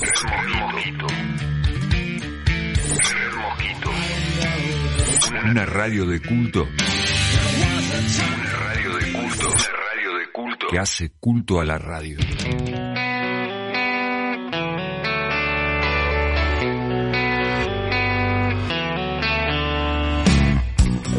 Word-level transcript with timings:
Red 0.00 0.48
Mosquito. 0.58 1.06
Red 3.10 3.34
Mosquito. 3.36 3.90
Una 5.50 5.66
radio 5.66 6.06
de 6.06 6.20
culto. 6.20 6.62
Una 6.62 8.52
radio 8.52 8.96
de 8.96 9.12
culto. 9.12 9.48
Una 9.48 9.68
radio 9.68 10.18
de 10.18 10.32
culto 10.32 10.66
que 10.70 10.78
hace 10.78 11.10
culto 11.20 11.60
a 11.60 11.64
la 11.64 11.76
radio. 11.78 12.16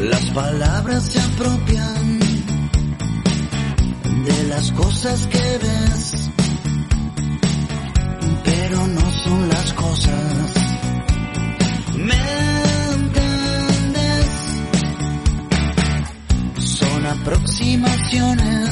Las 0.00 0.30
palabras 0.30 1.04
se 1.04 1.20
apropian 1.20 2.18
de 4.24 4.42
las 4.48 4.72
cosas 4.72 5.26
que 5.28 5.38
ves, 5.38 6.30
pero 8.44 8.86
no 8.86 9.10
son 9.24 9.48
las 9.48 9.72
cosas. 9.74 10.52
¿Me 11.96 12.14
entiendes? 12.94 14.26
Son 16.58 17.06
aproximaciones, 17.06 18.70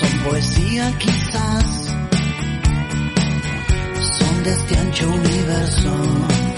son 0.00 0.18
poesía 0.24 0.92
quizás, 0.98 1.96
son 4.18 4.44
de 4.44 4.52
este 4.52 4.78
ancho 4.78 5.08
universo. 5.08 6.55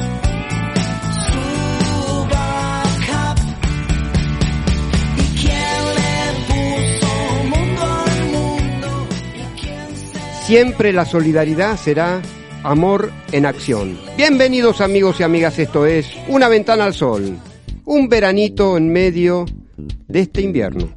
Siempre 10.48 10.94
la 10.94 11.04
solidaridad 11.04 11.76
será 11.76 12.22
amor 12.62 13.12
en 13.32 13.44
acción. 13.44 13.98
Bienvenidos 14.16 14.80
amigos 14.80 15.20
y 15.20 15.22
amigas, 15.22 15.58
esto 15.58 15.84
es 15.84 16.08
Una 16.26 16.48
ventana 16.48 16.84
al 16.84 16.94
sol, 16.94 17.36
un 17.84 18.08
veranito 18.08 18.78
en 18.78 18.90
medio 18.90 19.44
de 20.06 20.20
este 20.20 20.40
invierno. 20.40 20.88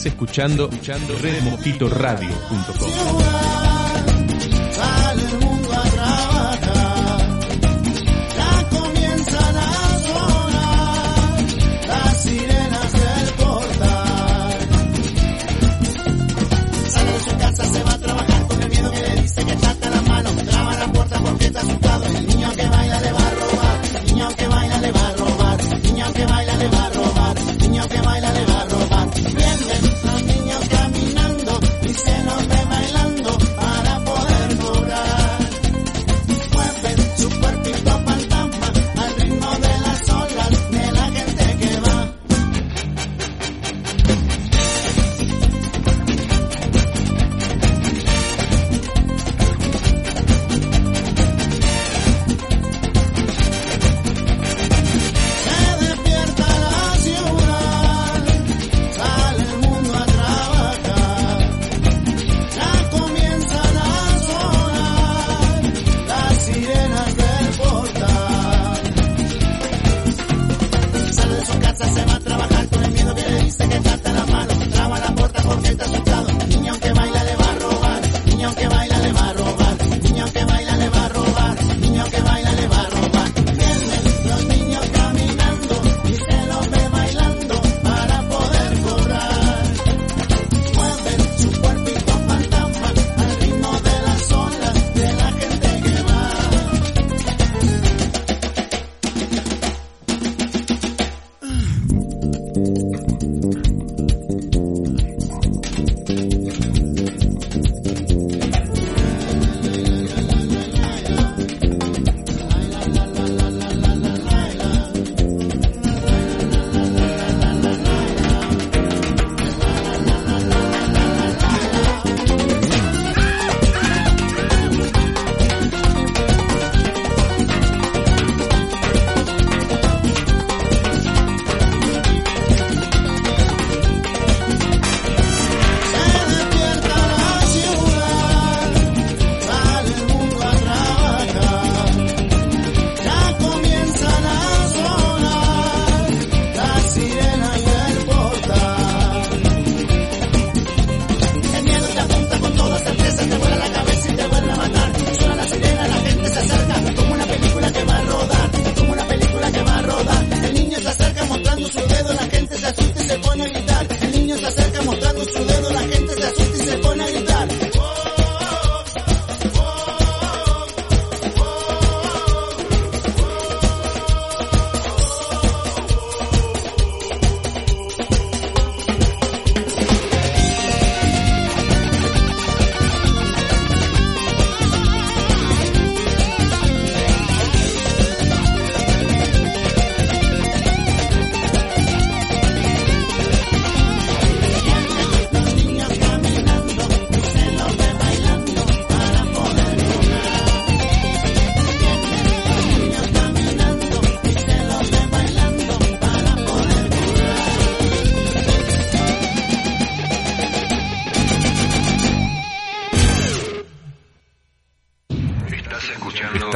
Estás 0.00 0.14
escuchando, 0.14 0.70
escuchando 0.70 1.18
redmosquitoradio.com. 1.18 3.59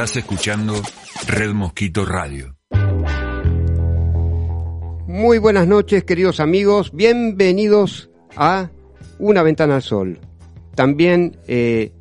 Estás 0.05 0.17
escuchando 0.17 0.79
Red 1.25 1.53
Mosquito 1.53 2.05
Radio. 2.05 2.55
Muy 5.07 5.39
buenas 5.39 5.67
noches, 5.67 6.03
queridos 6.03 6.39
amigos. 6.39 6.91
Bienvenidos 6.93 8.11
a 8.35 8.69
Una 9.17 9.41
Ventana 9.41 9.77
al 9.77 9.81
Sol. 9.81 10.19
También 10.75 11.39
eh, 11.47 11.91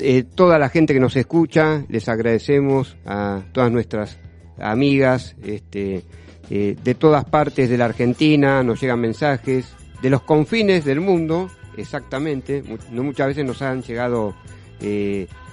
eh, 0.00 0.24
toda 0.24 0.58
la 0.58 0.68
gente 0.68 0.92
que 0.92 1.00
nos 1.00 1.16
escucha, 1.16 1.86
les 1.88 2.10
agradecemos 2.10 2.98
a 3.06 3.40
todas 3.52 3.72
nuestras 3.72 4.18
amigas 4.58 5.34
este, 5.42 6.04
eh, 6.50 6.76
de 6.84 6.94
todas 6.94 7.24
partes 7.24 7.70
de 7.70 7.78
la 7.78 7.86
Argentina, 7.86 8.62
nos 8.62 8.82
llegan 8.82 9.00
mensajes 9.00 9.74
de 10.02 10.10
los 10.10 10.20
confines 10.20 10.84
del 10.84 11.00
mundo, 11.00 11.50
exactamente. 11.78 12.62
Muchas 12.90 13.28
veces 13.28 13.46
nos 13.46 13.62
han 13.62 13.82
llegado 13.82 14.34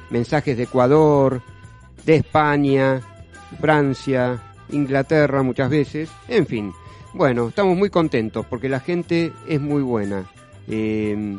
mensajes 0.09 0.57
de 0.57 0.63
Ecuador, 0.63 1.41
de 2.05 2.15
España, 2.15 3.01
Francia, 3.59 4.41
Inglaterra 4.69 5.44
muchas 5.44 5.69
veces, 5.69 6.09
en 6.27 6.45
fin. 6.45 6.73
Bueno, 7.13 7.50
estamos 7.50 7.77
muy 7.77 7.89
contentos 7.89 8.45
porque 8.47 8.69
la 8.69 8.79
gente 8.79 9.31
es 9.47 9.61
muy 9.61 9.83
buena. 9.83 10.25
Eh, 10.67 11.38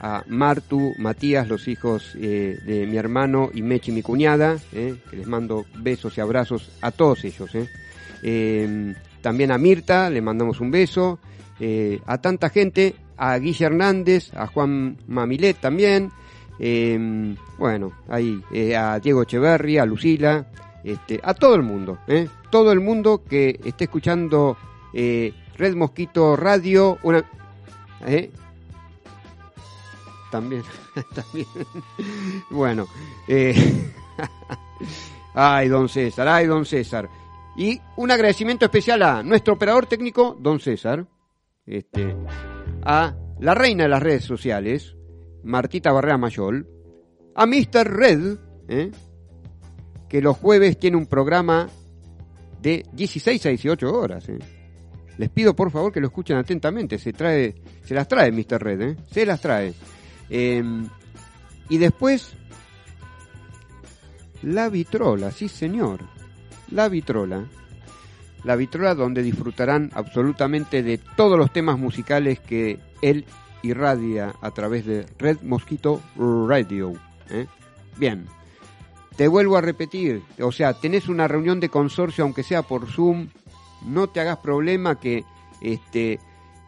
a 0.00 0.24
Martu, 0.26 0.94
Matías, 0.98 1.46
los 1.46 1.68
hijos 1.68 2.16
eh, 2.18 2.58
de 2.64 2.86
mi 2.86 2.96
hermano 2.96 3.50
y 3.52 3.62
Mechi, 3.62 3.92
mi 3.92 4.02
cuñada, 4.02 4.56
eh, 4.72 4.96
que 5.10 5.16
les 5.16 5.26
mando 5.26 5.66
besos 5.78 6.16
y 6.16 6.20
abrazos 6.22 6.70
a 6.80 6.90
todos 6.90 7.24
ellos. 7.24 7.54
Eh. 7.54 7.68
Em, 8.22 8.94
también 9.20 9.52
a 9.52 9.58
Mirta, 9.58 10.08
le 10.08 10.22
mandamos 10.22 10.60
un 10.60 10.70
beso, 10.70 11.18
a 12.06 12.18
tanta 12.22 12.48
gente, 12.48 12.94
a 13.18 13.36
Guille 13.36 13.66
Hernández, 13.66 14.32
a 14.34 14.46
Juan 14.46 14.96
Mamilet 15.06 15.60
también, 15.60 16.10
em, 16.58 17.36
bueno, 17.58 17.92
ahí, 18.08 18.42
a 18.74 18.98
Diego 18.98 19.24
Echeverri, 19.24 19.76
a 19.76 19.84
Lucila, 19.84 20.46
este, 20.82 21.20
a 21.22 21.34
todo 21.34 21.54
el 21.54 21.62
mundo, 21.62 21.98
todo 22.50 22.72
el 22.72 22.80
mundo 22.80 23.22
que 23.28 23.60
esté 23.62 23.84
escuchando 23.84 24.56
Red 25.60 25.76
Mosquito 25.76 26.36
Radio, 26.36 26.96
una, 27.02 27.22
¿Eh? 28.06 28.30
También, 30.30 30.62
también. 31.14 31.46
Bueno, 32.50 32.86
eh, 33.28 33.54
ay, 35.34 35.68
don 35.68 35.86
César, 35.90 36.26
ay, 36.28 36.46
don 36.46 36.64
César. 36.64 37.10
Y 37.58 37.78
un 37.96 38.10
agradecimiento 38.10 38.64
especial 38.64 39.02
a 39.02 39.22
nuestro 39.22 39.52
operador 39.52 39.84
técnico, 39.84 40.34
don 40.40 40.60
César, 40.60 41.06
este, 41.66 42.16
a 42.82 43.14
la 43.38 43.54
reina 43.54 43.82
de 43.82 43.90
las 43.90 44.02
redes 44.02 44.24
sociales, 44.24 44.96
Martita 45.44 45.92
Barrea 45.92 46.16
Mayol, 46.16 46.66
a 47.34 47.44
Mr. 47.44 47.86
Red, 47.86 48.38
¿eh? 48.68 48.90
que 50.08 50.22
los 50.22 50.38
jueves 50.38 50.78
tiene 50.78 50.96
un 50.96 51.06
programa 51.06 51.68
de 52.62 52.86
16 52.94 53.44
a 53.44 53.48
18 53.50 53.92
horas. 53.92 54.26
¿eh? 54.30 54.38
Les 55.20 55.28
pido 55.28 55.54
por 55.54 55.70
favor 55.70 55.92
que 55.92 56.00
lo 56.00 56.06
escuchen 56.06 56.38
atentamente. 56.38 56.98
Se 56.98 57.12
trae, 57.12 57.54
se 57.84 57.92
las 57.92 58.08
trae 58.08 58.32
Mr. 58.32 58.58
Red, 58.58 58.80
¿eh? 58.80 58.96
se 59.10 59.26
las 59.26 59.38
trae. 59.38 59.74
Em, 60.30 60.88
y 61.68 61.76
después, 61.76 62.32
la 64.42 64.70
vitrola, 64.70 65.30
sí 65.30 65.50
señor, 65.50 66.00
la 66.70 66.88
vitrola. 66.88 67.44
La 68.44 68.56
vitrola 68.56 68.94
donde 68.94 69.22
disfrutarán 69.22 69.90
absolutamente 69.92 70.82
de 70.82 70.96
todos 70.96 71.36
los 71.36 71.52
temas 71.52 71.78
musicales 71.78 72.40
que 72.40 72.78
él 73.02 73.26
irradia 73.62 74.32
a 74.40 74.50
través 74.52 74.86
de 74.86 75.04
Red 75.18 75.42
Mosquito 75.42 76.00
Radio. 76.16 76.94
¿eh? 77.28 77.46
Bien, 77.98 78.24
te 79.16 79.28
vuelvo 79.28 79.58
a 79.58 79.60
repetir, 79.60 80.22
o 80.40 80.50
sea, 80.50 80.72
tenés 80.72 81.10
una 81.10 81.28
reunión 81.28 81.60
de 81.60 81.68
consorcio, 81.68 82.24
aunque 82.24 82.42
sea 82.42 82.62
por 82.62 82.86
Zoom, 82.86 83.28
no 83.86 84.08
te 84.08 84.20
hagas 84.20 84.38
problema 84.38 84.98
que 84.98 85.24
este 85.60 86.18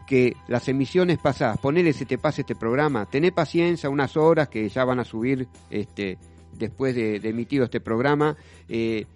que 0.07 0.37
las 0.49 0.69
emisiones 0.69 1.19
pasadas, 1.19 1.59
ponele 1.59 1.93
se 1.93 2.05
te 2.05 2.19
pase 2.19 2.43
este 2.43 2.55
programa, 2.55 3.07
tené 3.07 3.33
paciencia 3.33 3.89
unas 3.89 4.17
horas 4.17 4.49
que 4.49 4.69
ya 4.69 4.85
van 4.85 5.01
a 5.01 5.05
subir 5.05 5.49
este 5.71 6.19
después 6.53 6.95
de, 6.95 7.17
emitido 7.17 7.65
este 7.65 7.81
programa. 7.81 8.37
Eh, 8.69 9.07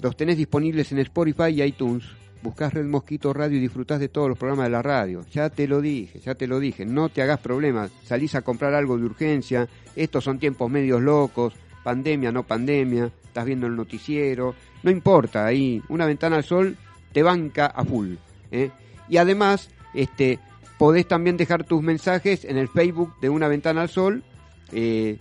los 0.00 0.16
tenés 0.16 0.36
disponibles 0.36 0.92
en 0.92 0.98
Spotify 0.98 1.48
y 1.50 1.62
iTunes. 1.62 2.04
Buscás 2.42 2.74
Red 2.74 2.84
Mosquito 2.84 3.32
Radio 3.32 3.56
y 3.56 3.60
disfrutás 3.60 3.98
de 3.98 4.08
todos 4.08 4.28
los 4.28 4.38
programas 4.38 4.66
de 4.66 4.70
la 4.70 4.82
radio. 4.82 5.24
Ya 5.32 5.50
te 5.50 5.66
lo 5.66 5.80
dije, 5.80 6.20
ya 6.20 6.34
te 6.34 6.46
lo 6.46 6.60
dije. 6.60 6.84
No 6.84 7.08
te 7.08 7.22
hagas 7.22 7.40
problemas. 7.40 7.90
Salís 8.04 8.34
a 8.34 8.42
comprar 8.42 8.74
algo 8.74 8.98
de 8.98 9.04
urgencia. 9.04 9.68
Estos 9.96 10.24
son 10.24 10.38
tiempos 10.38 10.70
medios 10.70 11.00
locos. 11.00 11.54
Pandemia, 11.82 12.30
no 12.30 12.44
pandemia. 12.44 13.10
Estás 13.36 13.44
viendo 13.44 13.66
el 13.66 13.76
noticiero 13.76 14.54
no 14.82 14.90
importa, 14.90 15.44
ahí 15.44 15.82
una 15.88 16.06
ventana 16.06 16.36
al 16.36 16.44
sol 16.44 16.76
te 17.12 17.22
banca 17.22 17.66
a 17.66 17.84
full. 17.84 18.14
¿eh? 18.50 18.70
Y 19.08 19.16
además, 19.16 19.68
este, 19.94 20.38
podés 20.78 21.08
también 21.08 21.36
dejar 21.36 21.64
tus 21.64 21.82
mensajes 21.82 22.46
en 22.46 22.56
el 22.56 22.68
Facebook 22.68 23.18
de 23.20 23.28
Una 23.28 23.48
Ventana 23.48 23.82
al 23.82 23.88
Sol. 23.88 24.22
Eh, 24.70 25.18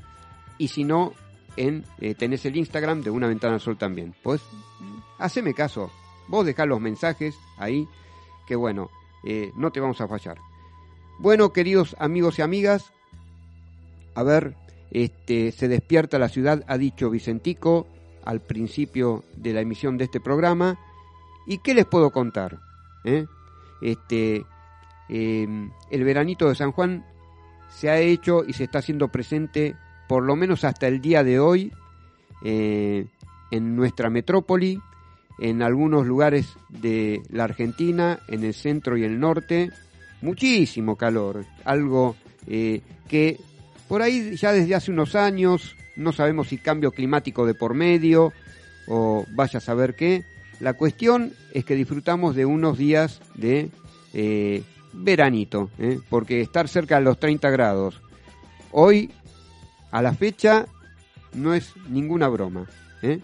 y 0.57 0.67
si 0.67 0.83
no, 0.83 1.13
en, 1.57 1.83
eh, 1.99 2.13
tenés 2.15 2.45
el 2.45 2.57
Instagram 2.57 3.01
de 3.01 3.09
Una 3.09 3.27
Ventana 3.27 3.55
al 3.55 3.59
Sol 3.59 3.75
también. 3.75 4.13
Pues, 4.21 4.41
haceme 5.17 5.53
caso. 5.53 5.91
Vos 6.27 6.45
dejá 6.45 6.65
los 6.65 6.79
mensajes 6.79 7.35
ahí, 7.57 7.87
que 8.47 8.55
bueno, 8.55 8.89
no 9.55 9.71
te 9.71 9.79
vamos 9.79 9.99
a 9.99 10.07
fallar. 10.07 10.37
Bueno, 11.17 11.51
queridos 11.51 11.95
amigos 11.97 12.39
y 12.39 12.43
amigas, 12.43 12.93
a 14.13 14.23
ver, 14.23 14.55
este, 14.91 15.51
se 15.51 15.67
despierta 15.67 16.19
la 16.19 16.29
ciudad, 16.29 16.63
ha 16.67 16.77
dicho 16.77 17.09
Vicentico, 17.09 17.87
al 18.25 18.41
principio 18.41 19.23
de 19.35 19.53
la 19.53 19.61
emisión 19.61 19.97
de 19.97 20.05
este 20.05 20.19
programa. 20.19 20.77
¿Y 21.47 21.59
qué 21.59 21.73
les 21.73 21.85
puedo 21.85 22.09
contar? 22.11 22.59
¿Eh? 23.03 23.25
Este, 23.81 24.45
em, 25.09 25.71
el 25.91 26.03
veranito 26.03 26.49
de 26.49 26.55
San 26.55 26.71
Juan 26.71 27.05
se 27.69 27.89
ha 27.89 27.99
hecho 27.99 28.43
y 28.45 28.53
se 28.53 28.65
está 28.65 28.79
haciendo 28.79 29.09
presente, 29.09 29.75
por 30.07 30.23
lo 30.23 30.35
menos 30.35 30.63
hasta 30.63 30.87
el 30.87 31.01
día 31.01 31.23
de 31.23 31.39
hoy, 31.39 31.71
eh, 32.43 33.05
en 33.51 33.75
nuestra 33.75 34.09
metrópoli, 34.09 34.79
en 35.39 35.61
algunos 35.61 36.05
lugares 36.05 36.55
de 36.69 37.21
la 37.29 37.43
Argentina, 37.43 38.19
en 38.27 38.43
el 38.43 38.53
centro 38.53 38.97
y 38.97 39.03
el 39.03 39.19
norte, 39.19 39.71
muchísimo 40.21 40.95
calor, 40.95 41.45
algo 41.65 42.15
eh, 42.47 42.81
que 43.07 43.39
por 43.87 44.01
ahí 44.01 44.35
ya 44.35 44.51
desde 44.51 44.75
hace 44.75 44.91
unos 44.91 45.15
años, 45.15 45.75
no 45.95 46.11
sabemos 46.11 46.47
si 46.49 46.57
cambio 46.57 46.91
climático 46.91 47.45
de 47.45 47.53
por 47.53 47.73
medio 47.73 48.33
o 48.87 49.25
vaya 49.31 49.57
a 49.57 49.61
saber 49.61 49.95
qué, 49.95 50.23
la 50.59 50.73
cuestión 50.73 51.33
es 51.53 51.65
que 51.65 51.75
disfrutamos 51.75 52.35
de 52.35 52.45
unos 52.45 52.77
días 52.77 53.21
de 53.33 53.69
eh, 54.13 54.63
veranito, 54.93 55.69
¿eh? 55.79 55.99
porque 56.09 56.41
estar 56.41 56.67
cerca 56.67 56.97
de 56.97 57.05
los 57.05 57.19
30 57.19 57.49
grados 57.49 58.01
hoy, 58.77 59.09
a 59.91 60.01
la 60.01 60.13
fecha, 60.13 60.67
no 61.33 61.53
es 61.53 61.71
ninguna 61.89 62.27
broma. 62.27 62.67
¿eh? 63.01 63.21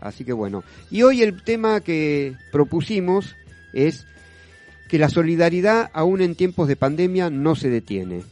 Así 0.00 0.24
que 0.24 0.32
bueno. 0.32 0.64
Y 0.90 1.02
hoy 1.02 1.22
el 1.22 1.44
tema 1.44 1.80
que 1.80 2.34
propusimos 2.50 3.36
es 3.72 4.04
que 4.88 4.98
la 4.98 5.08
solidaridad, 5.08 5.88
aún 5.94 6.20
en 6.20 6.34
tiempos 6.34 6.66
de 6.66 6.74
pandemia, 6.74 7.30
no 7.30 7.54
se 7.54 7.70
detiene. 7.70 8.24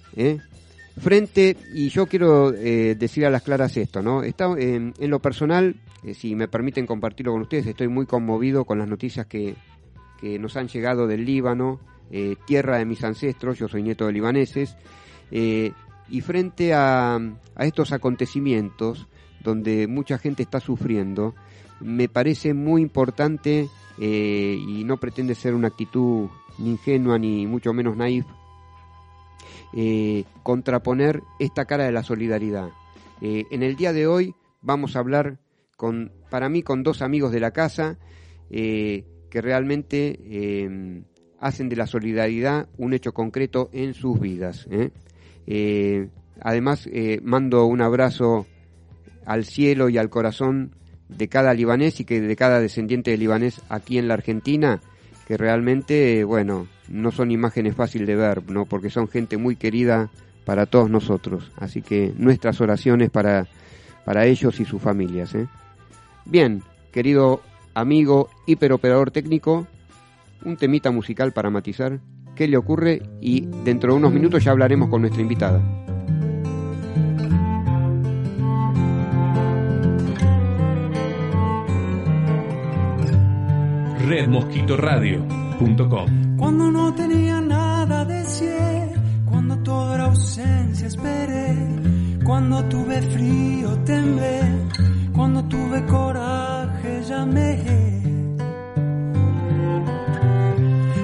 Frente, 1.00 1.56
y 1.72 1.88
yo 1.88 2.06
quiero 2.06 2.52
eh, 2.52 2.94
decir 2.94 3.24
a 3.24 3.30
las 3.30 3.42
claras 3.42 3.74
esto, 3.76 4.02
¿no? 4.02 4.22
Está, 4.22 4.54
en 4.58 4.92
lo 4.98 5.18
personal, 5.20 5.76
eh, 6.02 6.14
si 6.14 6.34
me 6.34 6.48
permiten 6.48 6.86
compartirlo 6.86 7.32
con 7.32 7.42
ustedes, 7.42 7.66
estoy 7.66 7.88
muy 7.88 8.06
conmovido 8.06 8.64
con 8.64 8.78
las 8.78 8.88
noticias 8.88 9.26
que, 9.26 9.54
que 10.20 10.38
nos 10.38 10.56
han 10.56 10.68
llegado 10.68 11.06
del 11.06 11.24
Líbano, 11.24 11.80
eh, 12.10 12.36
tierra 12.46 12.78
de 12.78 12.84
mis 12.84 13.04
ancestros, 13.04 13.58
yo 13.58 13.68
soy 13.68 13.82
nieto 13.82 14.06
de 14.06 14.12
libaneses, 14.12 14.76
eh, 15.30 15.72
y 16.08 16.20
frente 16.22 16.74
a, 16.74 17.16
a, 17.16 17.64
estos 17.64 17.92
acontecimientos 17.92 19.06
donde 19.42 19.86
mucha 19.86 20.18
gente 20.18 20.42
está 20.42 20.60
sufriendo, 20.60 21.34
me 21.80 22.08
parece 22.08 22.52
muy 22.52 22.82
importante 22.82 23.68
y 23.98 24.82
no 24.84 24.96
pretende 24.96 25.34
ser 25.34 25.54
una 25.54 25.68
actitud 25.68 26.28
ni 26.58 26.70
ingenua 26.70 27.18
ni 27.18 27.46
mucho 27.46 27.72
menos 27.74 27.96
naif, 27.96 28.24
contraponer 30.42 31.22
esta 31.38 31.64
cara 31.64 31.84
de 31.84 31.92
la 31.92 32.02
solidaridad. 32.02 32.70
en 33.20 33.62
el 33.62 33.76
día 33.76 33.92
de 33.92 34.06
hoy 34.06 34.34
vamos 34.62 34.96
a 34.96 35.00
hablar 35.00 35.38
con, 35.76 36.12
para 36.28 36.48
mí 36.48 36.62
con 36.62 36.82
dos 36.82 37.02
amigos 37.02 37.32
de 37.32 37.40
la 37.40 37.52
casa 37.52 37.98
eh, 38.50 39.04
que 39.30 39.40
realmente 39.40 40.18
eh, 40.22 41.02
hacen 41.40 41.68
de 41.68 41.76
la 41.76 41.86
solidaridad 41.86 42.68
un 42.76 42.92
hecho 42.92 43.12
concreto 43.12 43.70
en 43.72 43.94
sus 43.94 44.20
vidas. 44.20 44.66
¿eh? 44.70 44.90
Eh, 45.46 46.08
además, 46.40 46.86
eh, 46.92 47.20
mando 47.22 47.64
un 47.64 47.80
abrazo 47.80 48.46
al 49.24 49.44
cielo 49.44 49.88
y 49.88 49.98
al 49.98 50.10
corazón 50.10 50.76
de 51.08 51.28
cada 51.28 51.54
libanés 51.54 51.98
y 52.00 52.04
que 52.04 52.20
de 52.20 52.36
cada 52.36 52.60
descendiente 52.60 53.10
de 53.10 53.16
libanés 53.16 53.62
aquí 53.68 53.98
en 53.98 54.06
la 54.06 54.14
Argentina, 54.14 54.80
que 55.26 55.36
realmente, 55.36 56.24
bueno, 56.24 56.66
no 56.90 57.10
son 57.12 57.30
imágenes 57.30 57.74
fáciles 57.74 58.06
de 58.06 58.16
ver, 58.16 58.50
¿no? 58.50 58.66
porque 58.66 58.90
son 58.90 59.08
gente 59.08 59.36
muy 59.36 59.56
querida 59.56 60.10
para 60.44 60.66
todos 60.66 60.90
nosotros. 60.90 61.50
Así 61.56 61.82
que 61.82 62.12
nuestras 62.18 62.60
oraciones 62.60 63.10
para, 63.10 63.46
para 64.04 64.26
ellos 64.26 64.60
y 64.60 64.64
sus 64.64 64.82
familias. 64.82 65.34
¿eh? 65.34 65.46
Bien, 66.24 66.62
querido 66.92 67.40
amigo 67.74 68.28
hiperoperador 68.46 69.10
técnico, 69.10 69.66
un 70.44 70.56
temita 70.56 70.90
musical 70.90 71.32
para 71.32 71.50
matizar 71.50 72.00
qué 72.34 72.48
le 72.48 72.56
ocurre 72.56 73.02
y 73.20 73.46
dentro 73.64 73.92
de 73.92 73.98
unos 73.98 74.12
minutos 74.12 74.42
ya 74.42 74.50
hablaremos 74.50 74.88
con 74.88 75.02
nuestra 75.02 75.22
invitada. 75.22 75.62
Cuando 86.38 86.70
no 86.70 86.94
tenía 86.94 87.38
nada 87.38 88.02
deseé, 88.06 88.94
cuando 89.26 89.58
toda 89.58 89.94
era 89.96 90.04
ausencia 90.06 90.86
esperé, 90.86 91.54
cuando 92.24 92.64
tuve 92.64 93.02
frío 93.02 93.76
temblé, 93.84 94.40
cuando 95.12 95.44
tuve 95.44 95.84
coraje 95.84 97.02
llamé. 97.06 97.58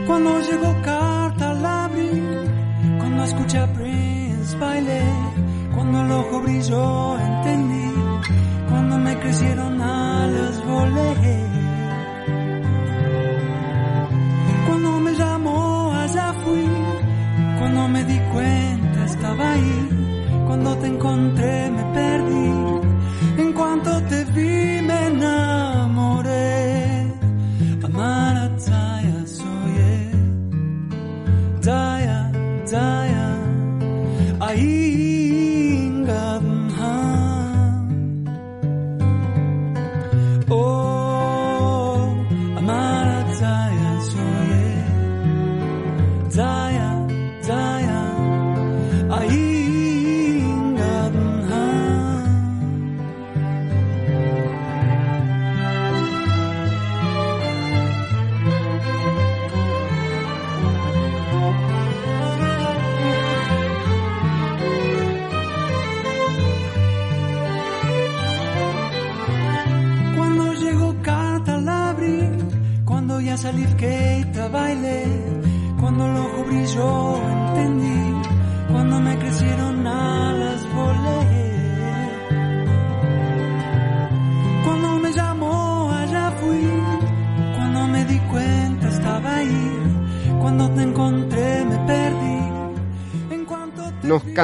Cuando 0.07 0.41
llegó 0.41 0.75
carta 0.83 1.53
la 1.53 1.85
abrí, 1.85 2.23
cuando 2.99 3.25
escuché 3.25 3.59
a 3.59 3.71
Prince 3.75 4.57
bailé, 4.59 5.03
cuando 5.75 6.01
el 6.01 6.13
ojo 6.13 6.41
brilló 6.41 7.19
entendí, 7.19 7.93
cuando 8.71 8.99
me 9.01 9.19
crecieron 9.19 9.83
alas 9.83 10.65
volé. 10.65 11.56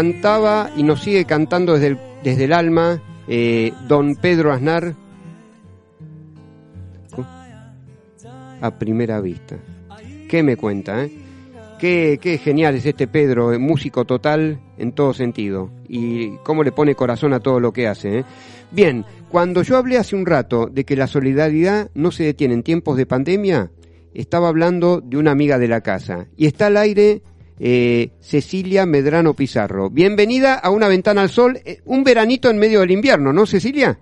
Cantaba 0.02 0.68
y 0.76 0.82
nos 0.82 1.00
sigue 1.00 1.24
cantando 1.24 1.74
desde 1.74 1.86
el, 1.86 1.98
desde 2.24 2.44
el 2.44 2.52
alma 2.52 3.00
eh, 3.28 3.72
don 3.86 4.16
Pedro 4.16 4.52
Aznar 4.52 4.96
a 8.60 8.78
primera 8.78 9.20
vista. 9.20 9.56
¿Qué 10.28 10.42
me 10.42 10.56
cuenta? 10.56 11.04
Eh? 11.04 11.12
Qué, 11.78 12.18
qué 12.20 12.38
genial 12.38 12.74
es 12.74 12.86
este 12.86 13.06
Pedro, 13.06 13.52
eh, 13.52 13.58
músico 13.58 14.04
total 14.04 14.58
en 14.76 14.90
todo 14.90 15.14
sentido. 15.14 15.70
Y 15.88 16.36
cómo 16.38 16.64
le 16.64 16.72
pone 16.72 16.96
corazón 16.96 17.32
a 17.32 17.38
todo 17.38 17.60
lo 17.60 17.72
que 17.72 17.86
hace. 17.86 18.18
eh. 18.18 18.24
Bien, 18.72 19.04
cuando 19.30 19.62
yo 19.62 19.76
hablé 19.76 19.98
hace 19.98 20.16
un 20.16 20.26
rato 20.26 20.66
de 20.66 20.84
que 20.84 20.96
la 20.96 21.06
solidaridad 21.06 21.90
no 21.94 22.10
se 22.10 22.24
detiene 22.24 22.54
en 22.54 22.64
tiempos 22.64 22.96
de 22.96 23.06
pandemia, 23.06 23.70
estaba 24.14 24.48
hablando 24.48 25.00
de 25.00 25.16
una 25.16 25.30
amiga 25.30 25.58
de 25.58 25.68
la 25.68 25.80
casa. 25.80 26.26
Y 26.36 26.46
está 26.46 26.66
al 26.66 26.76
aire 26.76 27.22
eh, 27.58 28.10
Cecilia 28.20 28.86
Medrano 28.86 29.34
Pizarro. 29.34 29.90
Bienvenida 29.90 30.54
a 30.54 30.70
Una 30.70 30.88
Ventana 30.88 31.22
al 31.22 31.28
Sol, 31.28 31.58
eh, 31.64 31.80
un 31.84 32.04
veranito 32.04 32.50
en 32.50 32.58
medio 32.58 32.80
del 32.80 32.90
invierno, 32.90 33.32
¿no, 33.32 33.46
Cecilia? 33.46 33.98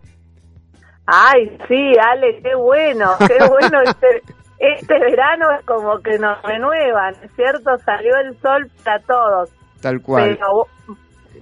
Ay, 1.06 1.58
sí, 1.68 1.92
Ale, 2.00 2.40
qué 2.42 2.54
bueno, 2.54 3.10
qué 3.18 3.44
bueno 3.48 3.80
este, 3.82 4.22
este 4.58 4.98
verano 4.98 5.46
es 5.58 5.64
como 5.66 5.98
que 6.00 6.18
nos 6.18 6.40
renuevan, 6.42 7.14
¿cierto? 7.34 7.70
Salió 7.84 8.16
el 8.16 8.38
sol 8.40 8.70
para 8.84 9.00
todos. 9.00 9.50
Tal 9.80 10.00
cual. 10.00 10.38
Pero, 10.38 10.66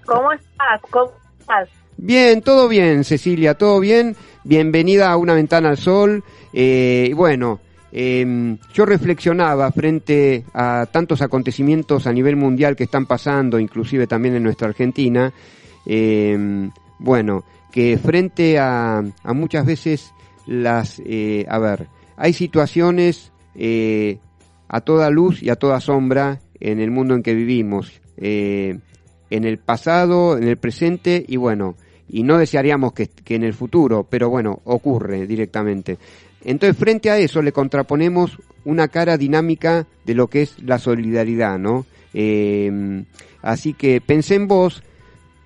¿cómo 0.07 0.33
estás? 0.33 0.81
¿Cómo 0.91 1.13
estás? 1.39 1.69
Bien, 1.97 2.43
todo 2.43 2.69
bien, 2.69 3.03
Cecilia, 3.05 3.55
todo 3.55 3.81
bien. 3.81 4.15
Bienvenida 4.45 5.11
a 5.11 5.17
Una 5.17 5.35
Ventana 5.35 5.71
al 5.71 5.77
Sol. 5.77 6.23
Eh, 6.53 7.13
bueno, 7.15 7.61
eh, 7.93 8.57
yo 8.73 8.87
reflexionaba 8.87 9.71
frente 9.73 10.45
a 10.53 10.87
tantos 10.91 11.23
acontecimientos 11.23 12.07
a 12.07 12.13
nivel 12.13 12.37
mundial 12.37 12.77
que 12.77 12.85
están 12.85 13.07
pasando, 13.07 13.59
inclusive 13.59 14.07
también 14.07 14.35
en 14.37 14.43
nuestra 14.43 14.69
Argentina, 14.69 15.33
eh, 15.87 16.69
bueno, 16.99 17.45
que 17.73 17.99
frente 17.99 18.59
a, 18.59 18.99
a 18.99 19.33
muchas 19.33 19.65
veces 19.65 20.13
las, 20.47 21.01
eh, 21.05 21.45
a 21.49 21.59
ver, 21.59 21.89
hay 22.17 22.33
situaciones 22.33 23.33
eh, 23.55 24.19
a 24.67 24.81
toda 24.81 25.11
luz 25.11 25.43
y 25.43 25.51
a 25.51 25.57
toda 25.57 25.81
sombra 25.81 26.41
en 26.59 26.81
el 26.81 26.91
mundo 26.91 27.15
en 27.15 27.23
que 27.23 27.35
vivimos, 27.35 28.01
eh, 28.17 28.79
en 29.31 29.45
el 29.45 29.59
pasado, 29.59 30.37
en 30.37 30.45
el 30.45 30.57
presente 30.57 31.25
y 31.27 31.37
bueno, 31.37 31.77
y 32.09 32.23
no 32.23 32.39
desearíamos 32.39 32.95
que, 32.95 33.09
que 33.09 33.35
en 33.35 33.45
el 33.45 33.53
futuro, 33.53 34.07
pero 34.09 34.31
bueno, 34.31 34.61
ocurre 34.65 35.27
directamente. 35.27 35.99
Entonces, 36.45 36.77
frente 36.77 37.11
a 37.11 37.19
eso 37.19 37.43
le 37.43 37.53
contraponemos 37.53 38.39
una 38.65 38.89
cara 38.89 39.17
dinámica 39.17 39.87
de 40.05 40.15
lo 40.15 40.29
que 40.29 40.43
es 40.43 40.63
la 40.63 40.79
solidaridad, 40.79 41.59
¿no? 41.59 41.87
Eh, 42.15 43.05
así 43.43 43.75
que 43.75 44.01
pensé 44.01 44.35
en 44.37 44.49
vos 44.49 44.83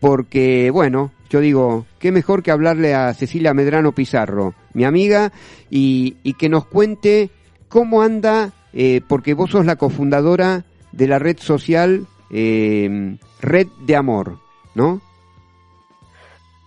porque, 0.01 0.71
bueno, 0.71 1.13
yo 1.31 1.41
digo, 1.41 1.87
qué 1.99 2.13
mejor 2.13 2.43
que 2.43 2.51
hablarle 2.51 2.95
a 2.95 3.15
Cecilia 3.15 3.55
Medrano 3.55 3.93
Pizarro, 3.93 4.55
mi 4.75 4.85
amiga, 4.85 5.33
y, 5.71 6.15
que 6.35 6.49
nos 6.49 6.67
cuente 6.67 7.31
cómo 7.69 8.03
anda, 8.03 8.53
eh, 8.73 9.01
porque 9.07 9.35
vos 9.35 9.51
sos 9.51 9.65
la 9.65 9.77
cofundadora 9.77 10.65
de 10.91 11.07
la 11.07 11.19
red 11.19 11.39
social 11.39 12.07
eh, 12.31 13.17
Red 13.41 13.69
de 13.87 13.97
Amor, 13.97 14.39
¿no? 14.75 15.01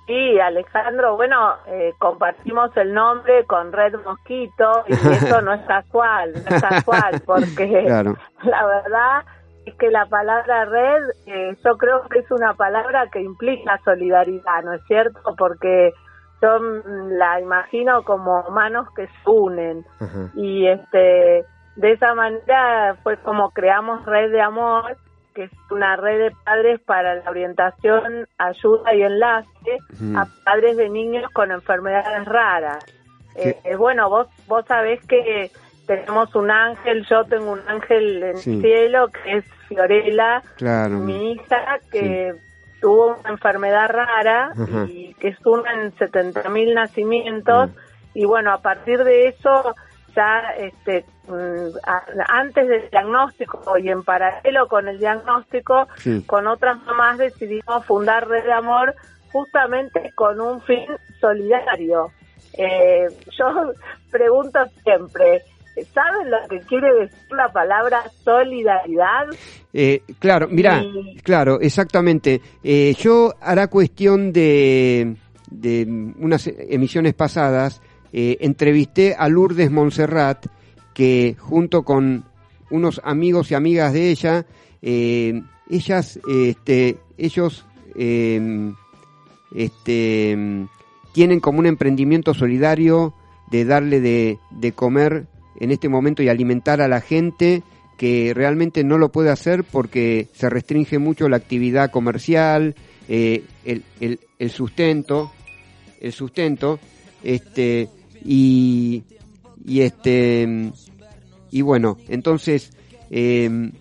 Sí, 0.07 0.39
Alejandro, 0.39 1.15
bueno, 1.15 1.55
eh, 1.65 1.93
compartimos 1.97 2.75
el 2.77 2.93
nombre 2.93 3.45
con 3.45 3.71
Red 3.71 3.95
Mosquito 4.05 4.83
y 4.87 4.93
eso 5.27 5.41
no 5.41 5.53
es 5.53 5.61
casual, 5.65 6.33
no 6.33 6.55
es 6.55 6.61
casual, 6.61 7.21
porque 7.25 7.83
Claro. 7.85 8.15
la 8.43 8.65
verdad 8.65 9.23
es 9.65 9.73
que 9.75 9.89
la 9.89 10.05
palabra 10.05 10.65
red 10.65 11.03
eh, 11.25 11.57
yo 11.65 11.75
creo 11.77 12.07
que 12.07 12.19
es 12.19 12.29
una 12.29 12.53
palabra 12.53 13.07
que 13.11 13.19
implica 13.21 13.79
solidaridad, 13.83 14.63
¿no 14.63 14.73
es 14.73 14.83
cierto? 14.85 15.19
Porque 15.35 15.91
yo 16.39 16.59
mm, 16.59 17.17
la 17.17 17.41
imagino 17.41 18.03
como 18.03 18.43
manos 18.51 18.87
que 18.95 19.07
se 19.07 19.13
unen 19.25 19.83
Ajá. 19.99 20.29
y 20.35 20.67
este 20.67 21.45
de 21.77 21.91
esa 21.91 22.13
manera 22.13 22.95
fue 23.03 23.17
como 23.17 23.49
creamos 23.51 24.05
Red 24.05 24.31
de 24.31 24.41
Amor, 24.41 24.97
que 25.35 25.43
es 25.43 25.51
una 25.69 25.97
red 25.97 26.17
de 26.17 26.31
padres 26.45 26.79
para 26.81 27.15
la 27.15 27.29
orientación, 27.29 28.25
ayuda 28.37 28.95
y 28.95 29.03
enlace 29.03 29.77
a 30.15 30.25
padres 30.45 30.77
de 30.77 30.89
niños 30.89 31.29
con 31.33 31.51
enfermedades 31.51 32.25
raras. 32.25 32.83
Eh, 33.35 33.57
eh, 33.65 33.75
bueno, 33.75 34.09
vos 34.09 34.27
vos 34.47 34.65
sabés 34.65 35.05
que 35.05 35.51
tenemos 35.85 36.33
un 36.35 36.49
ángel, 36.49 37.05
yo 37.09 37.25
tengo 37.25 37.51
un 37.51 37.61
ángel 37.67 38.23
en 38.23 38.37
Sí. 38.37 38.53
el 38.55 38.61
cielo 38.61 39.07
que 39.09 39.37
es 39.37 39.45
Fiorella, 39.67 40.41
Claro. 40.55 40.95
mi 40.95 41.33
hija 41.33 41.79
que 41.91 42.33
tuvo 42.81 43.17
una 43.19 43.29
enfermedad 43.31 43.89
rara 43.89 44.51
Ajá. 44.53 44.85
y 44.87 45.13
que 45.15 45.29
es 45.29 45.45
una 45.45 45.73
en 45.73 45.91
70 45.97 46.47
mil 46.49 46.73
nacimientos 46.73 47.69
Mm. 47.71 47.73
y 48.13 48.25
bueno, 48.25 48.51
a 48.53 48.61
partir 48.61 49.03
de 49.03 49.27
eso 49.27 49.75
ya 50.15 50.41
este 50.57 51.05
mm, 51.27 51.77
antes 52.27 52.67
del 52.67 52.89
diagnóstico 52.89 53.77
y 53.77 53.89
en 53.89 54.03
paralelo 54.03 54.67
con 54.67 54.87
el 54.87 54.97
diagnóstico 54.99 55.87
Sí. 55.97 56.23
con 56.25 56.47
otras 56.47 56.81
mamás 56.85 57.17
decidimos 57.17 57.85
fundar 57.85 58.27
Red 58.27 58.45
de 58.45 58.53
Amor 58.53 58.95
justamente 59.31 60.11
con 60.15 60.39
un 60.39 60.61
fin 60.61 60.85
solidario. 61.19 62.07
Eh, 62.57 63.07
yo 63.37 63.45
pregunto 64.11 64.59
siempre, 64.83 65.41
¿saben 65.93 66.31
lo 66.31 66.37
que 66.49 66.61
quiere 66.61 66.93
decir 66.93 67.17
la 67.31 67.49
palabra 67.51 68.03
solidaridad? 68.23 69.25
Eh, 69.73 70.01
claro, 70.19 70.47
mira, 70.49 70.81
Y- 70.81 71.17
claro, 71.17 71.59
exactamente. 71.59 72.39
Eh, 72.63 72.93
yo 72.97 73.33
hará 73.41 73.67
cuestión 73.67 74.31
de, 74.31 75.15
de 75.51 75.85
unas 76.17 76.47
emisiones 76.47 77.13
pasadas, 77.13 77.81
eh, 78.17 78.37
entrevisté 78.39 79.13
a 79.13 79.27
Lourdes 79.27 79.69
Montserrat, 79.69 80.45
que 80.93 81.35
junto 81.37 81.83
con 81.83 82.23
unos 82.69 83.01
amigos 83.03 83.51
y 83.51 83.55
amigas 83.55 83.91
de 83.91 84.09
ella, 84.09 84.45
eh, 84.81 85.41
ellas, 85.69 86.17
este, 86.25 86.95
ellos, 87.17 87.65
eh, 87.93 88.71
este, 89.53 90.65
tienen 91.11 91.41
como 91.41 91.59
un 91.59 91.65
emprendimiento 91.65 92.33
solidario 92.33 93.13
de 93.51 93.65
darle 93.65 93.99
de, 93.99 94.39
de 94.49 94.71
comer 94.71 95.27
en 95.59 95.71
este 95.71 95.89
momento 95.89 96.23
y 96.23 96.29
alimentar 96.29 96.79
a 96.79 96.87
la 96.87 97.01
gente 97.01 97.63
que 97.97 98.31
realmente 98.33 98.85
no 98.85 98.97
lo 98.97 99.11
puede 99.11 99.29
hacer 99.29 99.65
porque 99.65 100.29
se 100.31 100.49
restringe 100.49 100.99
mucho 100.99 101.27
la 101.27 101.35
actividad 101.35 101.91
comercial, 101.91 102.75
eh, 103.09 103.43
el, 103.65 103.83
el, 103.99 104.21
el 104.39 104.51
sustento, 104.51 105.33
el 105.99 106.13
sustento, 106.13 106.79
este, 107.21 107.89
y, 108.25 109.03
y 109.63 109.81
este, 109.81 110.71
y 111.51 111.61
bueno, 111.61 111.97
entonces 112.09 112.71
eh, 113.11 113.71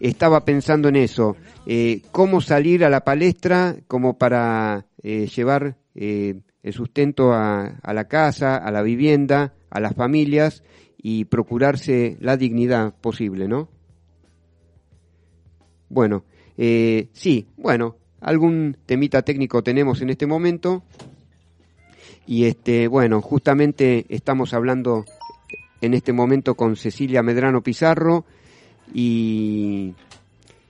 estaba 0.00 0.44
pensando 0.44 0.88
en 0.88 0.96
eso, 0.96 1.36
eh, 1.66 2.02
cómo 2.12 2.40
salir 2.40 2.84
a 2.84 2.90
la 2.90 3.04
palestra 3.04 3.76
como 3.86 4.18
para 4.18 4.86
eh, 5.02 5.28
llevar 5.28 5.76
eh, 5.94 6.40
el 6.62 6.72
sustento 6.72 7.32
a, 7.32 7.78
a 7.82 7.94
la 7.94 8.08
casa, 8.08 8.56
a 8.56 8.70
la 8.70 8.82
vivienda, 8.82 9.54
a 9.70 9.80
las 9.80 9.94
familias 9.94 10.62
y 10.98 11.26
procurarse 11.26 12.16
la 12.20 12.36
dignidad 12.36 12.94
posible, 13.00 13.46
¿no? 13.46 13.68
Bueno, 15.88 16.24
eh, 16.56 17.08
sí, 17.12 17.46
bueno, 17.56 17.96
algún 18.20 18.76
temita 18.86 19.22
técnico 19.22 19.62
tenemos 19.62 20.00
en 20.00 20.10
este 20.10 20.26
momento 20.26 20.82
y 22.26 22.44
este, 22.46 22.88
bueno, 22.88 23.20
justamente 23.20 24.06
estamos 24.08 24.54
hablando 24.54 25.04
en 25.80 25.94
este 25.94 26.12
momento 26.12 26.54
con 26.54 26.76
Cecilia 26.76 27.22
Medrano 27.22 27.62
Pizarro 27.62 28.24
y, 28.92 29.94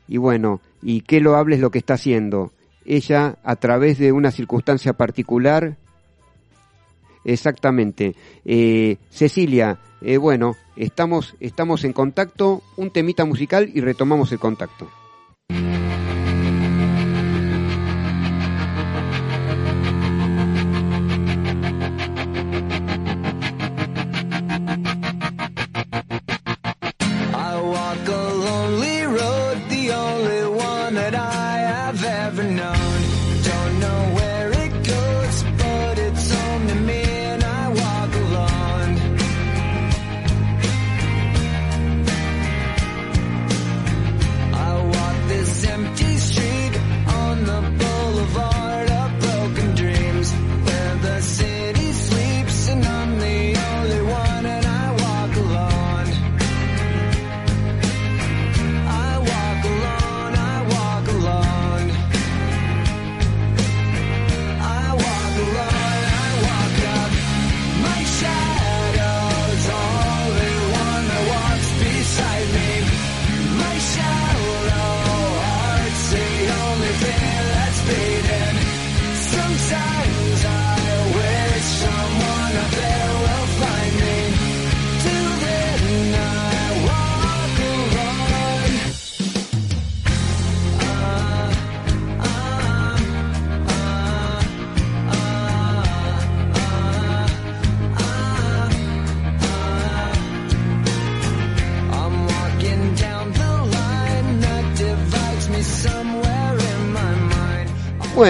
y 0.09 0.17
bueno, 0.17 0.61
y 0.83 1.03
qué 1.03 1.21
lo 1.21 1.37
hables 1.37 1.61
lo 1.61 1.71
que 1.71 1.79
está 1.79 1.95
haciendo. 1.95 2.53
Ella, 2.85 3.38
a 3.45 3.57
través 3.57 3.99
de 3.99 4.12
una 4.12 4.31
circunstancia 4.31 4.93
particular, 4.93 5.77
exactamente. 7.25 8.14
Eh, 8.45 8.99
Cecilia, 9.11 9.79
eh, 10.03 10.19
bueno, 10.19 10.57
estamos, 10.77 11.35
estamos 11.40 11.85
en 11.85 11.93
contacto, 11.93 12.62
un 12.77 12.90
temita 12.90 13.25
musical 13.25 13.71
y 13.73 13.81
retomamos 13.81 14.33
el 14.33 14.38
contacto. 14.38 14.88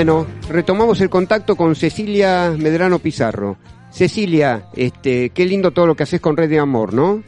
Bueno, 0.05 0.27
retomamos 0.51 1.01
el 1.01 1.09
contacto 1.09 1.57
con 1.57 1.75
Cecilia 1.75 2.51
Medrano 2.59 2.99
Pizarro. 2.99 3.57
Cecilia, 3.89 4.65
este, 4.77 5.31
qué 5.31 5.47
lindo 5.47 5.71
todo 5.71 5.87
lo 5.87 5.95
que 5.95 6.03
haces 6.03 6.21
con 6.21 6.37
Red 6.37 6.51
de 6.51 6.59
Amor, 6.59 6.93
¿no? 6.93 7.23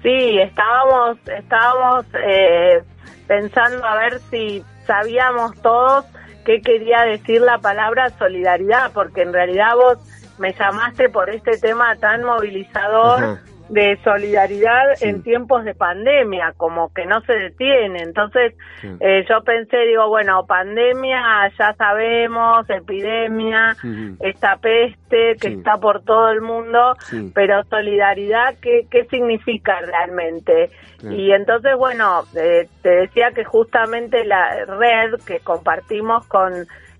Sí, 0.00 0.38
estábamos, 0.38 1.18
estábamos 1.26 2.06
eh, 2.14 2.80
pensando 3.26 3.84
a 3.84 3.96
ver 3.96 4.20
si 4.30 4.62
sabíamos 4.86 5.60
todos 5.62 6.04
qué 6.44 6.62
quería 6.62 7.02
decir 7.02 7.40
la 7.40 7.58
palabra 7.58 8.08
solidaridad, 8.10 8.92
porque 8.92 9.22
en 9.22 9.32
realidad 9.32 9.74
vos 9.74 9.98
me 10.38 10.52
llamaste 10.52 11.08
por 11.08 11.28
este 11.28 11.58
tema 11.58 11.96
tan 11.96 12.22
movilizador 12.22 13.24
Ajá. 13.24 13.42
De 13.70 13.96
solidaridad 14.02 14.94
Sí. 14.96 15.08
en 15.08 15.22
tiempos 15.22 15.64
de 15.64 15.74
pandemia, 15.74 16.52
como 16.56 16.92
que 16.92 17.06
no 17.06 17.20
se 17.22 17.32
detiene. 17.34 18.02
Entonces, 18.02 18.54
Sí. 18.80 18.88
eh, 19.00 19.24
yo 19.28 19.42
pensé, 19.42 19.78
digo, 19.86 20.08
bueno, 20.08 20.44
pandemia, 20.46 21.22
ya 21.58 21.72
sabemos, 21.74 22.68
epidemia, 22.68 23.76
esta 24.20 24.56
peste 24.56 25.36
que 25.40 25.48
está 25.48 25.76
por 25.78 26.02
todo 26.02 26.30
el 26.30 26.40
mundo, 26.40 26.96
pero 27.34 27.62
solidaridad, 27.64 28.54
¿qué, 28.60 28.86
qué 28.90 29.04
significa 29.04 29.80
realmente? 29.80 30.70
Y 31.02 31.32
entonces, 31.32 31.76
bueno, 31.78 32.24
eh, 32.36 32.68
te 32.82 32.90
decía 32.90 33.30
que 33.34 33.44
justamente 33.44 34.24
la 34.24 34.64
red 34.66 35.14
que 35.26 35.40
compartimos 35.40 36.26
con 36.26 36.52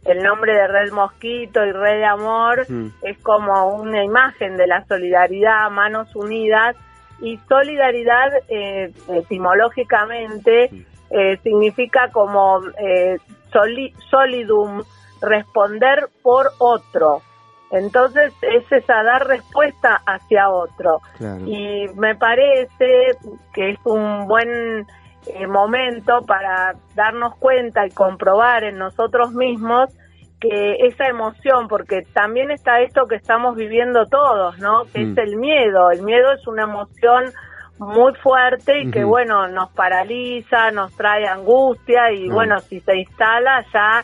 el 0.04 0.22
nombre 0.22 0.54
de 0.54 0.66
Red 0.66 0.92
Mosquito 0.92 1.64
y 1.64 1.72
Red 1.72 1.98
de 1.98 2.04
Amor 2.06 2.64
Mm. 2.68 2.88
es 3.02 3.18
como 3.18 3.74
una 3.76 4.02
imagen 4.04 4.56
de 4.56 4.66
la 4.66 4.84
solidaridad, 4.86 5.70
manos 5.70 6.14
unidas, 6.16 6.76
y 7.22 7.38
solidaridad 7.48 8.30
eh, 8.48 8.92
etimológicamente 9.08 10.70
eh, 11.10 11.36
significa 11.42 12.08
como 12.12 12.60
eh, 12.78 13.18
soli- 13.52 13.94
solidum, 14.10 14.82
responder 15.20 16.08
por 16.22 16.50
otro. 16.58 17.20
Entonces 17.72 18.32
es 18.42 18.70
esa 18.72 19.02
dar 19.02 19.26
respuesta 19.26 20.00
hacia 20.06 20.48
otro. 20.50 21.00
Claro. 21.18 21.46
Y 21.46 21.88
me 21.94 22.14
parece 22.16 23.16
que 23.52 23.70
es 23.70 23.78
un 23.84 24.26
buen 24.26 24.86
eh, 25.26 25.46
momento 25.46 26.20
para 26.26 26.72
darnos 26.94 27.36
cuenta 27.38 27.86
y 27.86 27.90
comprobar 27.90 28.64
en 28.64 28.78
nosotros 28.78 29.32
mismos 29.32 29.90
que 30.40 30.76
esa 30.86 31.06
emoción, 31.06 31.68
porque 31.68 32.00
también 32.14 32.50
está 32.50 32.80
esto 32.80 33.06
que 33.06 33.16
estamos 33.16 33.56
viviendo 33.56 34.06
todos, 34.06 34.58
¿no? 34.58 34.84
Que 34.92 35.00
Mm. 35.04 35.12
es 35.12 35.18
el 35.18 35.36
miedo. 35.36 35.90
El 35.90 36.02
miedo 36.02 36.32
es 36.32 36.46
una 36.46 36.62
emoción 36.62 37.24
muy 37.78 38.14
fuerte 38.22 38.80
y 38.82 38.90
que, 38.90 39.04
bueno, 39.04 39.48
nos 39.48 39.70
paraliza, 39.72 40.70
nos 40.70 40.94
trae 40.96 41.26
angustia 41.26 42.10
y, 42.12 42.24
Claro. 42.24 42.34
bueno, 42.34 42.58
si 42.60 42.80
se 42.80 42.96
instala 42.96 43.64
ya... 43.72 44.02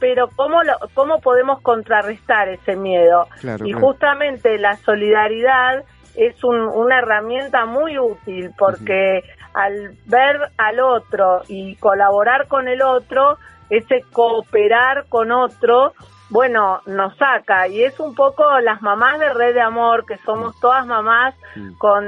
Pero 0.00 0.28
¿cómo, 0.36 0.62
lo, 0.62 0.74
¿cómo 0.94 1.18
podemos 1.18 1.60
contrarrestar 1.60 2.48
ese 2.48 2.76
miedo? 2.76 3.26
Claro, 3.40 3.66
y 3.66 3.72
claro. 3.72 3.84
justamente 3.86 4.56
la 4.56 4.76
solidaridad 4.76 5.82
es 6.18 6.42
un- 6.44 6.66
una 6.68 6.98
herramienta 6.98 7.64
muy 7.64 7.98
útil 7.98 8.50
porque 8.58 9.22
al 9.54 9.94
ver 10.06 10.50
al 10.58 10.80
otro 10.80 11.42
y 11.48 11.76
colaborar 11.76 12.48
con 12.48 12.68
el 12.68 12.82
otro, 12.82 13.38
ese 13.70 14.02
cooperar 14.12 15.06
con 15.08 15.30
otro, 15.30 15.92
bueno, 16.30 16.80
nos 16.86 17.16
saca. 17.16 17.68
Y 17.68 17.82
es 17.84 17.98
un 18.00 18.14
poco 18.14 18.60
las 18.60 18.82
mamás 18.82 19.18
de 19.18 19.32
Red 19.32 19.54
de 19.54 19.60
Amor, 19.60 20.04
que 20.06 20.16
somos 20.18 20.58
todas 20.60 20.86
mamás 20.86 21.34
con 21.78 22.04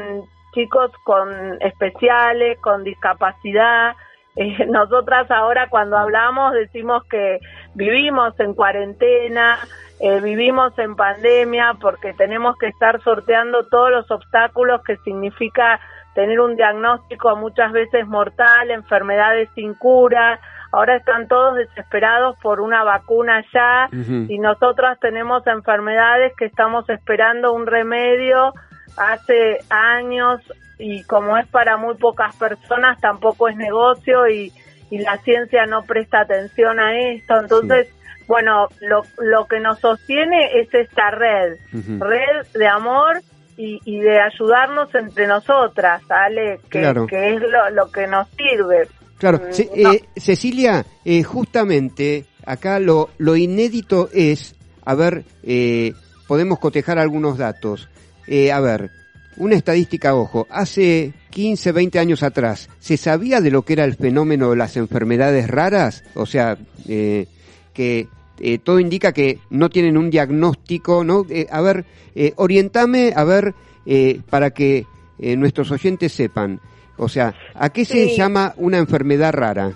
chicos 0.53 0.90
con 1.05 1.29
especiales, 1.62 2.59
con 2.61 2.83
discapacidad. 2.83 3.94
Eh, 4.36 4.66
nosotras 4.68 5.30
ahora 5.30 5.68
cuando 5.68 5.96
hablamos 5.96 6.52
decimos 6.52 7.04
que 7.04 7.40
vivimos 7.74 8.38
en 8.38 8.54
cuarentena, 8.54 9.58
eh, 10.00 10.20
vivimos 10.20 10.78
en 10.78 10.96
pandemia 10.96 11.74
porque 11.80 12.14
tenemos 12.14 12.56
que 12.56 12.68
estar 12.68 13.02
sorteando 13.02 13.66
todos 13.66 13.90
los 13.90 14.10
obstáculos 14.10 14.82
que 14.82 14.96
significa 14.98 15.80
tener 16.14 16.40
un 16.40 16.56
diagnóstico 16.56 17.36
muchas 17.36 17.72
veces 17.72 18.06
mortal, 18.06 18.70
enfermedades 18.70 19.48
sin 19.54 19.74
cura. 19.74 20.40
Ahora 20.72 20.96
están 20.96 21.28
todos 21.28 21.56
desesperados 21.56 22.36
por 22.42 22.60
una 22.60 22.84
vacuna 22.84 23.44
ya 23.52 23.88
y 23.92 24.38
nosotras 24.38 24.98
tenemos 25.00 25.44
enfermedades 25.46 26.32
que 26.36 26.44
estamos 26.46 26.88
esperando 26.88 27.52
un 27.52 27.66
remedio 27.66 28.52
hace 28.96 29.59
años 29.70 30.40
y 30.79 31.03
como 31.05 31.37
es 31.37 31.46
para 31.48 31.76
muy 31.76 31.94
pocas 31.96 32.35
personas 32.37 32.98
tampoco 33.00 33.48
es 33.48 33.57
negocio 33.57 34.29
y, 34.29 34.53
y 34.90 34.98
la 34.98 35.18
ciencia 35.18 35.66
no 35.66 35.83
presta 35.83 36.20
atención 36.22 36.79
a 36.81 36.98
esto. 37.12 37.35
Entonces, 37.40 37.88
bueno, 38.26 38.68
lo, 38.81 39.03
lo 39.18 39.46
que 39.46 39.61
nos 39.61 39.79
sostiene 39.81 40.61
es 40.61 40.72
esta 40.72 41.11
red, 41.11 41.59
red 41.72 42.46
de 42.55 42.66
amor 42.68 43.20
y, 43.57 43.79
y 43.85 44.00
de 44.00 44.18
ayudarnos 44.20 44.94
entre 44.94 45.26
nosotras, 45.26 46.03
¿vale? 46.09 46.61
Que, 46.70 46.81
Claro. 46.81 47.07
que 47.07 47.35
es 47.35 47.40
lo, 47.42 47.70
lo 47.70 47.90
que 47.92 48.07
nos 48.07 48.26
sirve. 48.31 48.88
Claro, 49.18 49.38
Mm, 49.38 49.53
Ce- 49.53 49.70
no. 49.76 49.92
eh, 49.92 50.00
Cecilia, 50.16 50.87
eh, 51.05 51.22
justamente 51.22 52.24
acá 52.46 52.79
lo, 52.79 53.11
lo 53.18 53.37
inédito 53.37 54.09
es, 54.14 54.55
a 54.87 54.94
ver, 54.94 55.24
eh, 55.42 55.92
podemos 56.26 56.59
cotejar 56.59 56.98
algunos 56.98 57.37
datos. 57.37 57.88
Eh, 58.32 58.52
a 58.52 58.60
ver, 58.60 58.90
una 59.38 59.56
estadística, 59.56 60.14
ojo, 60.14 60.46
hace 60.50 61.12
15, 61.30 61.72
20 61.72 61.98
años 61.98 62.22
atrás, 62.22 62.68
¿se 62.78 62.96
sabía 62.96 63.40
de 63.40 63.50
lo 63.50 63.62
que 63.62 63.72
era 63.72 63.84
el 63.84 63.96
fenómeno 63.96 64.50
de 64.50 64.56
las 64.56 64.76
enfermedades 64.76 65.48
raras? 65.50 66.04
O 66.14 66.26
sea, 66.26 66.56
eh, 66.88 67.26
que 67.74 68.06
eh, 68.38 68.58
todo 68.58 68.78
indica 68.78 69.12
que 69.12 69.40
no 69.50 69.68
tienen 69.68 69.96
un 69.96 70.10
diagnóstico, 70.10 71.02
¿no? 71.02 71.26
Eh, 71.28 71.46
a 71.50 71.60
ver, 71.60 71.84
eh, 72.14 72.32
orientame, 72.36 73.12
a 73.16 73.24
ver, 73.24 73.52
eh, 73.84 74.20
para 74.30 74.50
que 74.52 74.86
nuestros 75.18 75.70
oyentes 75.70 76.12
sepan. 76.12 76.60
O 76.96 77.06
sea, 77.08 77.34
¿a 77.54 77.68
qué 77.68 77.84
se 77.84 78.08
Sí. 78.08 78.16
llama 78.16 78.54
una 78.56 78.78
enfermedad 78.78 79.32
rara? 79.34 79.72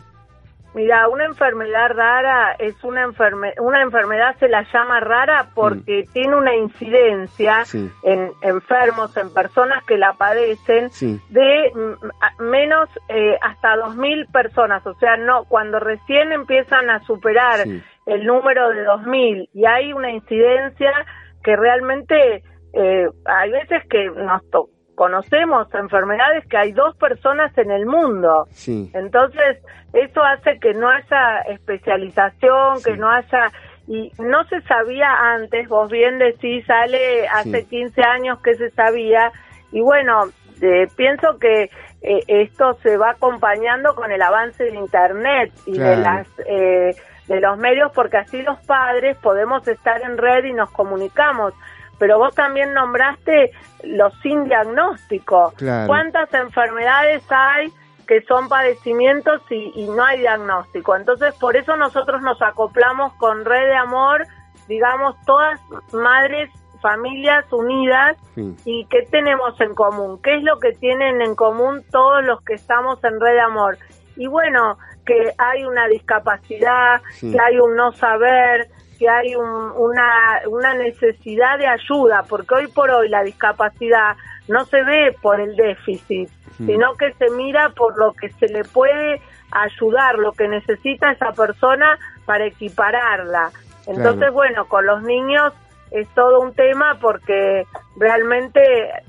Mira, 0.74 1.08
una 1.08 1.24
enfermedad 1.26 1.90
rara 1.94 2.52
es 2.58 2.82
una 2.82 3.02
enferme 3.04 3.52
una 3.60 3.80
enfermedad 3.82 4.34
se 4.40 4.48
la 4.48 4.62
llama 4.72 4.98
rara 5.00 5.46
porque 5.54 6.04
tiene 6.12 6.34
una 6.36 6.54
incidencia 6.56 7.60
Mm. 7.60 7.64
Sí. 7.64 7.90
en 8.02 8.30
enfermos, 8.42 9.16
en 9.16 9.32
personas 9.32 9.84
que 9.84 9.96
la 9.98 10.12
padecen 10.14 10.90
Sí. 10.90 11.20
de 11.30 11.70
mm, 11.74 12.42
menos 12.42 12.88
eh, 13.08 13.38
hasta 13.40 13.76
2000 13.76 14.26
personas, 14.32 14.84
o 14.86 14.94
sea, 14.94 15.16
no 15.16 15.44
cuando 15.44 15.78
recién 15.78 16.32
empiezan 16.32 16.90
a 16.90 17.00
superar 17.04 17.60
Sí. 17.60 17.82
el 18.06 18.26
número 18.26 18.70
de 18.70 18.82
2000 18.84 19.48
y 19.54 19.66
hay 19.66 19.92
una 19.92 20.10
incidencia 20.10 20.92
que 21.42 21.54
realmente 21.56 22.42
eh, 22.76 23.06
hay 23.26 23.50
veces 23.52 23.82
que 23.88 24.06
nos 24.10 24.42
to- 24.50 24.68
conocemos 24.94 25.72
enfermedades 25.74 26.46
que 26.46 26.56
hay 26.56 26.72
dos 26.72 26.96
personas 26.96 27.56
en 27.58 27.70
el 27.70 27.86
mundo. 27.86 28.46
Sí. 28.50 28.90
Entonces, 28.94 29.58
eso 29.92 30.22
hace 30.22 30.58
que 30.60 30.74
no 30.74 30.88
haya 30.88 31.40
especialización, 31.48 32.78
Sí. 32.78 32.90
que 32.90 32.96
no 32.96 33.10
haya... 33.10 33.48
Y 33.86 34.10
no 34.18 34.44
se 34.44 34.62
sabía 34.62 35.08
antes, 35.34 35.68
vos 35.68 35.90
bien 35.90 36.18
decís, 36.18 36.64
sale 36.66 37.28
hace 37.28 37.60
Sí. 37.62 37.66
15 37.66 38.02
años 38.02 38.40
que 38.40 38.54
se 38.54 38.70
sabía, 38.70 39.30
y 39.72 39.82
bueno, 39.82 40.22
eh, 40.62 40.86
pienso 40.96 41.38
que 41.38 41.64
eh, 42.00 42.20
esto 42.28 42.78
se 42.82 42.96
va 42.96 43.10
acompañando 43.10 43.94
con 43.94 44.10
el 44.10 44.22
avance 44.22 44.64
de 44.64 44.74
Internet 44.76 45.52
y 45.66 45.78
de 45.78 45.96
las... 45.96 46.26
eh, 46.46 46.94
de 47.26 47.40
los 47.40 47.56
medios 47.56 47.90
porque 47.94 48.18
así 48.18 48.42
los 48.42 48.58
padres 48.66 49.16
podemos 49.16 49.66
estar 49.66 49.98
en 50.02 50.18
red 50.18 50.44
y 50.44 50.52
nos 50.52 50.70
comunicamos 50.72 51.54
pero 51.98 52.18
vos 52.18 52.34
también 52.34 52.72
nombraste 52.74 53.50
los 53.84 54.12
sin 54.20 54.44
diagnóstico. 54.44 55.52
Claro. 55.56 55.86
¿Cuántas 55.86 56.32
enfermedades 56.34 57.22
hay 57.30 57.72
que 58.06 58.20
son 58.22 58.48
padecimientos 58.48 59.40
y, 59.50 59.72
y 59.74 59.88
no 59.88 60.04
hay 60.04 60.20
diagnóstico? 60.20 60.96
Entonces, 60.96 61.34
por 61.36 61.56
eso 61.56 61.76
nosotros 61.76 62.22
nos 62.22 62.40
acoplamos 62.42 63.12
con 63.14 63.44
Red 63.44 63.66
de 63.66 63.76
Amor, 63.76 64.26
digamos, 64.68 65.16
todas 65.26 65.60
madres, 65.92 66.50
familias 66.82 67.44
unidas. 67.50 68.16
Sí. 68.34 68.54
¿Y 68.64 68.86
qué 68.86 69.02
tenemos 69.10 69.58
en 69.60 69.74
común? 69.74 70.20
¿Qué 70.22 70.36
es 70.36 70.42
lo 70.42 70.58
que 70.58 70.72
tienen 70.72 71.22
en 71.22 71.34
común 71.34 71.82
todos 71.90 72.22
los 72.24 72.42
que 72.42 72.54
estamos 72.54 73.02
en 73.04 73.18
Red 73.20 73.32
de 73.34 73.40
Amor? 73.40 73.78
Y 74.16 74.26
bueno, 74.26 74.76
que 75.06 75.32
hay 75.38 75.64
una 75.64 75.86
discapacidad, 75.88 77.00
Sí. 77.12 77.32
que 77.32 77.38
hay 77.40 77.58
un 77.58 77.74
no 77.76 77.92
saber, 77.92 78.68
que 78.98 79.08
hay 79.08 79.34
un- 79.34 79.72
una, 79.76 80.40
una 80.48 80.74
necesidad 80.74 81.58
de 81.58 81.66
ayuda, 81.66 82.24
porque 82.28 82.54
hoy 82.54 82.66
por 82.68 82.90
hoy 82.90 83.08
la 83.08 83.22
discapacidad 83.22 84.16
no 84.48 84.64
se 84.66 84.82
ve 84.82 85.16
por 85.22 85.40
el 85.40 85.56
déficit, 85.56 86.28
sino 86.58 86.94
que 86.94 87.12
se 87.14 87.30
mira 87.30 87.70
por 87.70 87.98
lo 87.98 88.12
que 88.12 88.28
se 88.30 88.46
le 88.48 88.62
puede 88.64 89.20
ayudar, 89.50 90.16
lo 90.18 90.32
que 90.32 90.48
necesita 90.48 91.10
esa 91.12 91.32
persona 91.32 91.98
para 92.26 92.46
equipararla. 92.46 93.50
Entonces, 93.86 94.16
Claro. 94.18 94.32
bueno, 94.32 94.64
con 94.66 94.86
los 94.86 95.02
niños 95.02 95.52
es 95.90 96.08
todo 96.14 96.40
un 96.40 96.54
tema 96.54 96.98
porque 97.00 97.64
realmente 97.96 98.60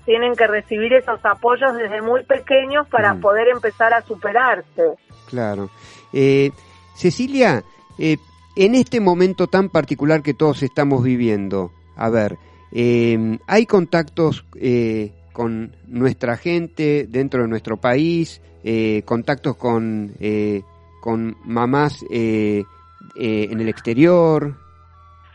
tienen 0.06 0.36
que 0.36 0.48
recibir 0.48 0.94
esos 0.94 1.24
apoyos 1.26 1.76
desde 1.76 2.02
muy 2.02 2.24
pequeños 2.24 2.88
para 2.90 3.14
Mm. 3.14 3.22
poder 3.22 3.48
empezar 3.48 3.94
a 3.94 4.02
superarse. 4.02 4.94
Claro. 5.30 5.70
Eh, 6.14 6.52
Cecilia, 6.94 7.64
eh, 8.00 8.18
en 8.56 8.76
este 8.76 9.00
momento 9.00 9.48
tan 9.48 9.70
particular 9.70 10.22
que 10.22 10.34
todos 10.34 10.64
estamos 10.64 11.04
viviendo, 11.04 11.72
a 11.96 12.10
ver, 12.10 12.38
eh, 12.72 13.38
¿hay 13.48 13.66
contactos 13.66 14.46
eh, 14.60 15.12
con 15.34 15.76
nuestra 15.88 16.38
gente 16.38 17.06
dentro 17.10 17.42
de 17.42 17.48
nuestro 17.48 17.78
país? 17.78 18.42
Eh, 18.64 19.04
¿Contactos 19.06 19.56
con, 19.58 20.14
eh, 20.20 20.62
con 21.02 21.36
mamás 21.46 22.04
eh, 22.10 22.64
eh, 23.16 23.48
en 23.52 23.60
el 23.62 23.70
exterior? 23.70 24.56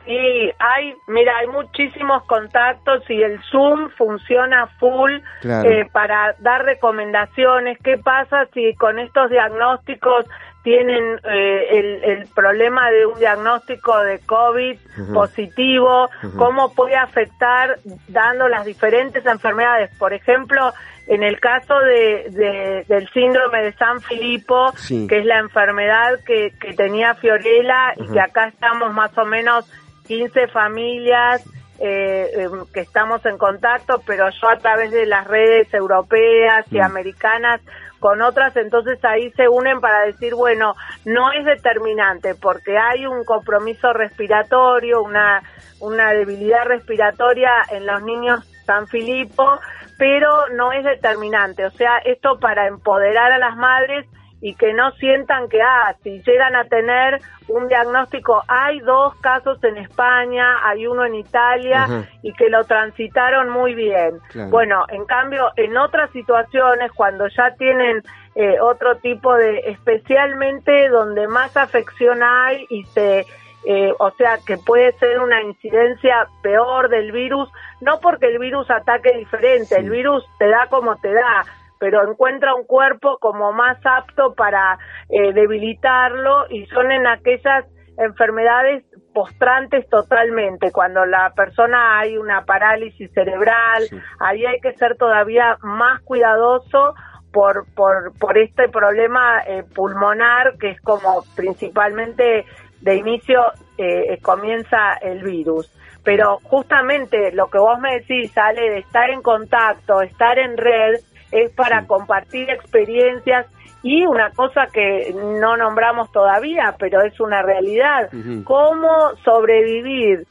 Sí, 0.06 0.50
hay, 0.58 0.94
mira, 1.06 1.36
hay 1.38 1.46
muchísimos 1.46 2.24
contactos 2.24 3.08
y 3.08 3.22
el 3.22 3.38
Zoom 3.52 3.90
funciona 3.96 4.66
full 4.80 5.12
Claro. 5.42 5.70
eh, 5.70 5.88
para 5.92 6.34
dar 6.40 6.64
recomendaciones. 6.64 7.78
¿Qué 7.84 7.98
pasa 7.98 8.46
si 8.52 8.74
con 8.74 8.98
estos 8.98 9.30
diagnósticos 9.30 10.24
tienen 10.62 11.18
eh, 11.24 11.66
el, 11.70 12.04
el 12.04 12.26
problema 12.34 12.90
de 12.90 13.06
un 13.06 13.18
diagnóstico 13.18 13.98
de 14.00 14.18
COVID 14.20 14.78
positivo? 15.14 16.08
Ujú. 16.22 16.36
¿Cómo 16.36 16.74
puede 16.74 16.96
afectar 16.96 17.78
dando 18.08 18.48
las 18.48 18.64
diferentes 18.64 19.24
enfermedades? 19.26 19.90
Por 19.98 20.12
ejemplo, 20.12 20.72
en 21.06 21.22
el 21.22 21.40
caso 21.40 21.78
de, 21.80 22.26
de- 22.30 22.84
del 22.88 23.08
síndrome 23.10 23.62
de 23.62 23.72
San 23.72 24.00
Filipo, 24.00 24.72
Sí. 24.76 25.06
que 25.08 25.18
es 25.18 25.24
la 25.26 25.38
enfermedad 25.38 26.18
que, 26.26 26.52
que 26.60 26.74
tenía 26.74 27.14
Fiorella 27.14 27.94
y 27.96 28.10
que 28.12 28.20
acá 28.20 28.48
estamos 28.48 28.92
más 28.92 29.16
o 29.18 29.24
menos 29.24 29.70
15 30.06 30.48
familias 30.48 31.44
eh, 31.82 32.28
eh, 32.36 32.48
que 32.74 32.80
estamos 32.80 33.24
en 33.24 33.38
contacto, 33.38 34.02
pero 34.06 34.28
yo 34.28 34.48
a 34.50 34.56
través 34.58 34.90
de 34.90 35.06
las 35.06 35.26
redes 35.26 35.72
europeas 35.72 36.66
y 36.70 36.78
Mm. 36.78 36.82
americanas 36.82 37.60
con 38.00 38.22
otras, 38.22 38.56
entonces 38.56 38.98
ahí 39.04 39.30
se 39.32 39.48
unen 39.48 39.80
para 39.80 40.06
decir, 40.06 40.34
bueno, 40.34 40.74
no 41.04 41.30
es 41.32 41.44
determinante 41.44 42.34
porque 42.34 42.76
hay 42.76 43.06
un 43.06 43.24
compromiso 43.24 43.92
respiratorio, 43.92 45.02
una, 45.02 45.42
una 45.80 46.10
debilidad 46.10 46.64
respiratoria 46.64 47.50
en 47.70 47.86
los 47.86 48.02
niños 48.02 48.40
San 48.64 48.86
Filipo, 48.88 49.58
pero 49.98 50.48
no 50.56 50.72
es 50.72 50.84
determinante. 50.84 51.66
O 51.66 51.70
sea, 51.70 51.98
esto 51.98 52.38
para 52.40 52.66
empoderar 52.66 53.32
a 53.32 53.38
las 53.38 53.56
madres 53.56 54.06
y 54.42 54.54
que 54.54 54.72
no 54.72 54.90
sientan 54.92 55.48
que, 55.48 55.60
ah, 55.60 55.94
si 56.02 56.22
llegan 56.22 56.56
a 56.56 56.64
tener 56.64 57.20
un 57.48 57.68
diagnóstico, 57.68 58.42
hay 58.48 58.80
dos 58.80 59.14
casos 59.16 59.62
en 59.64 59.76
España, 59.76 60.66
hay 60.66 60.86
uno 60.86 61.04
en 61.04 61.14
Italia 61.16 61.82
Ajá. 61.84 62.04
y 62.22 62.32
que 62.32 62.48
lo 62.48 62.64
transitaron 62.64 63.50
muy 63.50 63.74
bien. 63.74 64.18
Claro. 64.30 64.50
Bueno, 64.50 64.84
en 64.88 65.04
cambio, 65.04 65.50
en 65.56 65.76
otras 65.76 66.10
situaciones, 66.12 66.90
cuando 66.92 67.26
ya 67.28 67.54
tienen 67.58 68.02
eh, 68.34 68.56
otro 68.60 68.96
tipo 68.96 69.34
de, 69.34 69.58
especialmente 69.66 70.88
donde 70.88 71.26
más 71.28 71.56
afección 71.56 72.22
hay 72.22 72.64
y 72.70 72.84
se, 72.84 73.26
eh, 73.66 73.92
o 73.98 74.10
sea, 74.12 74.38
que 74.46 74.56
puede 74.56 74.92
ser 74.92 75.20
una 75.20 75.42
incidencia 75.42 76.26
peor 76.42 76.88
del 76.88 77.12
virus, 77.12 77.50
no 77.80 77.98
porque 78.00 78.26
el 78.26 78.38
virus 78.38 78.70
ataque 78.70 79.12
diferente, 79.18 79.66
Sí. 79.66 79.74
el 79.74 79.90
virus 79.90 80.24
te 80.38 80.48
da 80.48 80.66
como 80.70 80.96
te 80.96 81.12
da, 81.12 81.44
pero 81.80 82.08
encuentra 82.08 82.54
un 82.54 82.64
cuerpo 82.64 83.18
como 83.18 83.52
más 83.52 83.78
apto 83.84 84.34
para 84.34 84.78
eh, 85.08 85.32
debilitarlo 85.32 86.46
y 86.50 86.66
son 86.66 86.92
en 86.92 87.06
aquellas 87.06 87.64
enfermedades 87.98 88.84
postrantes 89.12 89.88
totalmente, 89.88 90.70
cuando 90.70 91.04
la 91.04 91.32
persona 91.34 91.98
hay 91.98 92.16
una 92.16 92.44
parálisis 92.44 93.10
cerebral, 93.12 93.82
Sí. 93.88 93.98
ahí 94.20 94.46
hay 94.46 94.60
que 94.60 94.72
ser 94.74 94.96
todavía 94.96 95.56
más 95.62 96.00
cuidadoso 96.02 96.94
por, 97.32 97.64
por, 97.74 98.12
por 98.18 98.38
este 98.38 98.68
problema 98.68 99.42
eh, 99.46 99.64
pulmonar 99.74 100.56
que 100.58 100.70
es 100.70 100.80
como 100.82 101.24
principalmente 101.34 102.44
de 102.80 102.94
inicio 102.96 103.40
eh, 103.78 104.18
comienza 104.22 104.94
el 105.00 105.22
virus. 105.22 105.72
Pero 106.02 106.38
justamente 106.42 107.30
lo 107.32 107.48
que 107.48 107.58
vos 107.58 107.78
me 107.78 107.98
decís, 107.98 108.32
sale 108.32 108.62
de 108.70 108.78
estar 108.78 109.10
en 109.10 109.20
contacto, 109.22 110.00
estar 110.00 110.38
en 110.38 110.56
red, 110.56 110.94
es 111.32 111.50
para 111.52 111.80
Sí. 111.82 111.86
compartir 111.86 112.50
experiencias 112.50 113.46
y 113.82 114.04
una 114.04 114.30
cosa 114.30 114.66
que 114.72 115.14
no 115.40 115.56
nombramos 115.56 116.12
todavía, 116.12 116.74
pero 116.78 117.00
es 117.02 117.18
una 117.18 117.40
realidad, 117.42 118.10
cómo 118.44 118.88
sobrevivir 119.24 120.26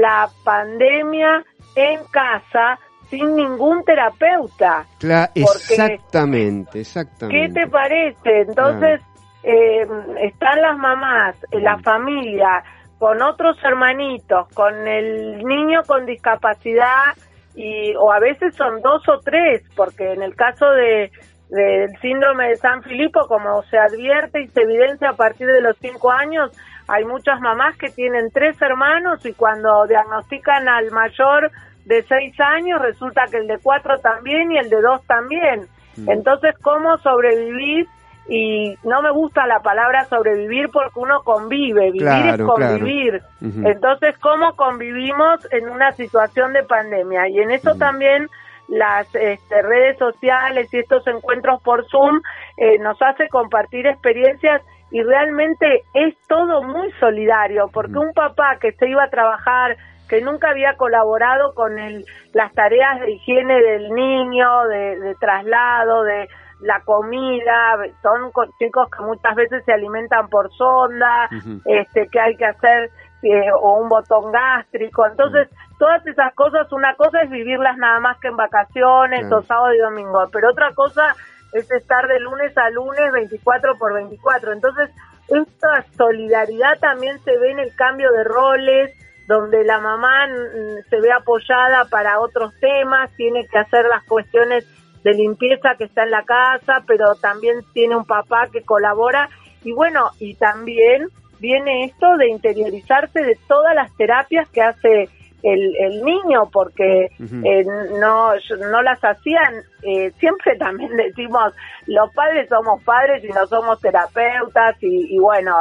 la 0.00 0.28
pandemia 0.42 1.44
en 1.76 2.00
casa 2.10 2.78
sin 3.10 3.36
ningún 3.36 3.84
terapeuta. 3.84 4.86
Porque- 5.34 5.74
exactamente, 5.74 6.70
¿Qué 6.72 6.80
exactamente. 6.80 7.60
te 7.60 7.66
parece? 7.68 8.40
Entonces, 8.40 9.00
eh, 9.42 9.86
están 10.22 10.62
las 10.62 10.76
mamás, 10.78 11.36
eh, 11.50 11.60
la 11.60 11.76
familia, 11.80 12.64
con 12.98 13.20
otros 13.20 13.58
hermanitos, 13.62 14.48
con 14.54 14.88
el 14.88 15.44
niño 15.44 15.82
con 15.86 16.06
discapacidad, 16.06 17.12
y, 17.54 17.94
o 17.96 18.12
a 18.12 18.18
veces 18.18 18.54
son 18.56 18.80
dos 18.82 19.08
o 19.08 19.20
tres, 19.20 19.62
porque 19.76 20.12
en 20.12 20.22
el 20.22 20.34
caso 20.34 20.68
de 20.70 21.10
del 21.50 21.90
síndrome 22.00 22.48
de 22.48 22.56
San 22.56 22.82
Filipo, 22.82 23.28
como 23.28 23.62
se 23.64 23.78
advierte 23.78 24.42
y 24.42 24.48
se 24.48 24.62
evidencia 24.62 25.10
a 25.10 25.16
partir 25.16 25.46
de 25.46 25.60
los 25.60 25.76
cinco 25.78 26.10
años, 26.10 26.50
hay 26.88 27.04
muchas 27.04 27.40
mamás 27.40 27.76
que 27.76 27.90
tienen 27.90 28.30
tres 28.32 28.60
hermanos 28.60 29.24
y 29.24 29.32
cuando 29.34 29.86
diagnostican 29.86 30.68
al 30.68 30.90
mayor 30.90 31.50
de 31.84 32.02
seis 32.02 32.34
años, 32.40 32.80
resulta 32.80 33.26
que 33.30 33.38
el 33.38 33.46
de 33.46 33.58
cuatro 33.62 33.98
también 33.98 34.52
y 34.52 34.58
el 34.58 34.70
de 34.70 34.80
dos 34.80 35.04
también. 35.06 35.66
Mm. 35.96 36.10
Entonces, 36.10 36.54
¿cómo 36.62 36.96
sobrevivir? 36.98 37.86
Y 38.28 38.74
no 38.84 39.02
me 39.02 39.10
gusta 39.10 39.46
la 39.46 39.60
palabra 39.60 40.04
sobrevivir 40.06 40.70
porque 40.72 40.98
uno 40.98 41.22
convive, 41.22 41.90
vivir 41.92 42.02
es 42.08 42.08
Claro, 42.08 42.54
claro. 42.54 42.78
convivir. 42.78 43.20
Entonces, 43.42 44.16
¿cómo 44.18 44.56
convivimos 44.56 45.46
en 45.52 45.68
una 45.68 45.92
situación 45.92 46.52
de 46.54 46.62
pandemia? 46.62 47.28
Y 47.28 47.40
en 47.40 47.50
eso 47.50 47.74
también 47.74 48.28
las 48.68 49.14
este, 49.14 49.62
redes 49.62 49.98
sociales 49.98 50.72
y 50.72 50.78
estos 50.78 51.06
encuentros 51.06 51.60
por 51.62 51.86
Zoom 51.90 52.22
eh, 52.56 52.78
nos 52.78 53.00
hace 53.02 53.28
compartir 53.28 53.86
experiencias 53.86 54.62
y 54.90 55.02
realmente 55.02 55.82
es 55.92 56.14
todo 56.28 56.62
muy 56.62 56.90
solidario 57.00 57.68
porque 57.72 57.98
un 57.98 58.12
papá 58.14 58.56
que 58.60 58.72
se 58.72 58.88
iba 58.88 59.04
a 59.04 59.10
trabajar 59.10 59.76
que 60.08 60.20
nunca 60.20 60.50
había 60.50 60.76
colaborado 60.76 61.54
con 61.54 61.78
el, 61.78 62.04
las 62.32 62.52
tareas 62.52 63.00
de 63.00 63.12
higiene 63.12 63.60
del 63.60 63.90
niño, 63.90 64.64
de, 64.68 65.00
de 65.00 65.14
traslado, 65.16 66.02
de 66.04 66.28
la 66.60 66.80
comida, 66.80 67.76
son 68.02 68.30
co- 68.32 68.46
chicos 68.58 68.88
que 68.96 69.02
muchas 69.04 69.34
veces 69.34 69.64
se 69.64 69.72
alimentan 69.72 70.28
por 70.28 70.50
sonda, 70.54 71.28
este 71.64 72.08
que 72.08 72.20
hay 72.20 72.36
que 72.36 72.46
hacer 72.46 72.90
eh, 73.22 73.50
o 73.60 73.80
un 73.80 73.88
botón 73.88 74.30
gástrico. 74.32 75.06
Entonces, 75.06 75.48
todas 75.78 76.06
esas 76.06 76.34
cosas, 76.34 76.70
una 76.72 76.94
cosa 76.96 77.22
es 77.22 77.30
vivirlas 77.30 77.76
nada 77.78 77.98
más 78.00 78.18
que 78.20 78.28
en 78.28 78.36
vacaciones 78.36 79.20
Claro. 79.20 79.38
o 79.38 79.42
sábado 79.42 79.74
y 79.74 79.78
domingo, 79.78 80.28
pero 80.32 80.50
otra 80.50 80.72
cosa 80.74 81.14
es 81.52 81.70
estar 81.70 82.06
de 82.08 82.20
lunes 82.20 82.56
a 82.58 82.68
lunes 82.70 83.12
24 83.12 83.76
por 83.78 83.92
24. 83.94 84.52
Entonces, 84.52 84.90
esta 85.28 85.82
solidaridad 85.96 86.78
también 86.80 87.18
se 87.20 87.36
ve 87.38 87.50
en 87.52 87.58
el 87.60 87.74
cambio 87.76 88.10
de 88.12 88.24
roles, 88.24 88.92
donde 89.26 89.64
la 89.64 89.78
mamá 89.80 90.26
mm, 90.26 90.88
se 90.90 91.00
ve 91.00 91.10
apoyada 91.12 91.86
para 91.86 92.20
otros 92.20 92.52
temas, 92.60 93.10
tiene 93.16 93.46
que 93.46 93.58
hacer 93.58 93.86
las 93.86 94.04
cuestiones 94.04 94.66
de 95.04 95.12
limpieza 95.12 95.76
que 95.76 95.84
está 95.84 96.02
en 96.02 96.10
la 96.10 96.24
casa, 96.24 96.82
pero 96.86 97.14
también 97.14 97.60
tiene 97.72 97.94
un 97.94 98.04
papá 98.04 98.48
que 98.50 98.62
colabora. 98.62 99.28
Y 99.62 99.72
bueno, 99.72 100.10
y 100.18 100.34
también 100.34 101.08
viene 101.38 101.84
esto 101.84 102.16
de 102.16 102.28
interiorizarse 102.28 103.22
de 103.22 103.38
todas 103.46 103.74
las 103.74 103.94
terapias 103.96 104.48
que 104.48 104.62
hace 104.62 105.08
el, 105.42 105.76
el 105.76 106.02
niño, 106.02 106.48
porque 106.50 107.10
eh, 107.20 107.64
no, 108.00 108.30
no 108.70 108.82
las 108.82 108.98
hacían, 109.04 109.62
eh, 109.82 110.10
siempre 110.18 110.56
también 110.58 110.96
decimos, 110.96 111.52
los 111.86 112.12
padres 112.14 112.48
somos 112.48 112.82
padres 112.82 113.22
y 113.22 113.28
no 113.28 113.46
somos 113.46 113.78
terapeutas 113.80 114.82
y, 114.82 115.14
y 115.14 115.18
bueno, 115.18 115.54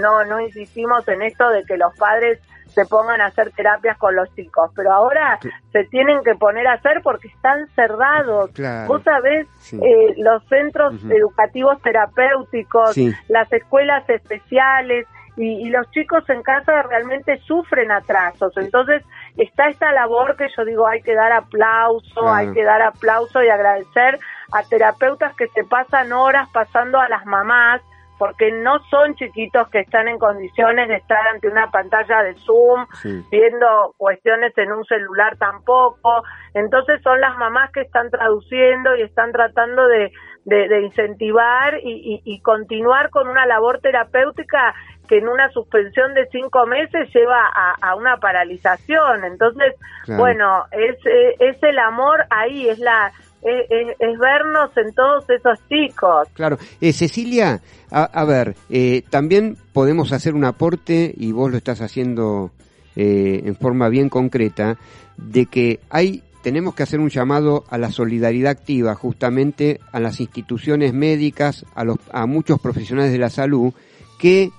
no, 0.00 0.24
no 0.24 0.40
insistimos 0.40 1.06
en 1.06 1.22
esto 1.22 1.48
de 1.50 1.62
que 1.64 1.76
los 1.76 1.96
padres 1.96 2.40
se 2.68 2.86
pongan 2.86 3.20
a 3.20 3.26
hacer 3.26 3.50
terapias 3.52 3.96
con 3.98 4.14
los 4.14 4.32
chicos, 4.34 4.70
pero 4.76 4.92
ahora 4.92 5.38
se 5.72 5.84
tienen 5.84 6.22
que 6.22 6.34
poner 6.34 6.66
a 6.66 6.74
hacer 6.74 7.00
porque 7.02 7.28
están 7.28 7.66
cerrados. 7.74 8.50
Claro. 8.52 8.88
Vos 8.88 9.02
sabés, 9.02 9.46
Sí. 9.58 9.78
eh, 9.82 10.14
los 10.18 10.44
centros 10.48 10.94
educativos 11.10 11.80
terapéuticos, 11.82 12.94
Sí. 12.94 13.12
las 13.28 13.52
escuelas 13.52 14.08
especiales 14.08 15.06
y, 15.36 15.66
y 15.66 15.70
los 15.70 15.88
chicos 15.92 16.28
en 16.30 16.42
casa 16.42 16.82
realmente 16.82 17.38
sufren 17.38 17.90
atrasos. 17.92 18.56
Entonces 18.56 19.04
está 19.36 19.68
esta 19.68 19.92
labor 19.92 20.36
que 20.36 20.48
yo 20.56 20.64
digo 20.64 20.86
hay 20.86 21.00
que 21.02 21.14
dar 21.14 21.32
aplauso, 21.32 22.20
Claro. 22.20 22.34
hay 22.34 22.52
que 22.52 22.64
dar 22.64 22.82
aplauso 22.82 23.42
y 23.42 23.48
agradecer 23.48 24.18
a 24.52 24.62
terapeutas 24.64 25.34
que 25.36 25.46
se 25.48 25.62
pasan 25.64 26.12
horas 26.12 26.48
pasando 26.52 26.98
a 26.98 27.08
las 27.08 27.24
mamás 27.26 27.80
porque 28.18 28.50
no 28.52 28.78
son 28.90 29.14
chiquitos 29.14 29.68
que 29.68 29.80
están 29.80 30.08
en 30.08 30.18
condiciones 30.18 30.88
de 30.88 30.96
estar 30.96 31.26
ante 31.28 31.48
una 31.48 31.70
pantalla 31.70 32.22
de 32.22 32.34
Zoom, 32.34 32.86
Sí. 33.02 33.22
viendo 33.30 33.94
cuestiones 33.96 34.56
en 34.58 34.72
un 34.72 34.84
celular 34.84 35.36
tampoco. 35.38 36.22
Entonces 36.54 37.00
son 37.02 37.20
las 37.20 37.36
mamás 37.36 37.70
que 37.72 37.80
están 37.82 38.10
traduciendo 38.10 38.96
y 38.96 39.02
están 39.02 39.32
tratando 39.32 39.86
de, 39.86 40.10
de, 40.44 40.68
de 40.68 40.80
incentivar 40.82 41.78
y, 41.82 42.20
y- 42.24 42.34
y 42.34 42.40
continuar 42.40 43.10
con 43.10 43.28
una 43.28 43.46
labor 43.46 43.80
terapéutica 43.80 44.74
que 45.08 45.18
en 45.18 45.28
una 45.28 45.48
suspensión 45.50 46.12
de 46.14 46.26
cinco 46.30 46.66
meses 46.66 47.08
lleva 47.14 47.40
a, 47.54 47.74
a 47.80 47.94
una 47.94 48.18
paralización. 48.18 49.24
Entonces, 49.24 49.74
Claro. 50.04 50.20
bueno, 50.22 50.64
es, 50.72 50.96
es 51.38 51.62
el 51.62 51.78
amor 51.78 52.24
ahí, 52.30 52.68
es 52.68 52.78
la 52.78 53.12
es, 53.42 53.70
es- 53.70 53.96
es 53.98 54.18
vernos 54.18 54.70
en 54.76 54.92
todos 54.94 55.24
esos 55.30 55.58
chicos. 55.68 56.28
Claro. 56.34 56.58
Eh, 56.80 56.92
Cecilia, 56.92 57.60
a, 57.90 58.04
a 58.04 58.24
ver, 58.24 58.56
eh, 58.70 59.02
también 59.10 59.56
podemos 59.72 60.12
hacer 60.12 60.34
un 60.34 60.44
aporte, 60.44 61.14
y 61.16 61.32
vos 61.32 61.50
lo 61.50 61.56
estás 61.56 61.80
haciendo 61.80 62.50
eh, 62.96 63.42
en 63.44 63.56
forma 63.56 63.88
bien 63.88 64.08
concreta, 64.08 64.76
de 65.16 65.46
que 65.46 65.80
hay 65.90 66.22
tenemos 66.42 66.74
que 66.74 66.84
hacer 66.84 67.00
un 67.00 67.10
llamado 67.10 67.64
a 67.68 67.76
la 67.78 67.90
solidaridad 67.90 68.52
activa, 68.52 68.94
justamente 68.94 69.80
a 69.92 69.98
las 70.00 70.20
instituciones 70.20 70.94
médicas, 70.94 71.66
a, 71.74 71.84
los, 71.84 71.98
a 72.12 72.26
muchos 72.26 72.60
profesionales 72.60 73.10
de 73.12 73.18
la 73.18 73.28
salud, 73.28 73.72
que, 74.18 74.50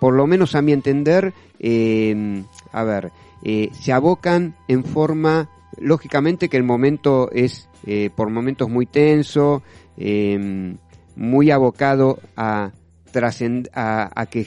por 0.00 0.14
lo 0.14 0.26
menos 0.26 0.54
a 0.54 0.62
mi 0.62 0.72
entender, 0.72 1.34
eh, 1.60 2.42
a 2.72 2.84
ver, 2.84 3.12
eh, 3.44 3.68
se 3.72 3.92
abocan 3.92 4.54
en 4.66 4.82
forma, 4.82 5.50
lógicamente 5.78 6.48
que 6.48 6.56
el 6.56 6.64
momento 6.64 7.30
es 7.32 7.68
eh, 7.86 8.10
por 8.14 8.30
momentos 8.30 8.68
muy 8.68 8.86
tenso, 8.86 9.62
eh, 9.96 10.74
muy 11.16 11.50
abocado 11.50 12.18
a, 12.36 12.72
a, 13.74 14.20
a 14.20 14.26
que 14.26 14.46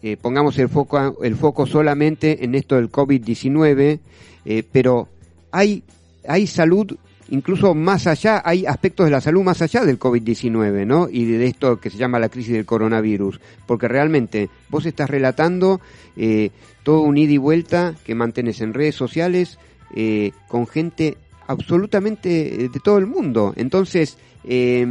eh, 0.00 0.16
pongamos 0.16 0.56
el 0.58 0.68
foco, 0.68 1.22
el 1.22 1.34
foco 1.34 1.66
solamente 1.66 2.44
en 2.44 2.54
esto 2.54 2.76
del 2.76 2.90
COVID-19, 2.90 3.98
eh, 4.44 4.62
pero 4.70 5.08
hay, 5.50 5.82
hay 6.26 6.46
salud 6.46 6.96
incluso 7.30 7.74
más 7.74 8.06
allá, 8.06 8.40
hay 8.44 8.64
aspectos 8.64 9.06
de 9.06 9.10
la 9.10 9.20
salud 9.20 9.42
más 9.42 9.60
allá 9.60 9.84
del 9.84 9.98
COVID-19, 9.98 10.86
¿no? 10.86 11.08
Y 11.10 11.24
de 11.24 11.46
esto 11.46 11.80
que 11.80 11.90
se 11.90 11.98
llama 11.98 12.18
la 12.18 12.28
crisis 12.28 12.54
del 12.54 12.64
coronavirus, 12.64 13.40
porque 13.66 13.88
realmente 13.88 14.48
vos 14.68 14.86
estás 14.86 15.10
relatando 15.10 15.80
eh, 16.16 16.50
todo 16.84 17.00
un 17.00 17.18
ida 17.18 17.32
y 17.32 17.38
vuelta 17.38 17.94
que 18.04 18.14
mantenés 18.14 18.60
en 18.60 18.74
redes 18.74 18.94
sociales 18.94 19.58
eh, 19.94 20.32
con 20.48 20.66
gente 20.66 21.16
absolutamente 21.46 22.64
eh, 22.64 22.68
de 22.68 22.80
todo 22.80 22.98
el 22.98 23.06
mundo. 23.06 23.52
Entonces, 23.56 24.18
eh, 24.44 24.86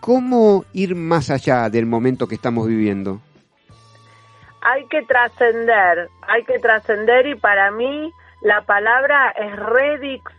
¿cómo 0.00 0.64
ir 0.72 0.94
más 0.94 1.30
allá 1.30 1.68
del 1.70 1.86
momento 1.86 2.26
que 2.26 2.34
estamos 2.34 2.66
viviendo? 2.66 3.20
Hay 4.62 4.84
que 4.86 5.02
trascender, 5.02 6.08
hay 6.28 6.44
que 6.44 6.58
trascender 6.58 7.26
y 7.26 7.34
para 7.34 7.70
mí 7.70 8.12
la 8.42 8.62
palabra 8.66 9.30
es 9.30 9.52
redix- 9.56 10.34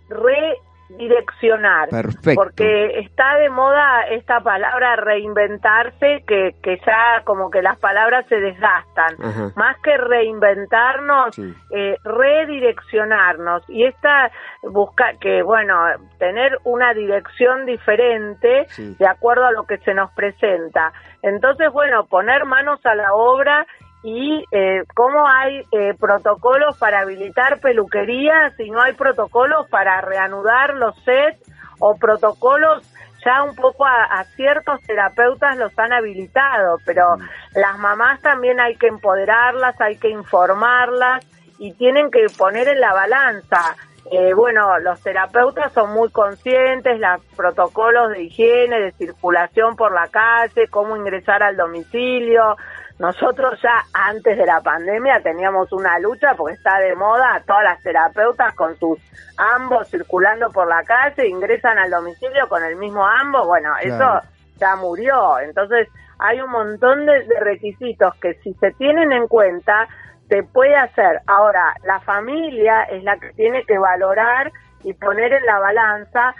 redireccionar. 0.98 1.90
Perfecto. 1.90 2.36
Porque 2.36 3.00
está 3.00 3.36
de 3.36 3.50
moda 3.50 4.02
esta 4.10 4.40
palabra 4.42 4.96
reinventarse, 4.98 6.24
que, 6.28 6.56
que 6.62 6.78
ya 6.86 7.22
como 7.26 7.50
que 7.50 7.62
las 7.62 7.78
palabras 7.80 8.26
se 8.28 8.36
desgastan. 8.40 9.16
Ajá. 9.24 9.52
Más 9.56 9.78
que 9.82 9.98
reinventarnos, 9.98 11.36
Sí. 11.36 11.54
eh, 11.72 11.96
redireccionarnos. 12.04 13.64
Y 13.70 13.86
esta 13.86 14.32
busca 14.64 15.14
que, 15.20 15.42
bueno, 15.44 15.76
tener 16.20 16.58
una 16.64 16.94
dirección 16.94 17.66
diferente 17.66 18.66
Sí. 18.70 18.96
de 18.98 19.08
acuerdo 19.08 19.46
a 19.46 19.52
lo 19.52 19.64
que 19.66 19.78
se 19.80 19.94
nos 19.94 20.12
presenta. 20.12 20.92
Entonces, 21.24 21.72
bueno, 21.72 22.06
poner 22.08 22.46
manos 22.46 22.84
a 22.86 22.96
la 22.96 23.14
obra 23.14 23.66
y 24.04 24.44
eh, 24.52 24.84
cómo 24.96 25.28
hay 25.28 25.60
eh, 25.72 25.94
protocolos 26.00 26.78
para 26.78 27.02
habilitar 27.02 27.60
peluquerías 27.60 28.60
y 28.60 28.72
no 28.72 28.82
hay 28.82 28.94
protocolos 28.94 29.68
para 29.70 30.02
reanudar 30.02 30.76
los 30.76 30.96
sets 31.04 31.52
o 31.80 31.96
protocolos 31.98 32.84
ya 33.24 33.44
un 33.44 33.56
poco 33.56 33.86
a, 33.86 34.04
a 34.06 34.24
ciertos 34.36 34.82
terapeutas 34.82 35.56
los 35.58 35.78
han 35.78 35.94
habilitado, 35.94 36.78
pero 36.86 37.18
las 37.56 37.78
mamás 37.78 38.20
también 38.22 38.60
hay 38.60 38.76
que 38.78 38.88
empoderarlas, 38.88 39.80
hay 39.80 39.98
que 39.98 40.10
informarlas 40.10 41.24
y 41.60 41.74
tienen 41.74 42.10
que 42.10 42.26
poner 42.36 42.68
en 42.68 42.80
la 42.80 42.94
balanza. 42.94 43.76
Eh, 44.12 44.34
bueno, 44.34 44.80
los 44.80 45.00
terapeutas 45.02 45.72
son 45.74 45.94
muy 45.94 46.10
conscientes, 46.10 47.00
los 47.00 47.24
protocolos 47.36 48.10
de 48.12 48.24
higiene, 48.24 48.80
de 48.80 48.92
circulación 48.94 49.76
por 49.76 49.94
la 49.94 50.08
calle, 50.08 50.68
cómo 50.70 50.98
ingresar 50.98 51.44
al 51.44 51.56
domicilio. 51.56 52.58
Nosotros 53.02 53.60
ya 53.64 53.84
antes 53.94 54.38
de 54.38 54.46
la 54.46 54.62
pandemia 54.62 55.22
teníamos 55.24 55.72
una 55.74 55.98
lucha 55.98 56.36
porque 56.38 56.54
está 56.54 56.78
de 56.78 56.96
moda 56.96 57.42
todas 57.48 57.64
las 57.64 57.82
terapeutas 57.82 58.54
con 58.54 58.78
sus 58.78 59.00
ambos 59.38 59.88
circulando 59.90 60.52
por 60.52 60.68
la 60.68 60.84
calle, 60.84 61.28
ingresan 61.28 61.80
al 61.80 61.90
domicilio 61.90 62.48
con 62.48 62.64
el 62.64 62.76
mismo 62.76 63.04
ambos. 63.04 63.48
Bueno, 63.48 63.72
Claro. 63.82 64.20
eso 64.20 64.28
ya 64.58 64.76
murió. 64.76 65.40
Entonces 65.40 65.88
hay 66.20 66.42
un 66.42 66.52
montón 66.52 67.08
de, 67.08 67.24
de 67.24 67.40
requisitos 67.40 68.14
que 68.22 68.36
si 68.36 68.54
se 68.54 68.70
tienen 68.74 69.12
en 69.12 69.28
cuenta 69.28 69.88
se 70.30 70.44
puede 70.44 70.76
hacer. 70.76 71.22
Ahora, 71.26 71.74
la 71.84 72.00
familia 72.02 72.84
es 72.84 73.04
la 73.04 73.18
que 73.18 73.34
tiene 73.34 73.64
que 73.66 73.80
valorar 73.80 74.52
y 74.84 74.94
poner 74.94 75.34
en 75.34 75.46
la 75.48 75.58
balanza 75.58 76.36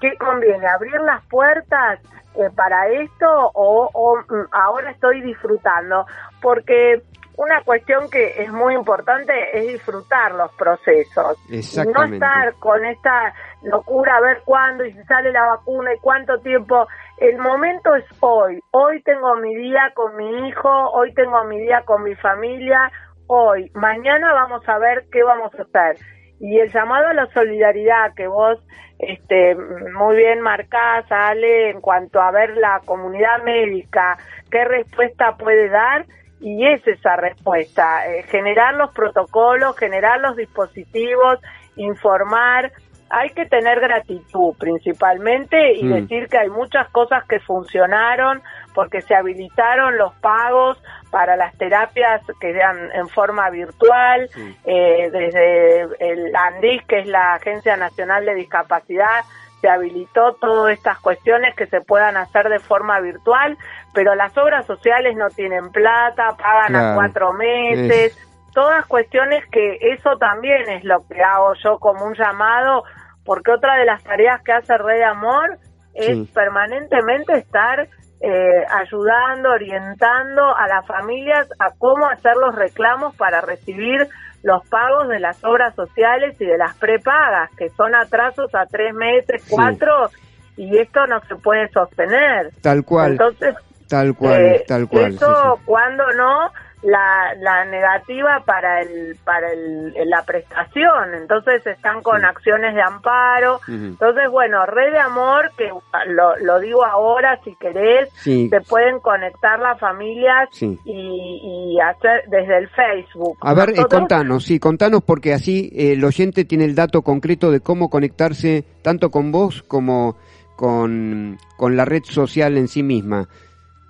qué 0.00 0.16
conviene, 0.18 0.66
abrir 0.66 1.00
las 1.00 1.24
puertas 1.26 2.00
eh, 2.36 2.50
para 2.54 2.88
esto 2.88 3.26
o, 3.54 3.88
o, 3.92 4.16
mm, 4.18 4.48
ahora 4.52 4.90
estoy 4.90 5.22
disfrutando, 5.22 6.06
porque 6.42 7.02
una 7.36 7.62
cuestión 7.62 8.08
que 8.10 8.42
es 8.42 8.50
muy 8.50 8.74
importante 8.74 9.32
es 9.52 9.66
disfrutar 9.66 10.34
los 10.34 10.50
procesos. 10.52 11.38
No 11.86 12.04
estar 12.04 12.54
con 12.58 12.84
esta 12.84 13.34
locura 13.62 14.16
a 14.16 14.20
ver 14.20 14.42
cuándo 14.44 14.84
y 14.84 14.92
si 14.92 15.02
sale 15.04 15.32
la 15.32 15.44
vacuna 15.44 15.94
y 15.94 15.98
cuánto 15.98 16.38
tiempo. 16.40 16.86
El 17.18 17.38
momento 17.38 17.94
es 17.94 18.04
hoy. 18.20 18.60
Hoy 18.70 19.02
tengo 19.02 19.36
mi 19.36 19.54
día 19.54 19.92
con 19.94 20.16
mi 20.16 20.48
hijo, 20.48 20.70
hoy 20.92 21.12
tengo 21.14 21.44
mi 21.44 21.60
día 21.60 21.82
con 21.84 22.04
mi 22.04 22.14
familia, 22.16 22.90
hoy. 23.26 23.70
Mañana 23.74 24.32
vamos 24.32 24.66
a 24.68 24.78
ver 24.78 25.04
qué 25.12 25.22
vamos 25.22 25.52
a 25.54 25.62
hacer. 25.62 25.98
Y 26.40 26.58
el 26.58 26.70
llamado 26.72 27.08
a 27.08 27.14
la 27.14 27.26
solidaridad 27.32 28.14
que 28.14 28.28
vos 28.28 28.58
este, 28.98 29.54
muy 29.54 30.16
bien 30.16 30.40
marcás, 30.40 31.04
Ale, 31.10 31.70
en 31.70 31.80
cuanto 31.80 32.20
a 32.20 32.30
ver 32.30 32.56
la 32.56 32.80
comunidad 32.84 33.42
médica, 33.44 34.16
qué 34.50 34.64
respuesta 34.64 35.36
puede 35.36 35.68
dar, 35.68 36.06
y 36.40 36.66
es 36.66 36.86
esa 36.86 37.16
respuesta, 37.16 38.06
eh, 38.06 38.22
generar 38.24 38.74
los 38.74 38.92
protocolos, 38.92 39.76
generar 39.76 40.20
los 40.20 40.36
dispositivos, 40.36 41.38
informar. 41.76 42.72
Hay 43.08 43.30
que 43.30 43.46
tener 43.46 43.80
gratitud 43.80 44.54
principalmente 44.58 45.74
y 45.74 45.84
Mm. 45.84 45.92
decir 45.94 46.28
que 46.28 46.38
hay 46.38 46.50
muchas 46.50 46.88
cosas 46.90 47.24
que 47.26 47.38
funcionaron 47.40 48.42
porque 48.76 49.00
se 49.00 49.14
habilitaron 49.16 49.96
los 49.96 50.12
pagos 50.20 50.80
para 51.10 51.34
las 51.34 51.56
terapias 51.56 52.20
que 52.40 52.50
eran 52.50 52.76
en 52.92 53.08
forma 53.08 53.48
virtual, 53.50 54.28
eh, 54.66 55.08
desde 55.10 55.80
el 55.98 56.36
ANDIS, 56.36 56.84
que 56.86 56.98
es 57.00 57.06
la 57.08 57.34
Agencia 57.34 57.74
Nacional 57.76 58.26
de 58.26 58.34
Discapacidad, 58.34 59.24
se 59.62 59.68
habilitó 59.70 60.34
todas 60.34 60.74
estas 60.74 61.00
cuestiones 61.00 61.54
que 61.56 61.66
se 61.66 61.80
puedan 61.80 62.18
hacer 62.18 62.50
de 62.50 62.58
forma 62.58 63.00
virtual, 63.00 63.56
pero 63.94 64.14
las 64.14 64.36
obras 64.36 64.66
sociales 64.66 65.16
no 65.16 65.28
tienen 65.30 65.70
plata, 65.72 66.36
pagan 66.36 66.68
Claro. 66.68 66.88
a 66.90 66.94
cuatro 66.96 67.32
meses, 67.32 68.14
todas 68.52 68.84
cuestiones 68.84 69.42
que 69.50 69.78
eso 69.80 70.18
también 70.18 70.68
es 70.68 70.84
lo 70.84 71.06
que 71.08 71.22
hago 71.22 71.54
yo 71.64 71.78
como 71.78 72.04
un 72.04 72.14
llamado, 72.14 72.84
porque 73.24 73.52
otra 73.52 73.76
de 73.76 73.86
las 73.86 74.04
tareas 74.04 74.42
que 74.42 74.52
hace 74.52 74.76
Red 74.76 74.98
de 74.98 75.04
Amor 75.04 75.56
es 75.94 76.08
Sí. 76.14 76.30
permanentemente 76.34 77.32
estar 77.38 77.88
eh, 78.20 78.64
ayudando, 78.70 79.50
orientando 79.50 80.54
a 80.56 80.66
las 80.68 80.86
familias 80.86 81.48
a 81.58 81.70
cómo 81.78 82.06
hacer 82.08 82.32
los 82.36 82.54
reclamos 82.54 83.14
para 83.16 83.40
recibir 83.40 84.06
los 84.42 84.66
pagos 84.68 85.08
de 85.08 85.18
las 85.20 85.42
obras 85.44 85.74
sociales 85.74 86.36
y 86.40 86.46
de 86.46 86.56
las 86.56 86.76
prepagas, 86.76 87.50
que 87.56 87.68
son 87.70 87.94
atrasos 87.94 88.54
a 88.54 88.64
tres 88.66 88.94
meses, 88.94 89.42
Sí. 89.42 89.50
cuatro, 89.54 90.08
y 90.56 90.78
esto 90.78 91.06
no 91.06 91.20
se 91.28 91.34
puede 91.36 91.68
sostener. 91.68 92.50
Tal 92.62 92.84
cual, 92.84 93.12
Entonces, 93.12 93.54
tal 93.88 94.14
cual, 94.14 94.40
eh, 94.40 94.64
tal 94.66 94.88
cual. 94.88 95.14
Eso, 95.14 95.26
sí, 95.26 95.58
sí. 95.58 95.62
cuando 95.66 96.04
no, 96.12 96.50
la, 96.82 97.34
la 97.40 97.64
negativa 97.64 98.42
para 98.44 98.82
el 98.82 99.16
para 99.24 99.50
el, 99.52 99.92
la 100.08 100.22
prestación. 100.24 101.14
Entonces 101.14 101.66
están 101.66 102.02
con 102.02 102.20
Sí. 102.20 102.26
acciones 102.26 102.74
de 102.74 102.82
amparo. 102.82 103.60
Entonces, 103.68 104.30
bueno, 104.30 104.64
Red 104.66 104.92
de 104.92 104.98
Amor, 104.98 105.50
que 105.56 105.68
lo, 106.08 106.36
lo 106.38 106.60
digo 106.60 106.84
ahora 106.84 107.40
si 107.44 107.54
querés, 107.56 108.10
Sí. 108.22 108.48
se 108.48 108.60
pueden 108.60 109.00
conectar 109.00 109.58
las 109.58 109.78
familias 109.80 110.48
Sí. 110.52 110.78
y, 110.84 111.74
y 111.76 111.80
hacer 111.80 112.24
desde 112.28 112.58
el 112.58 112.68
Facebook. 112.68 113.38
A 113.40 113.54
ver, 113.54 113.70
eh, 113.70 113.84
contanos, 113.90 114.44
sí, 114.44 114.58
contanos 114.58 115.02
porque 115.04 115.32
así 115.32 115.70
eh, 115.74 115.92
el 115.92 116.04
oyente 116.04 116.44
tiene 116.44 116.64
el 116.64 116.74
dato 116.74 117.02
concreto 117.02 117.50
de 117.50 117.60
cómo 117.60 117.88
conectarse 117.90 118.64
tanto 118.82 119.10
con 119.10 119.32
vos 119.32 119.62
como 119.62 120.16
con, 120.56 121.38
con 121.56 121.76
la 121.76 121.84
red 121.84 122.02
social 122.04 122.56
en 122.56 122.68
sí 122.68 122.82
misma. 122.82 123.28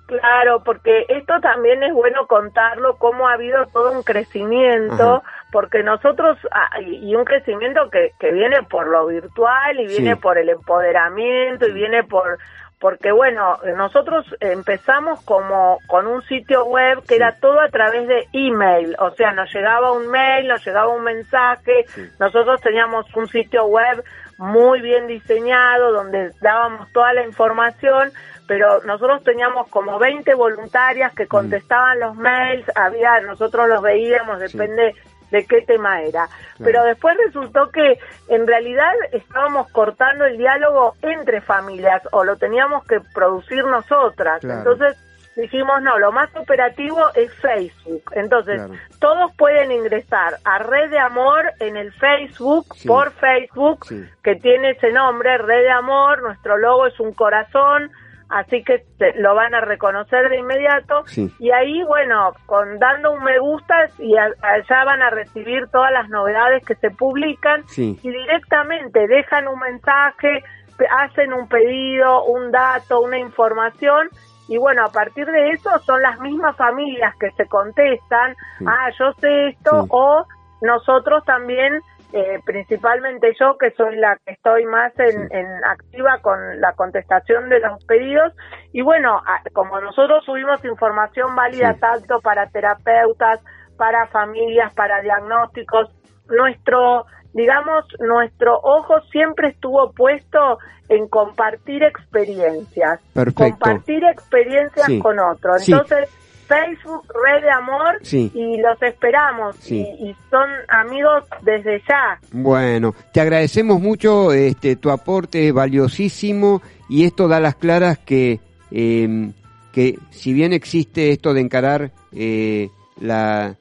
Claro, 0.07 0.63
porque 0.63 1.05
esto 1.09 1.33
también 1.41 1.83
es 1.83 1.93
bueno 1.93 2.27
contarlo, 2.27 2.95
cómo 2.97 3.27
ha 3.27 3.33
habido 3.33 3.65
todo 3.73 3.91
un 3.91 4.03
crecimiento, 4.03 5.21
porque 5.51 5.83
nosotros, 5.83 6.37
ah, 6.51 6.79
y 6.81 7.13
un 7.13 7.25
crecimiento 7.25 7.89
que, 7.91 8.11
que 8.17 8.31
viene 8.31 8.63
por 8.69 8.87
lo 8.87 9.05
virtual 9.07 9.79
y 9.79 9.87
viene 9.87 10.15
Sí. 10.15 10.21
por 10.21 10.37
el 10.37 10.47
empoderamiento 10.49 11.67
y 11.67 11.73
viene 11.73 12.03
por, 12.03 12.37
porque 12.79 13.11
bueno, 13.11 13.57
nosotros 13.75 14.25
empezamos 14.39 15.23
como 15.25 15.79
con 15.87 16.07
un 16.07 16.21
sitio 16.23 16.63
web 16.65 17.03
que 17.05 17.15
era 17.15 17.35
todo 17.41 17.59
a 17.59 17.67
través 17.69 18.07
de 18.07 18.27
email, 18.31 18.95
o 18.99 19.09
sea, 19.11 19.33
nos 19.33 19.53
llegaba 19.53 19.91
un 19.91 20.07
mail, 20.09 20.47
nos 20.47 20.65
llegaba 20.65 20.87
un 20.87 21.03
mensaje, 21.03 21.85
nosotros 22.19 22.61
teníamos 22.61 23.05
un 23.15 23.27
sitio 23.27 23.65
web 23.65 24.03
muy 24.37 24.81
bien 24.81 25.07
diseñado 25.07 25.91
donde 25.91 26.31
dábamos 26.41 26.91
toda 26.93 27.11
la 27.13 27.25
información, 27.25 28.11
pero 28.47 28.81
nosotros 28.83 29.23
teníamos 29.23 29.67
como 29.69 29.99
20 29.99 30.33
voluntarias 30.35 31.13
que 31.13 31.27
contestaban 31.27 31.99
los 31.99 32.15
mails, 32.15 32.65
había 32.75 33.19
nosotros 33.21 33.67
los 33.67 33.81
veíamos, 33.81 34.39
depende 34.39 34.95
de 35.31 35.45
qué 35.45 35.61
tema 35.63 36.01
era. 36.01 36.27
Pero 36.63 36.83
después 36.85 37.17
resultó 37.25 37.69
que 37.69 37.99
en 38.29 38.47
realidad 38.47 38.93
estábamos 39.11 39.69
cortando 39.71 40.25
el 40.25 40.37
diálogo 40.37 40.95
entre 41.01 41.41
familias 41.41 42.01
o 42.11 42.23
lo 42.23 42.37
teníamos 42.37 42.85
que 42.85 43.01
producir 43.13 43.65
nosotras. 43.65 44.39
Claro. 44.39 44.59
Entonces 44.59 44.97
dijimos, 45.35 45.81
no, 45.83 45.99
lo 45.99 46.11
más 46.13 46.33
operativo 46.35 46.99
es 47.13 47.31
Facebook. 47.35 48.03
Entonces, 48.13 48.55
Claro. 48.55 48.73
todos 48.99 49.35
pueden 49.35 49.71
ingresar 49.71 50.37
a 50.45 50.59
Red 50.59 50.89
de 50.89 50.99
Amor 50.99 51.51
en 51.59 51.77
el 51.77 51.91
Facebook, 51.91 52.65
Sí. 52.75 52.87
por 52.87 53.11
Facebook, 53.11 53.85
Sí. 53.85 54.03
que 54.23 54.35
tiene 54.35 54.71
ese 54.71 54.91
nombre, 54.91 55.37
Red 55.37 55.61
de 55.63 55.69
Amor, 55.71 56.23
nuestro 56.23 56.57
logo 56.57 56.87
es 56.87 56.99
un 56.99 57.13
corazón, 57.13 57.91
así 58.29 58.63
que 58.63 58.83
lo 59.15 59.35
van 59.35 59.53
a 59.55 59.61
reconocer 59.61 60.29
de 60.29 60.37
inmediato. 60.39 61.03
Sí. 61.07 61.31
Y 61.39 61.51
ahí, 61.51 61.83
bueno, 61.83 62.31
con 62.45 62.77
dando 62.79 63.11
un 63.11 63.23
me 63.23 63.39
gusta 63.39 63.87
y 63.99 64.15
a- 64.17 64.31
allá 64.41 64.83
van 64.85 65.01
a 65.01 65.09
recibir 65.09 65.67
todas 65.71 65.91
las 65.91 66.09
novedades 66.09 66.65
que 66.65 66.75
se 66.75 66.89
publican 66.91 67.67
Sí. 67.67 67.99
y 68.03 68.09
directamente 68.09 69.07
dejan 69.07 69.47
un 69.47 69.59
mensaje, 69.59 70.43
hacen 70.91 71.33
un 71.33 71.47
pedido, 71.47 72.23
un 72.25 72.51
dato, 72.51 73.01
una 73.01 73.17
información 73.17 74.09
y 74.47 74.57
bueno, 74.57 74.85
a 74.85 74.91
partir 74.91 75.25
de 75.25 75.49
eso 75.49 75.69
son 75.79 76.01
las 76.01 76.19
mismas 76.19 76.55
familias 76.55 77.15
que 77.19 77.31
se 77.31 77.45
contestan, 77.47 78.35
Sí. 78.59 78.65
ah, 78.67 78.89
yo 78.99 79.11
sé 79.19 79.47
esto 79.49 79.85
o 79.89 80.25
nosotros 80.61 81.23
también, 81.25 81.81
eh, 82.13 82.39
principalmente 82.45 83.33
yo 83.39 83.57
que 83.57 83.71
soy 83.71 83.97
la 83.97 84.17
que 84.25 84.33
estoy 84.33 84.65
más 84.65 84.97
en, 84.97 85.27
en 85.31 85.45
activa 85.65 86.19
con 86.21 86.61
la 86.61 86.73
contestación 86.73 87.49
de 87.49 87.59
los 87.59 87.83
pedidos 87.85 88.33
y 88.71 88.81
bueno, 88.81 89.21
como 89.53 89.79
nosotros 89.81 90.23
subimos 90.25 90.63
información 90.63 91.35
válida 91.35 91.73
Sí. 91.73 91.79
tanto 91.81 92.21
para 92.21 92.47
terapeutas, 92.47 93.41
para 93.77 94.07
familias, 94.07 94.73
para 94.73 95.01
diagnósticos, 95.01 95.89
nuestro, 96.29 97.05
digamos, 97.33 97.85
nuestro 97.99 98.57
ojo 98.63 99.01
siempre 99.11 99.49
estuvo 99.49 99.91
puesto 99.91 100.59
en 100.89 101.07
compartir 101.09 101.83
experiencias, 101.83 103.01
Perfecto. 103.13 103.43
compartir 103.43 104.03
experiencias 104.05 104.85
Sí. 104.87 104.99
con 104.99 105.19
otros. 105.19 105.67
Entonces, 105.67 106.09
Facebook, 106.47 107.05
Red 107.25 107.43
de 107.43 107.51
Amor, 107.51 107.99
Sí. 108.01 108.31
y 108.33 108.57
los 108.61 108.81
esperamos, 108.81 109.55
Sí. 109.57 109.85
y, 109.99 110.09
y 110.09 110.15
son 110.29 110.49
amigos 110.69 111.23
desde 111.41 111.81
ya. 111.87 112.19
Bueno, 112.31 112.93
te 113.13 113.21
agradecemos 113.21 113.81
mucho 113.81 114.31
este, 114.33 114.75
tu 114.77 114.89
aporte 114.89 115.51
valiosísimo 115.51 116.61
y 116.89 117.05
esto 117.05 117.27
da 117.27 117.39
las 117.39 117.55
claras 117.55 117.97
que, 117.99 118.39
eh, 118.71 119.31
que 119.73 119.99
si 120.11 120.33
bien 120.33 120.53
existe 120.53 121.11
esto 121.11 121.33
de 121.33 121.41
encarar 121.41 121.91
eh, 122.13 122.69
la, 122.99 123.55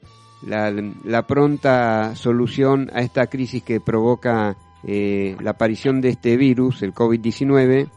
la, 0.47 0.72
la 1.05 1.26
pronta 1.26 2.14
solución 2.14 2.91
a 2.95 3.01
esta 3.01 3.26
crisis 3.26 3.62
que 3.62 3.80
provoca 3.80 4.57
eh, 4.87 5.37
la 5.41 5.51
aparición 5.51 6.01
de 6.01 6.11
este 6.11 6.37
virus, 6.37 6.82
el 6.82 6.95
COVID-19, 6.95 7.89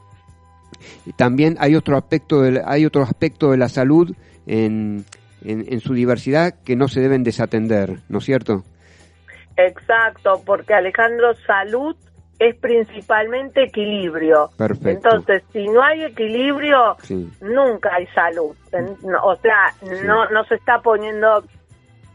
también 1.15 1.55
hay 1.59 1.75
otro 1.75 1.97
aspecto 1.97 2.41
de, 2.41 2.61
hay 2.65 2.85
otro 2.85 3.03
aspecto 3.03 3.51
de 3.51 3.57
la 3.57 3.69
salud 3.69 4.15
en, 4.49 5.05
en, 5.43 5.65
en 5.71 5.79
su 5.79 5.93
diversidad 5.93 6.53
que 6.65 6.75
no 6.75 6.87
se 6.87 6.99
deben 7.01 7.23
desatender, 7.23 7.99
¿no 8.09 8.17
es 8.17 8.25
cierto? 8.25 8.63
Exacto, 9.57 10.41
porque 10.45 10.73
Alejandro, 10.73 11.33
salud 11.45 11.95
es 12.39 12.55
principalmente 12.55 13.63
equilibrio. 13.63 14.49
Perfecto. 14.57 14.89
Entonces, 15.09 15.43
si 15.51 15.67
no 15.67 15.83
hay 15.83 16.03
equilibrio, 16.05 16.95
Sí. 17.01 17.29
nunca 17.41 17.93
hay 17.95 18.07
salud. 18.07 18.55
O 19.23 19.35
sea, 19.35 19.73
no, 20.05 20.29
no 20.29 20.43
se 20.45 20.55
está 20.55 20.79
poniendo 20.81 21.43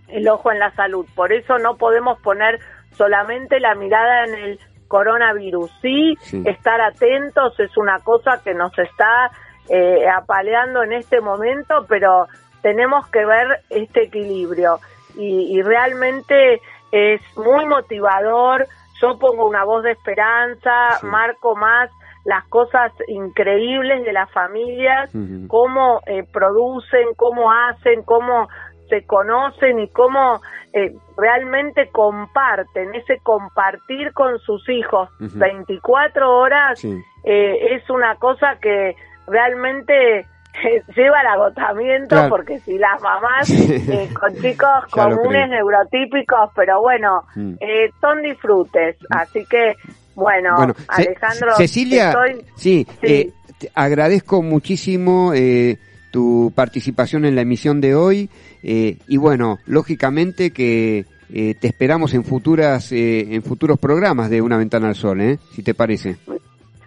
el 0.09 0.27
ojo 0.29 0.51
en 0.51 0.59
la 0.61 0.75
salud. 0.75 1.07
Por 1.15 1.33
eso 1.33 1.59
no 1.59 1.77
podemos 1.77 2.19
poner 2.23 2.59
solamente 2.97 3.61
la 3.61 3.75
mirada 3.75 4.25
en 4.25 4.35
el 4.35 4.59
coronavirus. 4.89 5.71
Sí, 5.83 6.15
Sí. 6.21 6.43
estar 6.47 6.81
atentos 6.81 7.61
es 7.61 7.77
una 7.77 7.99
cosa 7.99 8.41
que 8.43 8.55
nos 8.55 8.73
está 8.79 9.31
eh, 9.69 10.09
apaleando 10.09 10.83
en 10.83 10.93
este 10.93 11.21
momento, 11.21 11.87
pero 11.89 12.27
tenemos 12.63 13.07
que 13.09 13.25
ver 13.25 13.47
este 13.71 14.05
equilibrio. 14.05 14.79
Y, 15.17 15.59
y 15.59 15.63
realmente 15.63 16.61
es 16.93 17.21
muy 17.37 17.67
motivador. 17.67 18.67
Yo 19.01 19.19
pongo 19.19 19.47
una 19.47 19.65
voz 19.65 19.83
de 19.85 19.93
esperanza, 19.93 20.99
Sí. 21.01 21.07
marco 21.07 21.55
más 21.57 21.91
las 22.25 22.45
cosas 22.49 22.91
increíbles 23.07 24.03
de 24.05 24.13
las 24.15 24.31
familias, 24.33 25.11
cómo 25.49 26.01
eh, 26.07 26.25
producen, 26.33 27.09
cómo 27.17 27.53
hacen, 27.53 28.03
cómo 28.03 28.49
se 28.89 29.05
conocen 29.07 29.79
y 29.81 29.89
cómo 29.91 30.41
eh, 30.73 30.93
realmente 31.19 31.89
comparten, 31.91 32.95
ese 32.95 33.19
compartir 33.23 34.13
con 34.15 34.39
sus 34.39 34.67
hijos 34.71 35.11
Ujú. 35.21 35.39
24 35.39 36.31
horas 36.35 36.81
Sí. 36.81 36.99
eh, 37.25 37.75
es 37.75 37.89
una 37.91 38.17
cosa 38.17 38.57
que 38.61 38.97
realmente 39.27 40.27
lleva 40.97 41.21
al 41.21 41.27
agotamiento 41.27 42.09
Claro. 42.15 42.29
porque 42.31 42.61
si 42.61 42.79
las 42.79 43.01
mamás 43.03 43.51
eh, 43.51 44.09
con 44.19 44.33
chicos 44.41 44.69
comunes 44.91 45.49
neurotípicos, 45.51 46.51
pero 46.55 46.81
bueno, 46.81 47.23
Mm. 47.35 47.55
eh, 47.61 47.91
son 48.01 48.23
disfrutes, 48.23 48.97
así 49.11 49.45
que 49.47 49.75
bueno, 50.15 50.55
Bueno, 50.57 50.75
Ce- 50.75 50.85
Alejandro, 50.89 51.57
Cecilia, 51.57 52.11
estoy- 52.11 52.45
sí, 52.57 52.87
Sí. 53.03 53.07
eh, 53.07 53.33
te 53.59 53.71
agradezco 53.75 54.43
muchísimo 54.43 55.33
eh, 55.35 55.77
tu 56.13 56.53
participación 56.55 57.25
en 57.25 57.35
la 57.35 57.41
emisión 57.43 57.81
de 57.81 57.97
hoy 57.97 58.31
eh, 58.63 58.99
y 59.09 59.17
bueno, 59.17 59.59
lógicamente 59.67 60.53
que 60.53 61.05
te 61.35 61.67
esperamos 61.67 62.15
en 62.15 62.23
futuras 62.23 62.93
eh, 62.93 63.35
en 63.35 63.43
futuros 63.43 63.77
programas 63.81 64.31
de 64.31 64.41
Una 64.41 64.57
Ventana 64.57 64.87
al 64.87 64.95
Sol, 64.95 65.21
¿eh? 65.21 65.39
Si 65.53 65.65
te 65.65 65.75
parece. 65.75 66.17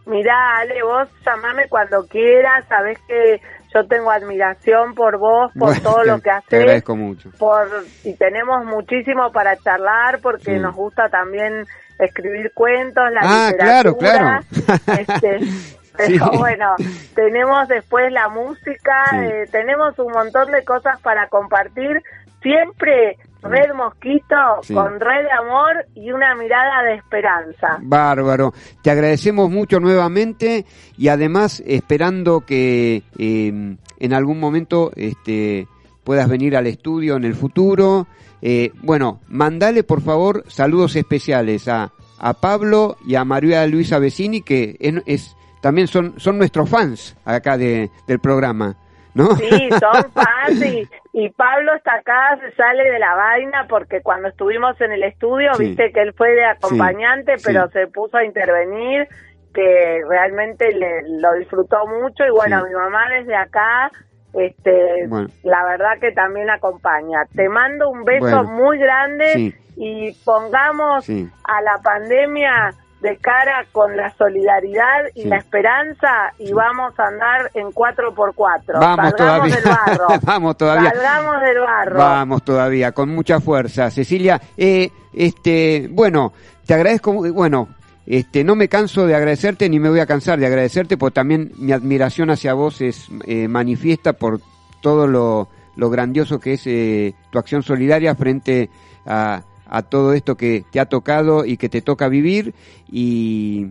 Mirá, 0.07 0.57
Ale, 0.59 0.81
vos 0.83 1.07
llamame 1.25 1.67
cuando 1.67 2.05
quieras, 2.07 2.65
sabés 2.69 2.97
que 3.07 3.41
yo 3.73 3.85
tengo 3.87 4.09
admiración 4.09 4.95
por 4.95 5.17
vos, 5.17 5.51
por 5.53 5.69
Bueno, 5.69 5.81
todo 5.83 6.01
te- 6.01 6.07
lo 6.07 6.15
que 6.17 6.21
Te 6.23 6.29
haces, 6.31 6.53
agradezco 6.61 6.95
mucho. 6.95 7.29
por 7.37 7.67
y 8.03 8.13
tenemos 8.15 8.65
muchísimo 8.65 9.31
para 9.31 9.57
charlar 9.57 10.19
porque 10.21 10.53
Sí. 10.55 10.59
nos 10.59 10.73
gusta 10.75 11.09
también 11.09 11.65
escribir 11.99 12.51
cuentos, 12.53 13.03
la 13.11 13.19
Ah, 13.21 13.49
literatura. 13.51 13.65
claro, 13.65 13.97
claro. 13.97 14.45
Este, 15.01 15.39
pero 15.97 16.31
Sí. 16.31 16.37
bueno, 16.37 16.75
tenemos 17.13 17.67
después 17.67 18.11
la 18.13 18.29
música, 18.29 19.05
Sí. 19.09 19.17
eh, 19.25 19.43
tenemos 19.51 19.97
un 19.99 20.11
montón 20.13 20.51
de 20.51 20.63
cosas 20.63 21.01
para 21.01 21.27
compartir, 21.27 22.01
siempre 22.41 23.17
Red 23.43 23.73
Mosquito 23.75 24.35
Sí. 24.63 24.73
con 24.73 24.99
Red 24.99 25.23
de 25.23 25.31
Amor 25.31 25.85
y 25.95 26.11
una 26.11 26.35
mirada 26.35 26.83
de 26.83 26.95
esperanza. 26.95 27.77
Bárbaro. 27.81 28.53
Te 28.81 28.91
agradecemos 28.91 29.49
mucho 29.49 29.79
nuevamente 29.79 30.65
y 30.97 31.07
además 31.09 31.61
esperando 31.65 32.41
que 32.41 33.03
eh, 33.17 33.75
en 33.99 34.13
algún 34.13 34.39
momento 34.39 34.91
este, 34.95 35.67
puedas 36.03 36.27
venir 36.29 36.55
al 36.57 36.67
estudio 36.67 37.15
en 37.15 37.23
el 37.25 37.35
futuro. 37.35 38.07
Eh, 38.41 38.71
bueno, 38.81 39.19
mandale 39.27 39.83
por 39.83 40.01
favor 40.01 40.43
saludos 40.47 40.95
especiales 40.95 41.67
a, 41.67 41.91
a 42.19 42.33
Pablo 42.35 42.97
y 43.05 43.15
a 43.15 43.25
María 43.25 43.65
Luisa 43.67 43.97
Vecini 43.99 44.41
que 44.41 44.77
es, 44.79 44.95
es- 45.05 45.33
también 45.61 45.87
son, 45.87 46.13
son 46.17 46.37
nuestros 46.37 46.69
fans 46.69 47.15
acá 47.25 47.57
de, 47.57 47.89
del 48.07 48.19
programa. 48.19 48.77
¿No? 49.17 49.35
Sí, 49.35 49.69
son 49.79 50.11
fans 50.13 50.63
y, 50.65 50.87
y 51.13 51.29
Pablo 51.31 51.73
está 51.75 51.95
acá, 51.95 52.37
se 52.39 52.51
sale 52.55 52.83
de 52.89 52.99
la 52.99 53.15
vaina 53.15 53.65
porque 53.67 54.01
cuando 54.01 54.27
estuvimos 54.29 54.79
en 54.81 54.91
el 54.91 55.03
estudio, 55.03 55.53
Sí. 55.55 55.65
viste 55.69 55.91
que 55.91 56.01
él 56.01 56.13
fue 56.13 56.29
de 56.31 56.45
acompañante, 56.45 57.37
Sí, 57.37 57.43
pero 57.47 57.67
se 57.71 57.87
puso 57.87 58.17
a 58.17 58.23
intervenir, 58.23 59.07
que 59.53 60.01
realmente 60.07 60.71
le, 60.71 61.01
lo 61.19 61.33
disfrutó 61.33 61.87
mucho 61.87 62.23
y 62.25 62.29
bueno, 62.29 62.63
mi 62.65 62.73
mamá 62.75 63.09
desde 63.09 63.35
acá, 63.35 63.89
este, 64.33 65.07
Bueno. 65.07 65.27
la 65.43 65.63
verdad 65.65 65.97
que 65.99 66.11
también 66.11 66.49
acompaña. 66.51 67.25
Te 67.35 67.49
mando 67.49 67.89
un 67.89 68.03
beso 68.03 68.21
Bueno. 68.25 68.43
muy 68.43 68.77
grande 68.77 69.31
Sí. 69.33 69.55
y 69.77 70.11
pongamos 70.23 71.05
Sí. 71.05 71.27
a 71.43 71.61
la 71.61 71.79
pandemia 71.83 72.73
de 73.01 73.15
cara 73.17 73.65
con 73.71 73.95
la 73.95 74.11
solidaridad 74.17 75.05
y 75.13 75.23
Sí. 75.23 75.27
la 75.27 75.37
esperanza 75.37 76.33
y 76.39 76.51
vamos 76.51 76.93
a 76.99 77.07
andar 77.07 77.51
en 77.53 77.67
4x4. 77.71 78.79
Vamos 78.79 79.11
Salgamos 79.11 79.15
todavía. 79.15 79.55
del 79.55 79.63
barro. 79.63 80.07
Vamos 80.23 80.57
todavía. 80.57 80.89
Salgamos 80.91 81.41
del 81.41 81.59
barro. 81.59 81.97
Vamos 81.97 82.43
todavía, 82.43 82.91
con 82.93 83.09
mucha 83.09 83.39
fuerza. 83.39 83.91
Cecilia, 83.91 84.41
eh, 84.57 84.89
este, 85.13 85.87
bueno, 85.91 86.33
te 86.65 86.73
agradezco, 86.73 87.13
bueno, 87.33 87.69
este, 88.05 88.43
no 88.43 88.55
me 88.55 88.67
canso 88.67 89.05
de 89.05 89.15
agradecerte 89.15 89.69
ni 89.69 89.79
me 89.79 89.89
voy 89.89 89.99
a 89.99 90.05
cansar 90.05 90.39
de 90.39 90.45
agradecerte, 90.47 90.97
porque 90.97 91.15
también 91.15 91.51
mi 91.57 91.71
admiración 91.73 92.29
hacia 92.31 92.53
vos 92.53 92.81
es 92.81 93.07
eh, 93.25 93.47
manifiesta 93.47 94.13
por 94.13 94.39
todo 94.81 95.07
lo, 95.07 95.49
lo 95.75 95.89
grandioso 95.89 96.39
que 96.39 96.53
es 96.53 96.63
eh, 96.65 97.13
tu 97.31 97.37
acción 97.39 97.63
solidaria 97.63 98.15
frente 98.15 98.69
a, 99.05 99.41
a 99.69 99.81
todo 99.83 100.13
esto 100.13 100.35
que 100.35 100.63
te 100.71 100.79
ha 100.79 100.85
tocado 100.85 101.45
y 101.45 101.57
que 101.57 101.69
te 101.69 101.81
toca 101.81 102.09
vivir 102.09 102.53
y, 102.91 103.67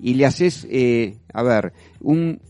y 0.00 0.14
le 0.14 0.26
haces, 0.26 0.66
eh, 0.70 1.16
a 1.32 1.42
ver, 1.42 1.72
un, 2.00 2.40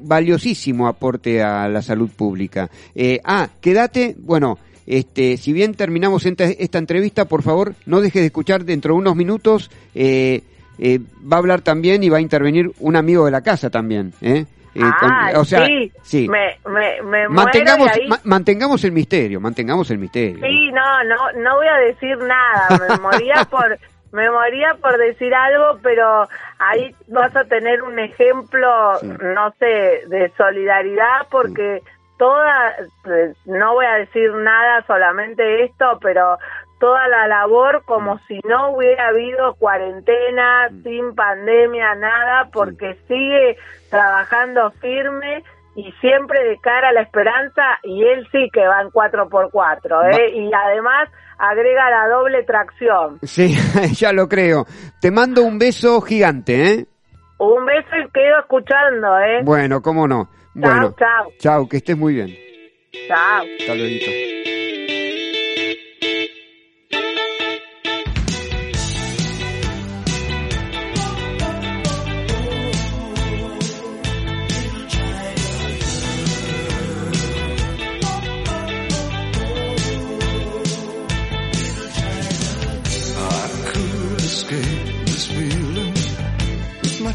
valiosísimo 0.00 0.86
aporte 0.86 1.42
a 1.42 1.68
la 1.68 1.82
salud 1.82 2.10
pública. 2.10 2.70
Eh, 2.94 3.20
ah, 3.24 3.48
quédate, 3.60 4.16
bueno, 4.18 4.58
este, 4.86 5.36
si 5.36 5.52
bien 5.52 5.74
terminamos 5.74 6.26
esta, 6.26 6.44
esta 6.44 6.78
entrevista, 6.78 7.26
por 7.26 7.42
favor, 7.42 7.74
no 7.86 8.00
dejes 8.00 8.22
de 8.22 8.26
escuchar 8.26 8.64
dentro 8.64 8.94
de 8.94 9.00
unos 9.00 9.16
minutos, 9.16 9.70
eh, 9.94 10.42
eh, 10.78 11.00
va 11.30 11.36
a 11.36 11.40
hablar 11.40 11.62
también 11.62 12.02
y 12.02 12.08
va 12.08 12.18
a 12.18 12.22
intervenir 12.22 12.70
un 12.80 12.96
amigo 12.96 13.24
de 13.24 13.30
la 13.30 13.40
casa 13.40 13.70
también, 13.70 14.12
con- 14.80 15.10
Ah, 15.12 15.32
o 15.36 15.44
sea, 15.44 15.64
sí, 15.66 15.92
sí. 16.02 16.28
Me, 16.28 16.58
me, 16.66 17.02
me 17.02 17.28
Mantengamos, 17.28 17.86
muero 17.88 18.08
ma- 18.08 18.20
mantengamos 18.24 18.84
el 18.84 18.92
misterio, 18.92 19.40
mantengamos 19.40 19.90
el 19.90 19.98
misterio. 19.98 20.38
Sí, 20.46 20.70
no, 20.72 21.04
no, 21.04 21.16
no 21.36 21.54
voy 21.56 21.66
a 21.68 21.76
decir 21.76 22.16
nada. 22.18 22.68
Me 22.88 22.96
moría 22.98 23.34
por, 23.50 23.78
me 24.12 24.30
moría 24.30 24.74
por 24.80 24.96
decir 24.98 25.34
algo, 25.34 25.78
pero 25.82 26.28
ahí 26.58 26.94
vas 27.08 27.34
a 27.36 27.44
tener 27.44 27.82
un 27.82 27.98
ejemplo, 27.98 28.98
Sí. 29.00 29.08
no 29.22 29.52
sé, 29.58 30.02
de 30.08 30.32
solidaridad, 30.36 31.26
porque 31.30 31.82
toda, 32.18 32.70
eh, 33.04 33.32
no 33.44 33.74
voy 33.74 33.84
a 33.86 33.94
decir 33.94 34.32
nada, 34.32 34.82
solamente 34.86 35.64
esto, 35.64 35.98
pero 36.00 36.38
toda 36.78 37.08
la 37.08 37.26
labor 37.26 37.82
como 37.86 38.18
si 38.28 38.38
no 38.48 38.70
hubiera 38.70 39.08
habido 39.08 39.54
cuarentena, 39.54 40.68
sin 40.82 41.14
pandemia, 41.14 41.94
nada, 41.94 42.48
porque 42.52 42.96
sigue 43.08 43.56
trabajando 43.90 44.70
firme 44.80 45.42
y 45.74 45.92
siempre 46.00 46.42
de 46.44 46.58
cara 46.58 46.88
a 46.88 46.92
la 46.92 47.02
esperanza 47.02 47.62
y 47.82 48.02
él 48.02 48.26
sí 48.32 48.48
que 48.52 48.66
va 48.66 48.80
en 48.80 48.88
4x4, 48.88 50.18
¿eh? 50.18 50.36
Y 50.36 50.50
además 50.52 51.08
agrega 51.38 51.90
la 51.90 52.08
doble 52.08 52.42
tracción. 52.44 53.18
Sí, 53.22 53.54
ya 53.94 54.12
lo 54.12 54.28
creo. 54.28 54.66
Te 55.00 55.10
mando 55.10 55.42
un 55.42 55.58
beso 55.58 56.00
gigante, 56.00 56.72
¿eh? 56.72 56.86
Un 57.38 57.66
beso 57.66 57.96
y 57.96 58.10
quedo 58.10 58.40
escuchando, 58.40 59.18
¿eh? 59.18 59.42
Bueno, 59.44 59.82
cómo 59.82 60.08
no. 60.08 60.28
Bueno, 60.54 60.94
chao. 60.98 61.30
chao, 61.38 61.68
que 61.68 61.76
estés 61.76 61.96
muy 61.96 62.14
bien. 62.14 62.34
Chao. 63.08 63.44
Hasta 63.60 63.74
luego. 63.74 64.65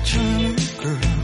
trying 0.04 0.56
girl. 0.78 1.21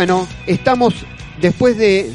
Bueno, 0.00 0.26
estamos 0.46 1.04
después 1.42 1.76
de 1.76 2.06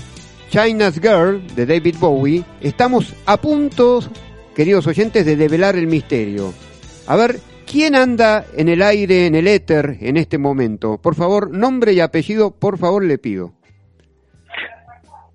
China's 0.49 0.99
Girl 0.99 1.39
de 1.55 1.67
David 1.67 1.97
Bowie, 1.99 2.43
estamos 2.59 3.13
a 3.27 3.37
punto, 3.37 3.99
queridos 4.55 4.87
oyentes, 4.87 5.23
de 5.23 5.35
develar 5.35 5.75
el 5.75 5.85
misterio. 5.85 6.51
A 7.05 7.15
ver, 7.15 7.35
¿quién 7.71 7.93
anda 7.93 8.43
en 8.57 8.69
el 8.69 8.81
aire, 8.81 9.27
en 9.27 9.35
el 9.35 9.47
éter, 9.47 9.97
en 10.01 10.17
este 10.17 10.39
momento? 10.39 10.97
Por 10.99 11.13
favor, 11.13 11.51
nombre 11.51 11.93
y 11.93 11.99
apellido, 11.99 12.49
por 12.49 12.79
favor, 12.79 13.03
le 13.03 13.19
pido. 13.19 13.51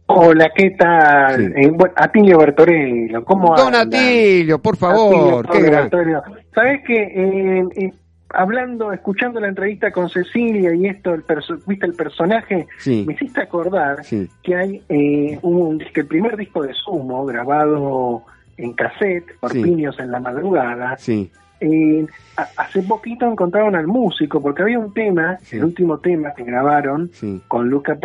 Hola, 0.07 0.51
¿qué 0.53 0.71
tal? 0.71 1.53
Eh, 1.57 1.71
bueno, 1.73 1.95
Atilio 1.95 2.37
Bertorello, 2.39 3.25
¿cómo 3.25 3.55
Don? 3.57 3.77
Atilio, 3.77 4.59
por 4.59 4.77
favor, 4.77 5.47
Atilio 5.47 5.67
qué 5.67 5.71
gran... 5.71 5.83
Bertorello. 5.85 6.23
¿Sabés 6.53 6.81
que 6.85 6.97
eh, 6.97 7.65
eh, 7.77 7.93
hablando, 8.33 8.93
escuchando 8.93 9.41
la 9.41 9.49
entrevista 9.49 9.91
con 9.93 10.09
Cecilia 10.09 10.75
y 10.75 10.87
esto, 10.87 11.15
el 11.15 11.23
viste 11.67 11.87
el 11.87 11.95
personaje, 11.95 12.67
Sí. 12.79 13.05
me 13.07 13.15
hiciste 13.15 13.41
acordar 13.43 14.05
Sí. 14.05 14.29
que 14.43 14.55
hay 14.55 14.83
eh, 14.89 15.39
un 15.43 15.79
que 15.93 16.01
el 16.01 16.07
primer 16.07 16.37
disco 16.37 16.63
de 16.63 16.73
Sumo 16.75 17.25
grabado 17.27 18.23
en 18.57 18.73
cassette 18.75 19.39
por 19.41 19.53
Sí. 19.53 19.63
Pinios 19.63 19.99
en 19.99 20.11
la 20.11 20.21
madrugada. 20.21 20.97
Eh, 21.63 22.07
hace 22.57 22.83
poquito 22.83 23.31
encontraron 23.31 23.77
al 23.77 23.87
músico 23.87 24.41
porque 24.41 24.63
había 24.63 24.79
un 24.79 24.95
tema, 24.95 25.39
el 25.53 25.65
último 25.65 25.99
tema 25.99 26.33
que 26.35 26.43
grabaron 26.45 27.11
con 27.49 27.69
Luca 27.69 27.99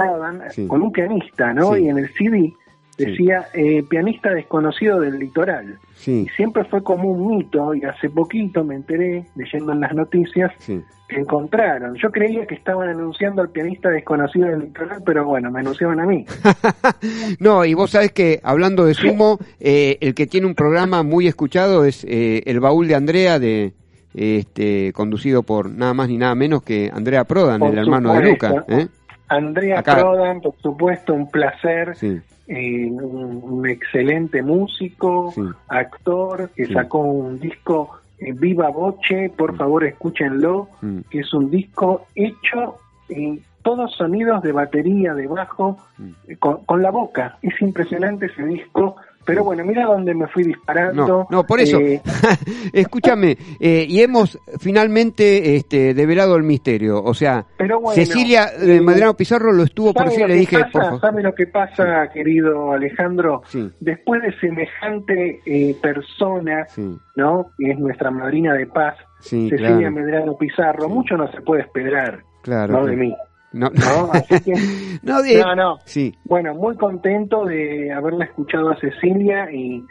Sí. 0.49 0.67
con 0.67 0.82
un 0.82 0.91
pianista, 0.91 1.53
¿no? 1.53 1.78
Y 1.78 1.88
en 1.88 1.97
el 1.99 2.09
CD 2.13 2.53
Sí. 2.98 3.06
decía 3.06 3.48
eh, 3.54 3.84
pianista 3.89 4.30
desconocido 4.34 5.00
del 5.00 5.20
litoral. 5.20 5.78
sí, 5.96 6.26
Y 6.26 6.30
siempre 6.36 6.64
fue 6.66 6.82
como 6.84 7.10
un 7.12 7.38
mito 7.38 7.74
y 7.76 7.84
hace 7.84 8.10
poquito 8.10 8.64
me 8.64 8.76
enteré, 8.76 9.26
leyendo 9.36 9.74
en 9.74 9.82
las 9.82 9.93
noticias, 9.93 10.52
sí. 10.60 10.82
que 11.10 11.20
encontraron. 11.20 11.96
Yo 11.96 12.10
creía 12.10 12.46
que 12.46 12.56
estaban 12.56 12.88
anunciando 12.89 13.41
al 13.41 13.50
pianista 13.50 13.89
desconocido 13.89 14.48
del 14.48 14.62
litoral, 14.62 15.02
pero 15.06 15.26
bueno, 15.26 15.52
me 15.52 15.60
anunciaban 15.60 16.00
a 16.00 16.06
mí. 16.06 16.26
No, 17.39 17.66
y 17.66 17.74
vos 17.74 17.91
sabés 17.91 18.12
que 18.12 18.39
hablando 18.43 18.86
de 18.86 18.93
sumo, 18.93 19.38
eh, 19.60 19.98
el 20.02 20.16
que 20.16 20.26
tiene 20.26 20.48
un 20.48 20.56
programa 20.56 21.04
muy 21.04 21.28
escuchado 21.28 21.86
es 21.86 22.04
eh, 22.06 22.43
El 22.46 22.60
Baúl 22.60 22.88
de 22.88 22.96
Andrea, 22.96 23.39
de 23.39 23.74
este 24.14 24.93
conducido 24.93 25.43
por 25.43 25.70
nada 25.70 25.93
más 25.93 26.08
ni 26.08 26.18
nada 26.18 26.36
menos 26.36 26.64
que 26.64 26.89
Andrea 26.93 27.26
Prodan, 27.26 27.60
Por 27.60 27.72
el 27.74 27.80
hermano 27.80 28.14
de 28.14 28.30
Luca. 28.30 28.64
¿eh? 28.70 28.88
Andrea 29.28 29.80
Acá. 29.80 29.97
Prodan, 29.97 30.41
por 30.41 30.55
supuesto, 30.61 31.13
un 31.13 31.30
placer. 31.30 31.95
Sí, 31.95 32.19
eh, 32.47 32.86
un, 32.91 33.41
un 33.43 33.67
excelente 33.67 34.41
músico, 34.43 35.32
Sí. 35.34 35.41
actor, 35.67 36.49
que 36.55 36.65
Sí. 36.67 36.73
sacó 36.73 36.99
un 36.99 37.39
disco 37.39 37.97
eh, 38.19 38.32
Viva 38.32 38.69
Voce, 38.69 39.30
por 39.36 39.57
favor 39.57 39.84
escúchenlo, 39.84 40.69
Mm. 40.82 40.99
que 41.09 41.19
es 41.19 41.34
un 41.34 41.49
disco 41.49 42.05
hecho 42.15 42.78
en 43.09 43.41
todos 43.61 43.93
sonidos 43.95 44.41
de 44.41 44.51
batería, 44.53 45.13
de 45.13 45.28
bajo, 45.28 45.78
Mm. 45.97 46.09
eh, 46.30 46.36
con, 46.38 46.63
con 46.65 46.82
la 46.82 46.91
boca. 46.91 47.38
Es 47.41 47.59
impresionante 47.61 48.28
ese 48.28 48.45
disco, 48.45 48.95
pero 49.26 49.43
bueno, 49.43 49.63
mira 49.65 49.86
dónde 49.86 50.13
me 50.13 50.28
fui 50.28 50.43
disparando. 50.43 51.07
No, 51.07 51.28
no, 51.30 51.43
por 51.43 51.59
eso. 51.59 51.80
Eh, 51.80 52.01
Escúchame, 52.73 53.38
eh, 53.59 53.86
y 53.88 54.01
hemos 54.01 54.39
finalmente 54.59 55.55
este, 55.55 55.93
develado 55.93 56.36
el 56.36 56.43
misterio. 56.43 57.01
O 57.03 57.13
sea, 57.13 57.45
Pero 57.57 57.80
bueno, 57.80 57.95
Cecilia 57.95 58.45
eh, 58.59 58.78
eh, 58.78 58.82
Madrano 58.82 59.15
Pizarro 59.15 59.51
lo 59.51 59.63
estuvo 59.63 59.93
por 59.93 60.03
¿Sabe 60.03 60.11
decir, 60.11 60.28
le 60.28 60.36
dije, 60.36 60.59
pasa? 60.59 60.71
por 60.71 60.82
favor. 60.84 61.01
¿Sabe 61.01 61.23
lo 61.23 61.36
que 61.36 61.47
pasa, 61.47 62.09
querido 62.13 62.71
Alejandro? 62.73 63.41
Sí. 63.47 63.69
Después 63.80 64.21
de 64.21 64.38
semejante 64.39 65.41
eh, 65.45 65.76
persona, 65.82 66.65
Sí, 66.69 66.97
¿no? 67.15 67.47
Que 67.57 67.71
es 67.71 67.80
nuestra 67.80 68.11
madrina 68.11 68.53
de 68.53 68.65
paz, 68.67 68.95
Cecilia 69.19 69.57
claro, 69.57 69.91
Medrano 69.91 70.38
Pizarro, 70.38 70.89
mucho 70.89 71.17
no 71.17 71.32
se 71.32 71.41
puede 71.41 71.63
esperar, 71.63 72.21
claro. 72.41 72.73
¿no? 72.73 72.86
De 72.86 72.95
mí, 72.95 73.15
No, 73.56 73.70
¿no? 73.70 74.12
Así 74.12 74.39
que, 74.41 74.53
no, 75.03 75.22
de- 75.22 75.39
no, 75.39 75.56
no. 75.56 75.78
Sí, 75.86 76.14
Bueno, 76.26 76.53
muy 76.53 76.76
contento 76.76 77.45
de 77.45 77.91
haberla 77.93 78.26
escuchado 78.26 78.70
a 78.70 78.76
Cecilia 78.80 79.49
y, 79.51 79.84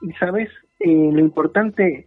y 0.00 0.12
¿sabes? 0.18 0.48
Eh, 0.78 1.10
lo 1.12 1.20
importante, 1.20 2.06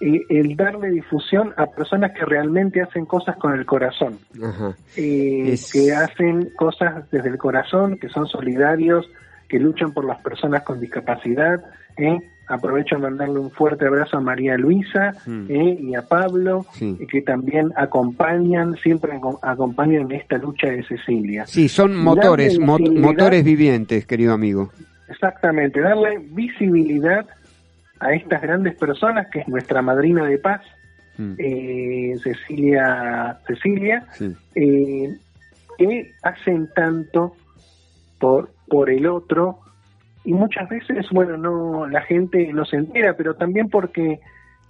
eh, 0.00 0.20
el 0.30 0.56
darle 0.56 0.88
difusión 0.90 1.52
a 1.58 1.66
personas 1.66 2.12
que 2.12 2.24
realmente 2.24 2.80
hacen 2.80 3.04
cosas 3.04 3.36
con 3.36 3.52
el 3.52 3.66
corazón. 3.66 4.18
ajá. 4.42 4.74
eh, 4.96 5.52
Es- 5.52 5.70
que 5.70 5.92
hacen 5.92 6.48
cosas 6.56 7.10
desde 7.10 7.28
el 7.28 7.36
corazón, 7.36 7.98
que 7.98 8.08
son 8.08 8.26
solidarios, 8.26 9.06
que 9.48 9.58
luchan 9.58 9.92
por 9.92 10.06
las 10.06 10.20
personas 10.22 10.62
con 10.62 10.80
discapacidad. 10.80 11.62
¿eh? 11.98 12.18
Aprovecho 12.46 12.96
a 12.96 12.98
mandarle 12.98 13.38
un 13.38 13.50
fuerte 13.50 13.86
abrazo 13.86 14.18
a 14.18 14.20
María 14.20 14.56
Luisa 14.58 15.14
Mm. 15.26 15.46
¿eh? 15.48 15.78
y 15.80 15.94
a 15.94 16.02
Pablo, 16.02 16.66
Sí. 16.72 16.96
eh, 17.00 17.06
que 17.06 17.22
también 17.22 17.72
acompañan, 17.76 18.74
siempre 18.76 19.12
acom- 19.12 19.38
acompañan 19.42 20.02
en 20.10 20.12
esta 20.12 20.36
lucha 20.38 20.68
de 20.68 20.82
Cecilia. 20.84 21.46
Sí, 21.46 21.68
son 21.68 21.96
motores, 21.96 22.58
motores 22.58 23.44
vivientes, 23.44 24.04
querido 24.06 24.34
amigo. 24.34 24.70
Exactamente, 25.08 25.80
darle 25.80 26.18
visibilidad 26.32 27.26
a 28.00 28.12
estas 28.12 28.42
grandes 28.42 28.74
personas, 28.76 29.28
que 29.30 29.40
es 29.40 29.48
nuestra 29.48 29.80
madrina 29.82 30.26
de 30.26 30.38
paz, 30.38 30.60
Mm, 31.16 31.34
eh, 31.38 32.14
Cecilia, 32.24 33.38
Cecilia, 33.46 34.04
sí, 34.14 34.34
eh, 34.56 35.14
que 35.78 36.10
hacen 36.24 36.68
tanto 36.74 37.34
por, 38.18 38.50
por 38.68 38.90
el 38.90 39.06
otro 39.06 39.60
y 40.24 40.32
muchas 40.32 40.68
veces, 40.68 41.06
bueno, 41.12 41.36
no 41.36 41.86
la 41.86 42.02
gente 42.02 42.52
no 42.52 42.64
se 42.64 42.76
entera, 42.76 43.14
pero 43.16 43.34
también 43.34 43.68
porque 43.68 44.20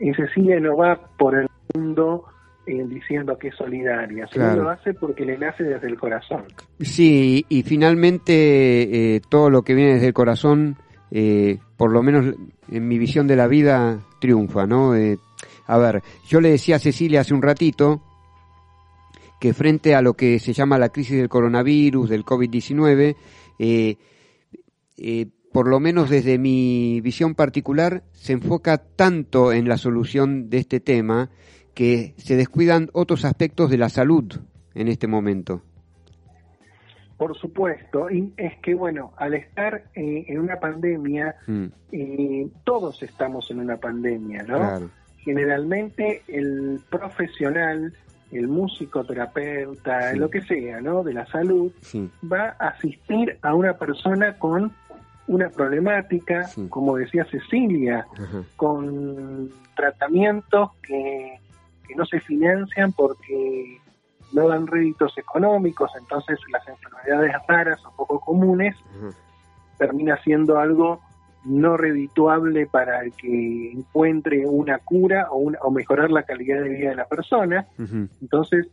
eh, 0.01 0.13
Cecilia 0.17 0.59
no 0.61 0.77
va 0.77 0.99
por 1.17 1.37
el 1.37 1.49
mundo 1.75 2.25
eh, 2.67 2.85
diciendo 2.89 3.37
que 3.39 3.49
es 3.49 3.55
solidaria, 3.57 4.27
sino 4.29 4.45
Claro. 4.47 4.63
lo 4.65 4.71
hace 4.71 4.95
porque 4.95 5.25
le 5.25 5.39
nace 5.39 5.63
desde 5.65 5.87
el 5.87 5.99
corazón. 5.99 6.45
Sí, 6.81 7.45
y 7.49 7.63
finalmente 7.63 9.15
eh, 9.17 9.21
todo 9.29 9.51
lo 9.51 9.63
que 9.63 9.75
viene 9.75 9.95
desde 9.95 10.09
el 10.09 10.15
corazón, 10.15 10.77
eh, 11.11 11.59
por 11.77 11.93
lo 11.93 12.03
menos 12.03 12.35
en 12.71 12.89
mi 12.89 12.99
visión 12.99 13.27
de 13.27 13.37
la 13.37 13.47
vida, 13.47 14.01
triunfa, 14.21 14.67
¿no? 14.67 14.95
Eh, 14.97 15.19
a 15.67 15.79
ver, 15.79 16.03
yo 16.27 16.41
le 16.41 16.51
decía 16.51 16.77
a 16.77 16.79
Cecilia 16.81 17.21
hace 17.21 17.35
un 17.35 17.43
ratito 17.43 18.01
que 19.41 19.53
frente 19.53 19.95
a 19.95 20.01
lo 20.03 20.15
que 20.15 20.39
se 20.39 20.53
llama 20.55 20.79
la 20.79 20.89
crisis 20.89 21.19
del 21.19 21.29
coronavirus, 21.29 22.09
del 22.09 22.25
COVID-19, 22.25 23.15
eh, 23.59 23.97
eh, 24.97 25.27
por 25.55 25.69
lo 25.69 25.79
menos 25.79 26.11
desde 26.11 26.37
mi 26.37 27.01
visión 27.01 27.37
particular, 27.37 28.03
se 28.11 28.33
enfoca 28.33 28.77
tanto 28.79 29.53
en 29.53 29.69
la 29.69 29.77
solución 29.79 30.51
de 30.51 30.59
este 30.59 30.81
tema 30.81 31.31
que 31.75 32.13
se 32.17 32.35
descuidan 32.35 32.91
otros 32.93 33.25
aspectos 33.25 33.71
de 33.71 33.79
la 33.79 33.89
salud 33.89 34.35
en 34.75 34.89
este 34.89 35.07
momento. 35.07 35.63
Por 37.17 37.37
supuesto, 37.39 38.11
y 38.11 38.33
es 38.37 38.57
que 38.59 38.75
bueno, 38.75 39.13
al 39.17 39.35
estar 39.35 39.85
eh, 39.95 40.25
en 40.27 40.41
una 40.41 40.59
pandemia, 40.59 41.37
Mm, 41.47 41.65
eh, 41.93 42.49
todos 42.65 43.01
estamos 43.05 43.49
en 43.53 43.61
una 43.61 43.77
pandemia, 43.77 44.43
¿no? 44.43 44.59
claro. 44.59 44.91
generalmente 45.19 46.23
el 46.27 46.81
profesional, 46.91 47.95
el 48.33 48.49
músico 48.49 49.05
terapeuta, 49.05 50.11
Sí. 50.11 50.19
lo 50.19 50.29
que 50.29 50.43
sea, 50.43 50.81
¿no? 50.81 51.05
De 51.05 51.15
la 51.15 51.25
salud, 51.27 51.71
Sí, 51.81 52.11
va 52.31 52.57
a 52.59 52.71
asistir 52.71 53.39
a 53.43 53.55
una 53.55 53.75
persona 53.79 54.37
con 54.37 54.73
una 55.27 55.49
problemática, 55.49 56.45
Sí. 56.45 56.67
como 56.69 56.97
decía 56.97 57.25
Cecilia, 57.31 58.07
ajá, 58.19 58.43
con 58.57 59.51
tratamientos 59.75 60.71
que, 60.83 61.39
que 61.89 61.95
no 61.95 62.05
se 62.07 62.21
financian 62.21 62.93
porque 62.93 63.79
no 64.33 64.49
dan 64.49 64.67
réditos 64.67 65.17
económicos, 65.19 65.91
entonces 65.99 66.39
las 66.53 66.67
enfermedades 66.69 67.33
raras 67.49 67.85
o 67.87 67.95
poco 67.97 68.21
comunes 68.21 68.77
termina 69.79 70.17
siendo 70.23 70.59
algo 70.59 71.01
no 71.45 71.77
redituable 71.77 72.67
para 72.67 73.03
el 73.05 73.13
que 73.13 73.73
encuentre 73.73 74.47
una 74.47 74.79
cura 74.79 75.29
o, 75.31 75.37
una- 75.37 75.59
o 75.63 75.71
mejorar 75.71 76.11
la 76.11 76.23
calidad 76.23 76.63
de 76.63 76.69
vida 76.71 76.89
de 76.91 76.97
la 76.97 77.05
persona. 77.07 77.67
Entonces, 78.23 78.67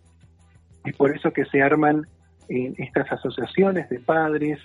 es 0.86 0.96
por 0.96 1.14
eso 1.16 1.32
que 1.32 1.46
se 1.46 1.62
arman 1.62 2.08
eh, 2.50 2.74
estas 2.78 3.12
asociaciones 3.12 3.90
de 3.90 4.00
padres 4.00 4.60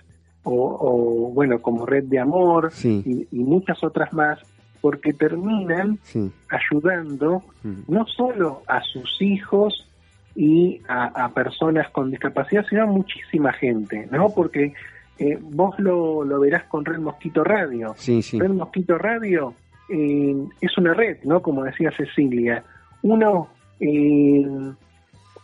o, 0.46 0.76
o, 0.80 1.30
bueno, 1.32 1.60
como 1.60 1.84
Red 1.86 2.04
de 2.04 2.18
Amor 2.20 2.70
Sí, 2.72 3.02
y, 3.04 3.36
y 3.36 3.44
muchas 3.44 3.82
otras 3.82 4.12
más, 4.12 4.38
porque 4.80 5.12
terminan 5.12 5.98
sí. 6.04 6.30
ayudando 6.48 7.42
ujú. 7.64 7.82
no 7.88 8.06
solo 8.06 8.62
a 8.68 8.80
sus 8.82 9.20
hijos 9.20 9.88
y 10.36 10.80
a, 10.88 11.24
a 11.24 11.28
personas 11.30 11.90
con 11.90 12.10
discapacidad, 12.10 12.64
sino 12.68 12.84
a 12.84 12.86
muchísima 12.86 13.52
gente, 13.52 14.06
¿no? 14.12 14.28
Porque 14.30 14.72
eh, 15.18 15.38
vos 15.40 15.78
lo, 15.78 16.24
lo 16.24 16.40
verás 16.40 16.64
con 16.64 16.84
Red 16.84 16.98
Mosquito 17.00 17.42
Radio. 17.42 17.94
Sí, 17.96 18.22
sí. 18.22 18.38
Red 18.38 18.50
Mosquito 18.50 18.98
Radio 18.98 19.54
eh, 19.88 20.36
es 20.60 20.78
una 20.78 20.94
red, 20.94 21.18
¿no? 21.24 21.40
Como 21.40 21.64
decía 21.64 21.90
Cecilia. 21.96 22.62
Uno 23.02 23.48
eh, 23.80 24.46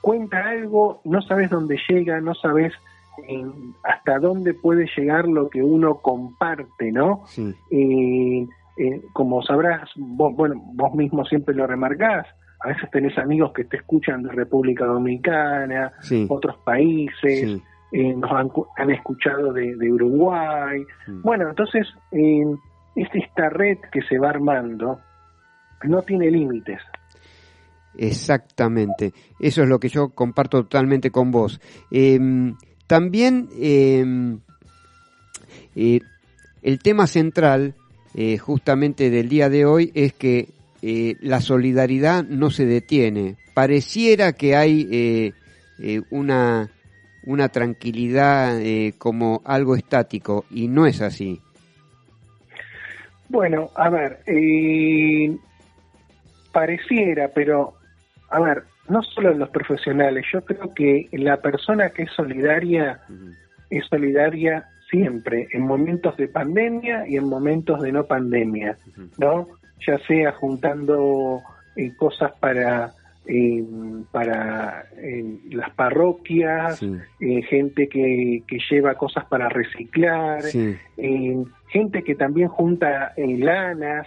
cuenta 0.00 0.44
algo, 0.48 1.00
no 1.04 1.22
sabes 1.22 1.50
dónde 1.50 1.78
llega, 1.88 2.20
no 2.20 2.34
sabes 2.34 2.72
eh, 3.28 3.44
hasta 3.84 4.18
dónde 4.18 4.54
puede 4.54 4.86
llegar 4.96 5.26
lo 5.28 5.48
que 5.50 5.62
uno 5.62 5.96
comparte, 5.96 6.90
¿no? 6.92 7.22
Sí, 7.26 7.54
Eh, 7.70 8.46
eh, 8.78 9.02
como 9.12 9.42
sabrás, 9.42 9.88
vos, 9.96 10.34
bueno, 10.34 10.54
vos 10.74 10.94
mismo 10.94 11.24
siempre 11.26 11.54
lo 11.54 11.66
remarcás, 11.66 12.26
a 12.60 12.68
veces 12.68 12.90
tenés 12.90 13.16
amigos 13.18 13.52
que 13.52 13.64
te 13.64 13.76
escuchan 13.76 14.22
de 14.22 14.30
República 14.30 14.84
Dominicana, 14.86 15.92
sí, 16.00 16.26
otros 16.28 16.56
países, 16.64 17.50
sí. 17.50 17.62
eh, 17.92 18.14
nos 18.16 18.30
han, 18.32 18.48
cu- 18.48 18.66
han 18.76 18.90
escuchado 18.90 19.52
de, 19.52 19.76
de 19.76 19.92
Uruguay. 19.92 20.82
Bueno, 21.22 21.48
entonces, 21.50 21.86
eh, 22.12 22.44
es 22.96 23.08
esta 23.14 23.48
red 23.50 23.78
que 23.92 24.00
se 24.02 24.18
va 24.18 24.30
armando 24.30 24.98
no 25.84 26.00
tiene 26.02 26.30
límites. 26.30 26.78
Exactamente. 27.98 29.12
Eso 29.38 29.62
es 29.62 29.68
lo 29.68 29.78
que 29.78 29.88
yo 29.88 30.10
comparto 30.10 30.62
totalmente 30.62 31.10
con 31.10 31.30
vos. 31.30 31.60
Eh, 31.90 32.18
también 32.92 33.48
eh, 33.58 34.04
eh, 35.74 36.00
el 36.60 36.78
tema 36.80 37.06
central 37.06 37.72
eh, 38.14 38.36
justamente 38.36 39.08
del 39.08 39.30
día 39.30 39.48
de 39.48 39.64
hoy 39.64 39.90
es 39.94 40.12
que 40.12 40.50
eh, 40.82 41.16
la 41.22 41.40
solidaridad 41.40 42.22
no 42.22 42.50
se 42.50 42.66
detiene. 42.66 43.36
Pareciera 43.54 44.34
que 44.34 44.56
hay 44.56 44.86
eh, 44.92 46.02
una, 46.10 46.68
una 47.24 47.48
tranquilidad 47.48 48.60
como 48.98 49.40
algo 49.46 49.74
estático 49.74 50.44
y 50.50 50.68
no 50.68 50.84
es 50.84 51.00
así. 51.00 51.40
Bueno, 53.30 53.70
a 53.74 53.88
ver, 53.88 54.22
pareciera, 56.52 57.28
pero, 57.28 57.72
a 58.28 58.38
ver, 58.38 58.64
no 58.92 59.02
solo 59.02 59.32
en 59.32 59.38
los 59.38 59.48
profesionales, 59.50 60.24
yo 60.32 60.40
creo 60.44 60.72
que 60.74 61.08
la 61.12 61.36
persona 61.38 61.90
que 61.90 62.02
es 62.02 62.10
solidaria 62.12 63.00
es 63.70 63.84
solidaria 63.86 64.64
siempre, 64.90 65.48
en 65.52 65.62
momentos 65.62 66.16
de 66.18 66.28
pandemia 66.28 67.08
y 67.08 67.16
en 67.16 67.24
momentos 67.24 67.80
de 67.80 67.90
no 67.92 68.04
pandemia, 68.04 68.76
¿no? 69.18 69.48
Ya 69.86 69.98
sea 70.06 70.32
juntando 70.32 71.40
eh, 71.76 71.90
cosas 71.96 72.32
para 72.38 72.92
eh, 73.26 73.64
para 74.10 74.84
eh, 74.96 75.38
las 75.50 75.70
parroquias, 75.74 76.78
Sí. 76.78 76.92
eh, 77.20 77.42
gente 77.42 77.88
que, 77.88 78.42
que 78.48 78.58
lleva 78.68 78.94
cosas 78.96 79.24
para 79.26 79.48
reciclar, 79.48 80.42
Sí. 80.42 80.76
gente 81.68 82.02
que 82.02 82.14
también 82.16 82.48
junta 82.48 83.12
lanas 83.16 84.06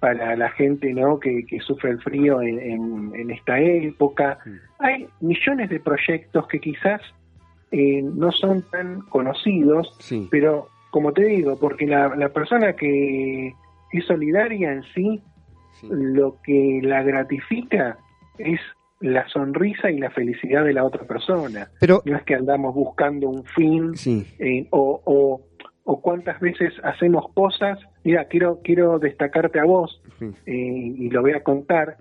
para 0.00 0.36
la 0.36 0.50
gente 0.50 0.92
no 0.92 1.18
que, 1.18 1.44
que 1.46 1.60
sufre 1.60 1.90
el 1.90 2.00
frío 2.02 2.42
en, 2.42 2.58
en- 2.60 3.12
en 3.14 3.30
esta 3.30 3.58
época. 3.60 4.38
Hay 4.78 5.06
millones 5.20 5.70
de 5.70 5.80
proyectos 5.80 6.46
que 6.48 6.60
quizás 6.60 7.00
eh, 7.72 8.02
no 8.02 8.30
son 8.32 8.62
tan 8.70 9.00
conocidos, 9.02 9.94
Sí. 9.98 10.28
pero 10.30 10.68
como 10.90 11.12
te 11.12 11.24
digo, 11.24 11.58
porque 11.58 11.86
la, 11.86 12.14
la 12.16 12.28
persona 12.30 12.74
que 12.74 13.48
es 13.92 14.04
solidaria 14.06 14.72
en 14.72 14.82
sí, 14.94 15.20
lo 15.90 16.36
que 16.42 16.80
la 16.82 17.02
gratifica 17.02 17.98
es 18.38 18.60
la 19.00 19.28
sonrisa 19.28 19.90
y 19.90 19.98
la 19.98 20.10
felicidad 20.10 20.64
de 20.64 20.72
la 20.72 20.84
otra 20.84 21.04
persona. 21.04 21.68
Pero- 21.80 22.02
no 22.06 22.16
es 22.16 22.22
que 22.22 22.34
andamos 22.34 22.74
buscando 22.74 23.28
un 23.28 23.44
fin 23.44 23.92
eh, 24.38 24.66
o, 24.70 25.02
o, 25.04 25.42
o 25.84 26.00
cuántas 26.00 26.40
veces 26.40 26.72
hacemos 26.82 27.30
cosas. 27.34 27.78
Mira, 28.06 28.24
quiero 28.26 28.60
quiero 28.62 29.00
destacarte 29.00 29.58
a 29.58 29.64
vos 29.64 30.00
Sí. 30.20 30.26
eh, 30.46 30.94
y 30.96 31.10
lo 31.10 31.22
voy 31.22 31.32
a 31.32 31.42
contar. 31.42 31.96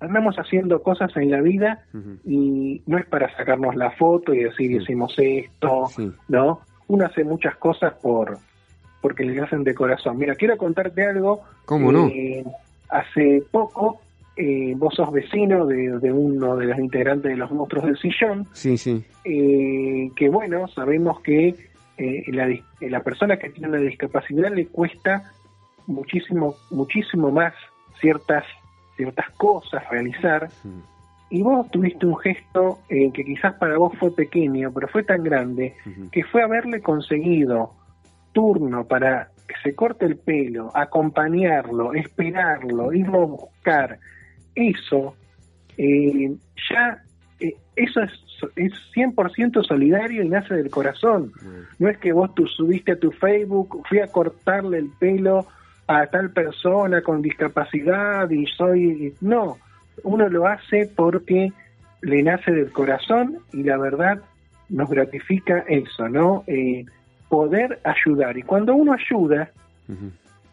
Andamos 0.00 0.34
haciendo 0.36 0.82
cosas 0.82 1.16
en 1.16 1.30
la 1.30 1.40
vida 1.40 1.84
y 2.26 2.82
no 2.86 2.98
es 2.98 3.06
para 3.06 3.34
sacarnos 3.36 3.76
la 3.76 3.92
foto 3.92 4.34
y 4.34 4.42
decir 4.42 4.72
hicimos 4.72 5.14
esto, 5.18 5.86
Sí. 5.94 6.10
¿no? 6.28 6.60
Uno 6.88 7.06
hace 7.06 7.22
muchas 7.22 7.54
cosas 7.56 7.94
por 8.02 8.38
porque 9.00 9.24
le 9.24 9.40
hacen 9.40 9.62
de 9.64 9.74
corazón. 9.74 10.18
Mira, 10.18 10.34
quiero 10.34 10.56
contarte 10.56 11.04
algo. 11.06 11.42
¿Cómo 11.66 11.92
no? 11.92 12.08
Eh, 12.08 12.44
hace 12.88 13.42
poco 13.50 14.00
eh, 14.36 14.74
vos 14.76 14.92
sos 14.94 15.12
vecino 15.12 15.66
de, 15.66 15.98
de 16.00 16.12
uno 16.12 16.56
de 16.56 16.66
los 16.66 16.78
integrantes 16.80 17.30
de 17.30 17.36
los 17.36 17.50
monstruos 17.52 17.84
del 17.84 17.98
sillón, 17.98 18.46
Sí, 18.52 18.76
sí. 18.76 19.04
eh, 19.24 20.10
que 20.16 20.28
bueno, 20.28 20.66
sabemos 20.68 21.20
que 21.20 21.54
eh, 21.98 22.24
la, 22.28 22.48
dis- 22.48 22.64
la 22.80 23.00
persona 23.00 23.36
que 23.36 23.50
tiene 23.50 23.68
una 23.68 23.78
discapacidad 23.78 24.50
le 24.52 24.66
cuesta 24.66 25.32
muchísimo, 25.86 26.54
muchísimo 26.70 27.30
más 27.30 27.54
ciertas, 28.00 28.44
ciertas 28.96 29.30
cosas 29.36 29.82
realizar. 29.90 30.48
Y 31.30 31.42
vos 31.42 31.70
tuviste 31.70 32.04
un 32.04 32.18
gesto 32.18 32.80
eh, 32.90 33.10
que 33.12 33.24
quizás 33.24 33.54
para 33.54 33.78
vos 33.78 33.96
fue 33.98 34.14
pequeño, 34.14 34.70
pero 34.72 34.86
fue 34.88 35.02
tan 35.02 35.22
grande, 35.24 35.74
que 36.10 36.24
fue 36.24 36.42
haberle 36.42 36.82
conseguido 36.82 37.72
turno 38.32 38.84
para 38.84 39.30
que 39.48 39.54
se 39.62 39.74
corte 39.74 40.04
el 40.04 40.16
pelo, 40.18 40.70
acompañarlo, 40.74 41.94
esperarlo, 41.94 42.92
irlo 42.92 43.22
a 43.22 43.26
buscar. 43.26 43.98
Eso, 44.54 45.14
eh, 45.78 46.34
ya, 46.70 47.02
eh, 47.40 47.56
eso 47.76 48.02
es, 48.02 48.12
es 48.56 48.72
100% 48.94 49.64
solidario 49.66 50.22
y 50.22 50.28
nace 50.28 50.54
del 50.54 50.70
corazón. 50.70 51.32
No 51.78 51.88
es 51.88 51.98
que 51.98 52.12
vos 52.12 52.34
tú 52.34 52.46
subiste 52.46 52.92
a 52.92 52.98
tu 52.98 53.10
Facebook, 53.12 53.82
fui 53.88 54.00
a 54.00 54.06
cortarle 54.08 54.78
el 54.78 54.90
pelo 54.98 55.46
a 55.86 56.06
tal 56.06 56.30
persona 56.30 57.02
con 57.02 57.22
discapacidad 57.22 58.28
y 58.30 58.46
soy... 58.46 59.14
No, 59.20 59.58
uno 60.04 60.28
lo 60.28 60.46
hace 60.46 60.90
porque 60.94 61.52
le 62.00 62.22
nace 62.22 62.50
del 62.52 62.72
corazón 62.72 63.38
y 63.52 63.62
la 63.62 63.76
verdad 63.78 64.20
nos 64.68 64.88
gratifica 64.88 65.64
eso, 65.68 66.08
¿no? 66.08 66.44
Eh, 66.46 66.84
poder 67.28 67.80
ayudar. 67.84 68.36
Y 68.36 68.42
cuando 68.42 68.74
uno 68.74 68.92
ayuda, 68.94 69.50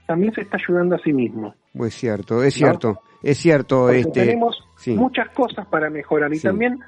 también 0.05 0.33
se 0.33 0.41
está 0.41 0.57
ayudando 0.57 0.95
a 0.95 0.99
sí 0.99 1.13
mismo. 1.13 1.55
Pues 1.75 1.93
cierto, 1.93 2.43
es 2.43 2.55
¿No? 2.59 2.67
cierto, 2.67 3.01
es 3.23 3.37
cierto. 3.37 3.81
Porque 3.83 3.99
este, 3.99 4.25
tenemos 4.25 4.57
sí. 4.77 4.93
muchas 4.95 5.29
cosas 5.29 5.65
para 5.67 5.89
mejorar 5.89 6.33
y 6.33 6.37
Sí. 6.37 6.47
también 6.47 6.79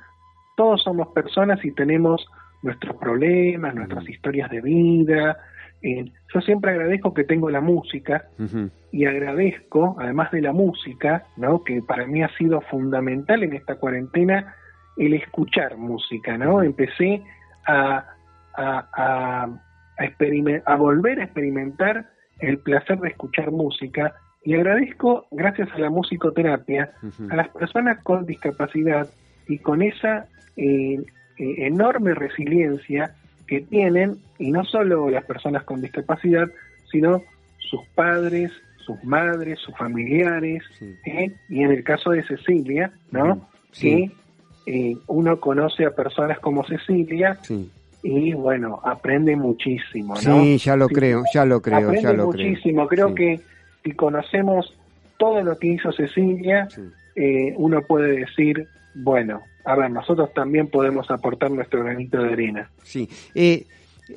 todos 0.62 0.84
somos 0.84 1.08
personas 1.08 1.66
y 1.66 1.72
tenemos 1.72 2.24
nuestros 2.62 2.96
problemas, 2.98 3.74
nuestras 3.74 4.08
historias 4.08 4.48
de 4.52 4.62
vida. 4.62 5.36
Eh, 5.82 6.06
yo 6.32 6.42
siempre 6.42 6.70
agradezco 6.70 7.16
que 7.16 7.24
tengo 7.24 7.50
la 7.50 7.62
música 7.62 8.26
y 8.92 9.06
agradezco, 9.06 9.96
además 10.00 10.30
de 10.30 10.44
la 10.44 10.54
música, 10.54 11.26
¿no? 11.36 11.64
que 11.64 11.82
para 11.82 12.06
mí 12.06 12.22
ha 12.22 12.30
sido 12.38 12.62
fundamental 12.62 13.42
en 13.42 13.54
esta 13.54 13.78
cuarentena, 13.78 14.54
el 14.98 15.16
escuchar 15.16 15.78
música. 15.78 16.38
¿no? 16.38 16.62
Empecé 16.62 17.24
a, 17.66 18.06
a, 18.56 18.88
a, 18.94 19.44
a 19.46 20.64
a 20.68 20.76
volver 20.76 21.22
a 21.22 21.24
experimentar 21.24 22.06
el 22.38 22.60
placer 22.60 23.00
de 23.00 23.10
escuchar 23.10 23.50
música 23.50 24.14
y 24.44 24.54
agradezco, 24.54 25.26
gracias 25.32 25.70
a 25.74 25.80
la 25.80 25.90
musicoterapia, 25.90 26.92
a 27.32 27.36
las 27.36 27.50
personas 27.50 28.04
con 28.04 28.28
discapacidad 28.28 29.08
y 29.52 29.58
con 29.60 29.82
esa 29.82 30.26
eh, 30.58 31.00
eh, 31.38 31.56
enorme 31.66 32.14
resiliencia 32.14 33.16
que 33.48 33.62
tienen, 33.62 34.18
y 34.40 34.52
no 34.52 34.64
solo 34.64 35.10
las 35.10 35.26
personas 35.26 35.64
con 35.64 35.82
discapacidad, 35.82 36.48
sino 36.90 37.22
sus 37.58 37.82
padres, 37.96 38.52
sus 38.78 39.04
madres, 39.04 39.60
sus 39.60 39.76
familiares, 39.78 40.64
¿eh? 41.06 41.32
y 41.50 41.62
en 41.64 41.72
el 41.72 41.84
caso 41.84 42.12
de 42.12 42.24
Cecilia, 42.24 42.92
¿no? 43.12 43.48
Sí. 43.72 44.12
Que 44.66 44.92
eh, 44.92 44.98
uno 45.08 45.40
conoce 45.40 45.86
a 45.86 45.92
personas 45.92 46.40
como 46.40 46.64
Cecilia 46.66 47.38
Sí. 47.42 47.70
y 48.04 48.34
bueno, 48.34 48.80
aprende 48.84 49.36
muchísimo, 49.36 50.16
¿no? 50.16 50.20
Sí, 50.44 50.58
ya 50.58 50.76
lo 50.76 50.88
creo, 50.88 51.24
ya 51.34 51.46
lo 51.46 51.62
creo, 51.62 51.78
aprende 51.78 52.02
ya 52.04 52.14
lo 52.14 52.30
creo. 52.30 52.48
muchísimo. 52.50 52.88
Creo 52.88 53.10
Sí. 53.10 53.16
que 53.16 53.40
si 53.84 53.92
conocemos 53.92 54.78
todo 55.18 55.44
lo 55.44 55.58
que 55.58 55.68
hizo 55.68 55.92
Cecilia, 55.92 56.68
eh, 57.16 57.54
uno 57.58 57.82
puede 57.82 58.20
decir, 58.22 58.68
bueno, 58.94 59.42
a 59.66 59.76
ver, 59.76 59.92
nosotros 59.92 60.34
también 60.34 60.68
podemos 60.68 61.10
aportar 61.12 61.52
nuestro 61.52 61.84
granito 61.84 62.22
de 62.22 62.34
arena. 62.34 62.70
Sí. 62.84 63.08
Eh, 63.36 63.66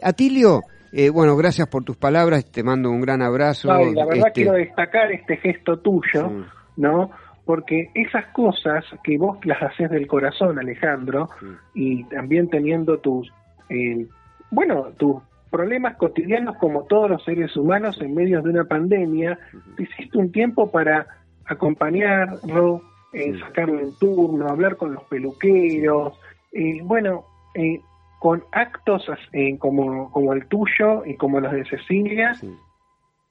Atilio, 0.03 0.63
eh, 0.93 1.11
bueno, 1.11 1.37
gracias 1.37 1.69
por 1.69 1.85
tus 1.85 1.97
palabras, 1.97 2.51
te 2.51 2.63
mando 2.63 2.91
un 2.91 3.01
gran 3.01 3.23
abrazo. 3.23 3.69
No, 3.69 3.93
la 3.93 4.07
verdad 4.07 4.29
este, 4.29 4.43
quiero 4.43 4.53
destacar 4.53 5.13
este 5.13 5.37
gesto 5.39 5.79
tuyo, 5.79 6.47
¿no? 6.77 7.11
Porque 7.45 7.91
esas 7.95 8.27
cosas 8.29 8.85
que 9.03 9.19
vos 9.19 9.39
las 9.45 9.63
haces 9.63 9.91
del 9.91 10.07
corazón, 10.07 10.59
Alejandro, 10.59 11.29
y 11.75 12.05
también 12.05 12.49
teniendo 12.49 12.99
tus, 12.99 13.31
eh, 13.69 14.07
bueno, 14.51 14.93
tus 14.97 15.17
problemas 15.51 15.97
cotidianos 15.97 16.57
como 16.57 16.85
todos 16.85 17.11
los 17.11 17.23
seres 17.23 17.57
humanos 17.57 18.01
en 18.01 18.15
medio 18.15 18.41
de 18.41 18.51
una 18.51 18.65
pandemia, 18.65 19.39
te 19.77 19.83
hiciste 19.83 20.17
un 20.17 20.33
tiempo 20.33 20.71
para 20.71 21.07
acompañarlo, 21.45 22.83
eh, 23.15 23.39
sacarlo 23.39 23.81
en 23.81 23.97
turno, 23.99 24.49
hablar 24.49 24.77
con 24.77 24.93
los 24.93 25.05
peluqueros, 25.05 26.19
eh, 26.53 26.81
bueno, 26.83 27.25
eh, 27.55 27.81
con 28.19 28.43
actos 28.53 29.07
eh, 29.33 29.57
como, 29.59 30.11
como 30.11 30.33
el 30.33 30.47
tuyo 30.47 31.05
y 31.05 31.15
como 31.17 31.41
los 31.41 31.53
de 31.53 31.65
Cecilia, 31.67 32.33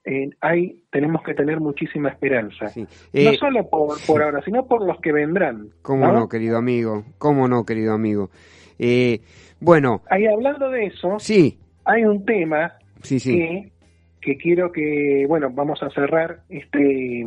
eh, 0.04 0.30
hay, 0.40 0.82
tenemos 0.90 1.22
que 1.22 1.34
tener 1.34 1.60
muchísima 1.60 2.10
esperanza. 2.10 2.66
Eh, 3.12 3.24
no 3.24 3.32
solo 3.34 3.68
por, 3.68 3.96
por 4.06 4.22
ahora, 4.22 4.42
sino 4.44 4.66
por 4.66 4.86
los 4.86 5.00
que 5.00 5.12
vendrán. 5.12 5.70
¿Cómo 5.82 6.12
no, 6.12 6.28
querido 6.28 6.58
amigo? 6.58 7.04
¿Cómo 7.18 7.48
no, 7.48 7.64
querido 7.64 7.94
amigo? 7.94 8.30
Eh, 8.78 9.20
bueno, 9.60 10.02
Ahí 10.10 10.26
hablando 10.26 10.70
de 10.70 10.86
eso, 10.86 11.18
sí, 11.18 11.58
hay 11.84 12.04
un 12.04 12.24
tema 12.24 12.74
sí, 13.02 13.18
sí. 13.18 13.36
que, 13.36 13.72
que 14.20 14.36
quiero 14.36 14.72
que, 14.72 15.24
bueno, 15.28 15.48
vamos 15.50 15.82
a 15.82 15.90
cerrar 15.90 16.40
este, 16.48 17.26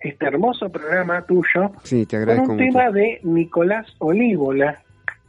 este 0.00 0.26
hermoso 0.26 0.68
programa 0.70 1.22
tuyo 1.22 1.72
Sí, 1.82 2.06
te 2.06 2.16
con 2.24 2.28
un 2.40 2.46
mucho. 2.56 2.56
tema 2.56 2.90
de 2.90 3.20
Nicolás 3.24 3.86
Olívola, 3.98 4.78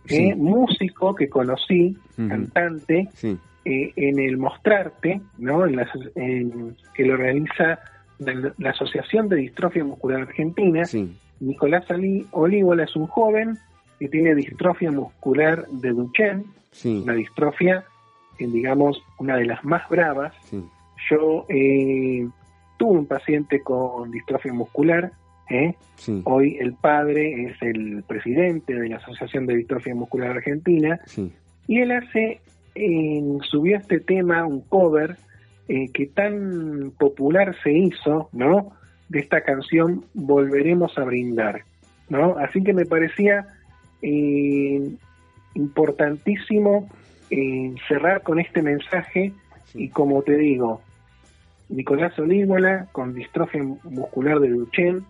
eh, 0.05 0.07
Sí. 0.07 0.33
músico 0.35 1.15
que 1.15 1.29
conocí, 1.29 1.97
cantante, 2.15 3.09
Sí. 3.13 3.37
eh, 3.65 3.91
en 3.95 4.19
el 4.19 4.37
Mostrarte, 4.37 5.21
¿no? 5.37 5.65
En 5.65 5.75
la, 5.75 5.87
en- 6.15 6.75
que 6.93 7.05
lo 7.05 7.13
organiza 7.13 7.79
la, 8.19 8.53
la 8.57 8.69
Asociación 8.71 9.29
de 9.29 9.37
Distrofia 9.37 9.83
Muscular 9.83 10.21
Argentina. 10.21 10.83
Nicolás 11.39 11.89
Ali- 11.89 12.25
Olívola 12.31 12.83
es 12.83 12.95
un 12.95 13.07
joven 13.07 13.57
que 13.97 14.09
tiene 14.09 14.35
distrofia 14.35 14.91
muscular 14.91 15.65
de 15.67 15.89
Duchenne, 15.91 16.43
una 16.85 17.13
distrofia, 17.13 17.83
digamos, 18.37 19.01
una 19.19 19.35
de 19.37 19.45
las 19.45 19.63
más 19.63 19.87
bravas. 19.89 20.33
Yo 21.09 21.45
eh, 21.49 22.27
tuve 22.79 22.97
un 22.99 23.05
paciente 23.05 23.59
con 23.61 24.09
distrofia 24.09 24.53
muscular, 24.53 25.11
¿eh? 25.49 25.75
Sí. 25.97 26.21
hoy 26.23 26.57
el 26.59 26.73
padre 26.73 27.43
es 27.47 27.61
el 27.61 28.03
presidente 28.07 28.73
de 28.73 28.87
la 28.89 28.95
Asociación 28.97 29.45
de 29.45 29.57
Distrofia 29.57 29.93
Muscular 29.93 30.31
Argentina, 30.31 30.99
Sí. 31.05 31.31
y 31.67 31.81
él 31.81 31.91
hace, 31.91 32.39
eh, 32.75 33.21
subió 33.43 33.77
este 33.77 33.99
tema, 33.99 34.45
un 34.45 34.61
cover, 34.61 35.17
eh, 35.67 35.89
que 35.91 36.07
tan 36.07 36.91
popular 36.97 37.53
se 37.63 37.73
hizo, 37.73 38.29
¿no? 38.31 38.71
De 39.09 39.19
esta 39.19 39.41
canción 39.41 40.05
Volveremos 40.13 40.97
a 40.97 41.03
brindar, 41.03 41.63
¿no? 42.09 42.37
Así 42.37 42.63
que 42.63 42.73
me 42.73 42.85
parecía 42.85 43.45
eh, 44.01 44.81
importantísimo 45.53 46.87
cerrar 47.87 48.23
con 48.23 48.39
este 48.39 48.61
mensaje 48.63 49.33
y 49.75 49.89
como 49.89 50.23
te 50.23 50.35
digo, 50.37 50.81
Nicolás 51.69 52.17
Olívola 52.19 52.87
con 52.91 53.13
distrofia 53.13 53.63
muscular 53.83 54.39
de 54.39 54.49
Duchenne 54.49 55.01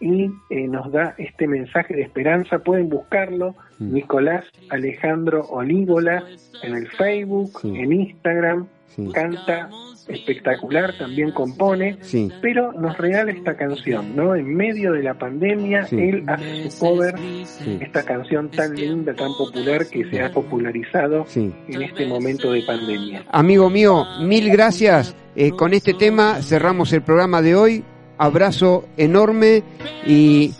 y 0.00 0.30
eh, 0.50 0.68
nos 0.68 0.90
da 0.92 1.14
este 1.18 1.46
mensaje 1.48 1.94
de 1.94 2.02
esperanza. 2.02 2.58
Pueden 2.60 2.88
buscarlo, 2.88 3.54
Mm. 3.80 3.92
Nicolás 3.94 4.44
Alejandro 4.70 5.42
Olívola, 5.42 6.24
en 6.64 6.74
el 6.74 6.88
Facebook, 6.88 7.60
Sí. 7.62 7.68
en 7.78 7.92
Instagram. 7.92 8.66
Sí. 8.88 9.08
Canta 9.12 9.68
espectacular, 10.08 10.96
también 10.98 11.30
compone, 11.32 11.98
Sí. 12.00 12.30
pero 12.40 12.72
nos 12.72 12.96
regala 12.96 13.30
esta 13.30 13.56
canción, 13.56 14.16
¿no? 14.16 14.34
En 14.34 14.54
medio 14.56 14.92
de 14.92 15.02
la 15.02 15.14
pandemia, 15.14 15.84
Sí. 15.86 15.96
él 16.00 16.24
hace 16.26 16.70
su 16.70 16.78
cover, 16.78 17.14
Sí. 17.44 17.78
esta 17.80 18.02
canción 18.04 18.50
tan 18.50 18.74
linda, 18.74 19.14
tan 19.14 19.32
popular 19.36 19.86
que 19.86 20.04
se 20.10 20.22
ha 20.22 20.32
popularizado 20.32 21.26
en 21.34 21.82
este 21.82 22.06
momento 22.06 22.52
de 22.52 22.62
pandemia. 22.62 23.24
Amigo 23.30 23.68
mío, 23.70 24.04
mil 24.22 24.50
gracias. 24.50 25.14
Eh, 25.36 25.50
con 25.52 25.74
este 25.74 25.94
tema 25.94 26.42
cerramos 26.42 26.92
el 26.92 27.02
programa 27.02 27.42
de 27.42 27.54
hoy. 27.54 27.84
Abrazo 28.20 28.88
enorme 28.96 29.62
y 30.06 30.52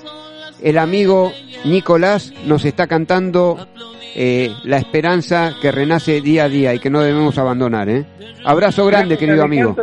el 0.63 0.79
amigo 0.79 1.33
Nicolás 1.65 2.33
nos 2.47 2.65
está 2.65 2.87
cantando 2.87 3.69
eh, 4.15 4.51
la 4.65 4.79
esperanza 4.79 5.55
que 5.61 5.71
renace 5.71 6.21
día 6.21 6.45
a 6.45 6.49
día 6.49 6.75
y 6.75 6.79
que 6.79 6.91
no 6.91 7.01
debemos 7.01 7.39
abandonar. 7.39 7.89
¿eh? 7.89 8.07
Abrazo 8.45 8.87
grande, 8.87 9.17
Gracias, 9.17 9.19
querido 9.21 9.45
amigo. 9.45 9.77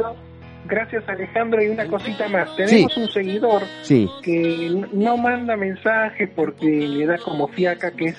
Gracias 0.68 1.08
Alejandro 1.08 1.64
y 1.64 1.68
una 1.68 1.86
cosita 1.86 2.28
más. 2.28 2.56
Tenemos 2.56 2.98
un 2.98 3.08
seguidor 3.10 3.62
Sí, 3.84 4.10
que 4.24 4.84
no 4.94 5.16
manda 5.18 5.56
mensajes 5.56 6.30
porque 6.36 6.66
le 6.66 7.06
da 7.06 7.18
como 7.20 7.48
fiaca 7.48 7.92
que 7.92 8.06
es 8.06 8.18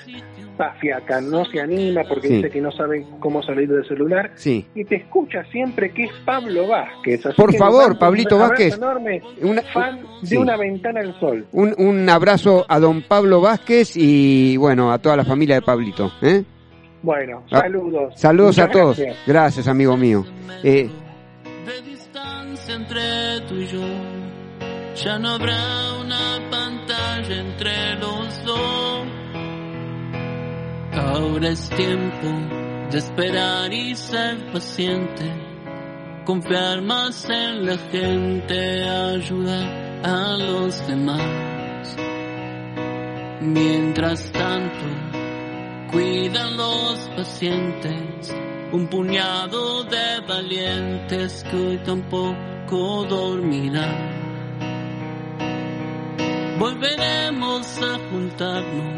va, 0.59 0.73
fiaca, 0.79 1.21
no 1.21 1.45
se 1.45 1.59
anima 1.61 2.01
porque 2.07 2.27
Sí. 2.27 2.35
dice 2.37 2.49
que 2.49 2.61
no 2.61 2.71
sabe 2.71 3.05
cómo 3.19 3.43
salir 3.43 3.69
del 3.69 3.87
celular 3.87 4.31
sí. 4.35 4.65
y 4.75 4.83
te 4.85 4.95
escucha 4.95 5.43
siempre 5.51 5.91
que 5.91 6.05
es 6.05 6.11
Pablo 6.25 6.67
Vázquez. 6.67 7.25
Así 7.25 7.35
Por 7.35 7.53
favor, 7.55 7.91
un 7.91 7.99
Pablito 7.99 8.35
abrazo 8.35 8.51
Vázquez. 8.51 8.73
enorme, 8.77 9.21
Una- 9.41 9.61
fan 9.61 9.99
de 10.21 10.27
sí. 10.27 10.37
una 10.37 10.57
ventana 10.57 10.99
al 11.01 11.19
sol. 11.19 11.45
Un, 11.51 11.73
un 11.77 12.09
abrazo 12.09 12.65
a 12.67 12.79
don 12.79 13.01
Pablo 13.03 13.41
Vázquez 13.41 13.95
y 13.95 14.57
bueno, 14.57 14.91
a 14.91 14.97
toda 14.99 15.15
la 15.17 15.25
familia 15.25 15.55
de 15.55 15.61
Pablito. 15.61 16.11
¿eh? 16.21 16.43
Bueno, 17.03 17.43
Ah, 17.51 17.59
saludos. 17.61 18.13
Saludos 18.15 18.57
a 18.59 18.69
todos. 18.69 18.97
gracias. 18.97 19.17
Gracias, 19.27 19.67
amigo 19.67 19.95
mío. 19.95 20.25
Eh, 20.63 20.89
de 21.65 21.81
distancia 21.89 22.75
entre 22.75 23.41
tú 23.47 23.55
y 23.55 23.67
yo. 23.67 23.81
Ya 24.95 25.19
no 25.19 25.29
habrá 25.29 25.55
una 26.03 26.39
pantalla 26.49 27.39
entre 27.39 27.95
los. 27.99 28.26
Ahora 31.07 31.49
es 31.49 31.69
tiempo 31.69 32.27
de 32.91 32.97
esperar 32.97 33.71
y 33.71 33.95
ser 33.95 34.51
paciente. 34.51 35.25
Confiar 36.25 36.81
más 36.81 37.29
en 37.29 37.65
la 37.65 37.77
gente, 37.77 38.83
ayudar 38.83 40.01
a 40.03 40.37
los 40.37 40.85
demás. 40.85 41.95
Mientras 43.39 44.29
tanto, 44.33 44.85
cuidan 45.91 46.57
los 46.57 46.99
pacientes, 47.15 48.35
un 48.73 48.87
puñado 48.87 49.85
de 49.85 50.19
valientes 50.27 51.45
que 51.49 51.55
hoy 51.55 51.77
tampoco 51.85 53.05
dormirán. 53.07 54.17
Volveremos 56.59 57.81
a 57.81 57.97
juntarnos, 58.09 58.96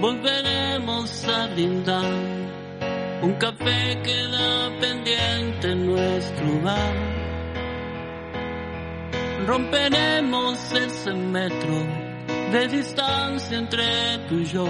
volveremos 0.00 1.24
a 1.28 1.46
brindar. 1.48 2.12
Un 3.22 3.32
café 3.34 4.00
queda 4.02 4.70
pendiente 4.80 5.72
en 5.72 5.86
nuestro 5.86 6.60
bar. 6.62 6.94
Romperemos 9.46 10.72
ese 10.72 11.12
metro 11.12 11.74
de 12.52 12.68
distancia 12.68 13.58
entre 13.58 14.18
tú 14.28 14.36
y 14.36 14.44
yo. 14.44 14.66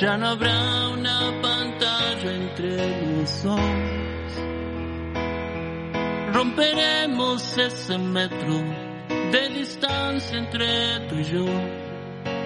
Ya 0.00 0.16
no 0.16 0.28
habrá 0.28 0.88
una 0.88 1.32
pantalla 1.42 2.32
entre 2.32 3.16
los 3.18 3.42
dos. 3.42 3.60
Romperemos 6.32 7.58
ese 7.58 7.98
metro 7.98 8.62
de 9.32 9.48
distancia 9.50 10.38
entre 10.38 11.00
tú 11.08 11.14
y 11.16 11.24
yo. 11.24 11.85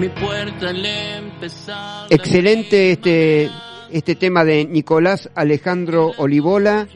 mi 0.00 0.08
puerta 0.08 0.72
excelente 2.08 2.92
este, 2.92 3.50
este 3.90 4.14
tema 4.14 4.44
de 4.44 4.64
Nicolás 4.64 5.28
Alejandro 5.34 6.12
Olivola, 6.16 6.88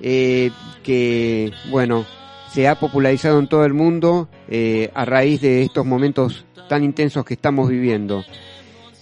eh, 0.00 0.50
que, 0.82 1.52
bueno, 1.70 2.06
se 2.50 2.68
ha 2.68 2.76
popularizado 2.76 3.38
en 3.38 3.48
todo 3.48 3.66
el 3.66 3.74
mundo 3.74 4.30
eh, 4.48 4.90
a 4.94 5.04
raíz 5.04 5.42
de 5.42 5.62
estos 5.62 5.84
momentos 5.84 6.46
tan 6.70 6.84
intensos 6.84 7.22
que 7.26 7.34
estamos 7.34 7.68
viviendo. 7.68 8.24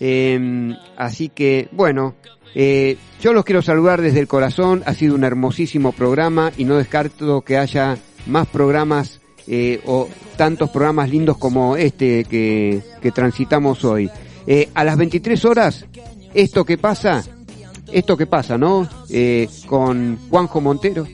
Eh, 0.00 0.74
así 0.96 1.28
que, 1.28 1.68
bueno, 1.70 2.16
eh, 2.56 2.96
yo 3.20 3.32
los 3.32 3.44
quiero 3.44 3.62
saludar 3.62 4.02
desde 4.02 4.18
el 4.18 4.26
corazón. 4.26 4.82
Ha 4.86 4.94
sido 4.94 5.14
un 5.14 5.22
hermosísimo 5.22 5.92
programa 5.92 6.50
y 6.56 6.64
no 6.64 6.76
descarto 6.78 7.42
que 7.42 7.58
haya 7.58 7.96
más 8.26 8.48
programas 8.48 9.19
eh, 9.46 9.80
o 9.86 10.08
tantos 10.36 10.70
programas 10.70 11.10
lindos 11.10 11.36
como 11.38 11.76
este 11.76 12.24
que, 12.24 12.82
que 13.00 13.10
transitamos 13.12 13.84
hoy. 13.84 14.10
Eh, 14.46 14.68
a 14.74 14.84
las 14.84 14.96
23 14.96 15.44
horas, 15.44 15.86
esto 16.34 16.64
que 16.64 16.78
pasa, 16.78 17.22
esto 17.92 18.16
que 18.16 18.26
pasa, 18.26 18.56
¿no? 18.56 18.88
Eh, 19.08 19.48
con 19.66 20.18
Juanjo 20.28 20.60
Montero. 20.60 21.06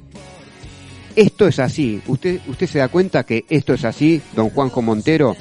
Esto 1.14 1.46
es 1.46 1.58
así. 1.58 2.00
Usted, 2.06 2.40
usted 2.46 2.66
se 2.66 2.78
da 2.78 2.88
cuenta 2.88 3.24
que 3.24 3.44
esto 3.48 3.74
es 3.74 3.84
así, 3.84 4.20
don 4.34 4.50
Juanjo 4.50 4.82
Montero. 4.82 5.34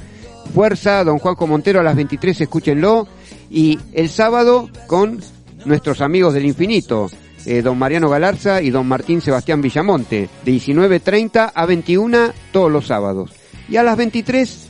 Fuerza, 0.54 1.04
don 1.04 1.20
Juanjo 1.20 1.48
Montero, 1.48 1.80
a 1.80 1.84
las 1.84 1.96
23, 1.96 2.42
escúchenlo. 2.42 3.08
Y 3.50 3.80
el 3.94 4.10
sábado 4.10 4.70
con 4.88 5.22
nuestros 5.66 6.02
amigos 6.02 6.34
del 6.34 6.46
infinito, 6.46 7.10
eh, 7.46 7.62
don 7.62 7.78
Mariano 7.78 8.10
Galarza 8.10 8.62
y 8.62 8.70
don 8.70 8.88
Martín 8.88 9.22
Sebastián 9.22 9.62
Villamonte, 9.62 10.30
de 10.44 10.52
19.30 10.52 11.52
a 11.54 11.66
21 11.66 12.32
todos 12.52 12.72
los 12.72 12.88
sábados. 12.88 13.32
Y 13.70 13.78
a 13.78 13.84
las 13.84 13.98
23 13.98 14.70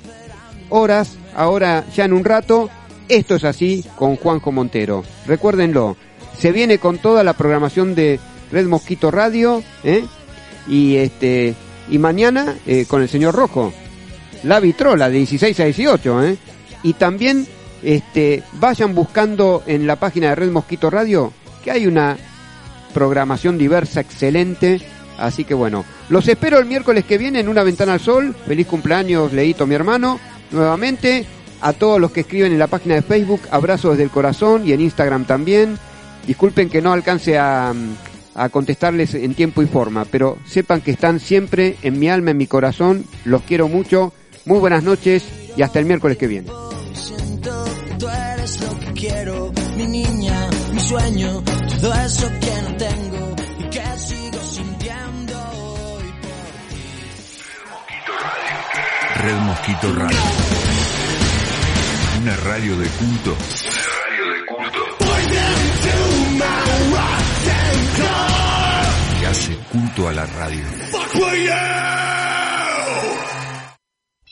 horas, 0.70 1.18
ahora 1.36 1.86
ya 1.96 2.06
en 2.06 2.14
un 2.14 2.24
rato, 2.24 2.70
esto 3.10 3.36
es 3.36 3.44
así 3.44 3.86
con 3.96 4.16
Juanjo 4.16 4.52
Montero. 4.52 5.04
Recuérdenlo, 5.28 5.98
se 6.38 6.52
viene 6.52 6.78
con 6.78 6.98
toda 6.98 7.24
la 7.24 7.34
programación 7.34 7.96
de 7.96 8.20
Red 8.52 8.68
Mosquito 8.68 9.12
Radio, 9.12 9.64
¿eh? 9.84 10.06
y 10.68 10.96
este 10.96 11.56
y 11.88 11.98
mañana 12.00 12.56
eh, 12.66 12.86
con 12.88 13.02
el 13.02 13.10
señor 13.10 13.36
Rojo, 13.36 13.72
la 14.44 14.60
vitrola 14.60 15.10
de 15.10 15.18
16 15.18 15.60
a 15.60 15.66
18, 15.66 16.24
¿eh? 16.26 16.38
y 16.84 16.94
también 16.94 17.48
este, 17.84 18.44
vayan 18.54 18.96
buscando 18.96 19.64
en 19.68 19.86
la 19.86 19.98
página 19.98 20.30
de 20.30 20.36
Red 20.36 20.52
Mosquito 20.52 20.90
Radio 20.90 21.32
que 21.64 21.72
hay 21.72 21.88
una 21.88 22.18
programación 22.96 23.58
diversa, 23.58 24.00
excelente. 24.00 24.80
Así 25.18 25.44
que 25.44 25.54
bueno, 25.54 25.84
los 26.10 26.28
espero 26.28 26.58
el 26.58 26.66
miércoles 26.66 27.04
que 27.04 27.18
viene 27.18 27.42
en 27.42 27.50
una 27.50 27.62
ventana 27.62 27.94
al 27.94 28.00
sol. 28.00 28.34
Feliz 28.48 28.66
cumpleaños, 28.68 29.34
Leito, 29.34 29.68
mi 29.68 29.76
hermano. 29.76 30.18
Nuevamente, 30.52 31.26
a 31.62 31.74
todos 31.74 32.00
los 32.00 32.12
que 32.12 32.22
escriben 32.22 32.54
en 32.54 32.60
la 32.60 32.68
página 32.68 32.96
de 32.96 33.02
Facebook, 33.02 33.42
abrazo 33.52 33.92
desde 33.92 34.04
el 34.04 34.10
corazón 34.10 34.66
y 34.66 34.72
en 34.72 34.80
Instagram 34.80 35.26
también. 35.26 35.78
Disculpen 36.26 36.70
que 36.70 36.82
no 36.82 36.94
alcance 36.94 37.38
a, 37.38 37.74
contestarles 38.52 39.14
en 39.14 39.34
tiempo 39.34 39.62
y 39.62 39.68
forma, 39.68 40.06
pero 40.06 40.38
sepan 40.46 40.82
que 40.82 40.92
están 40.92 41.20
siempre 41.20 41.76
en 41.82 42.00
mi 42.00 42.10
alma, 42.10 42.32
en 42.32 42.38
mi 42.38 42.48
corazón. 42.48 43.06
Los 43.26 43.42
quiero 43.42 43.68
mucho. 43.68 44.14
Muy 44.46 44.60
buenas 44.60 44.84
noches 44.84 45.26
y 45.58 45.62
hasta 45.62 45.80
el 45.80 45.86
miércoles 45.86 46.18
que 46.18 46.28
viene. 46.28 46.50
Siento 46.94 47.66
tú 48.00 48.08
eres 48.08 48.62
lo 48.62 48.80
que 48.80 48.94
quiero, 48.94 49.52
mi 49.76 49.88
niña, 49.88 50.50
mi 50.72 50.80
sueño, 50.80 51.44
todo 51.82 51.94
eso 51.94 52.30
que 52.40 52.56
Red 59.26 59.40
Mosquito 59.40 59.92
Radio. 59.92 60.20
Una 62.22 62.36
radio 62.36 62.78
de 62.78 62.88
culto. 62.90 63.32
Una 63.32 63.82
radio 64.04 64.30
de 64.30 64.46
culto. 64.46 64.86
Que 69.20 69.26
hace 69.26 69.56
culto 69.72 70.08
a 70.10 70.12
la 70.12 70.28
radio. 70.28 70.64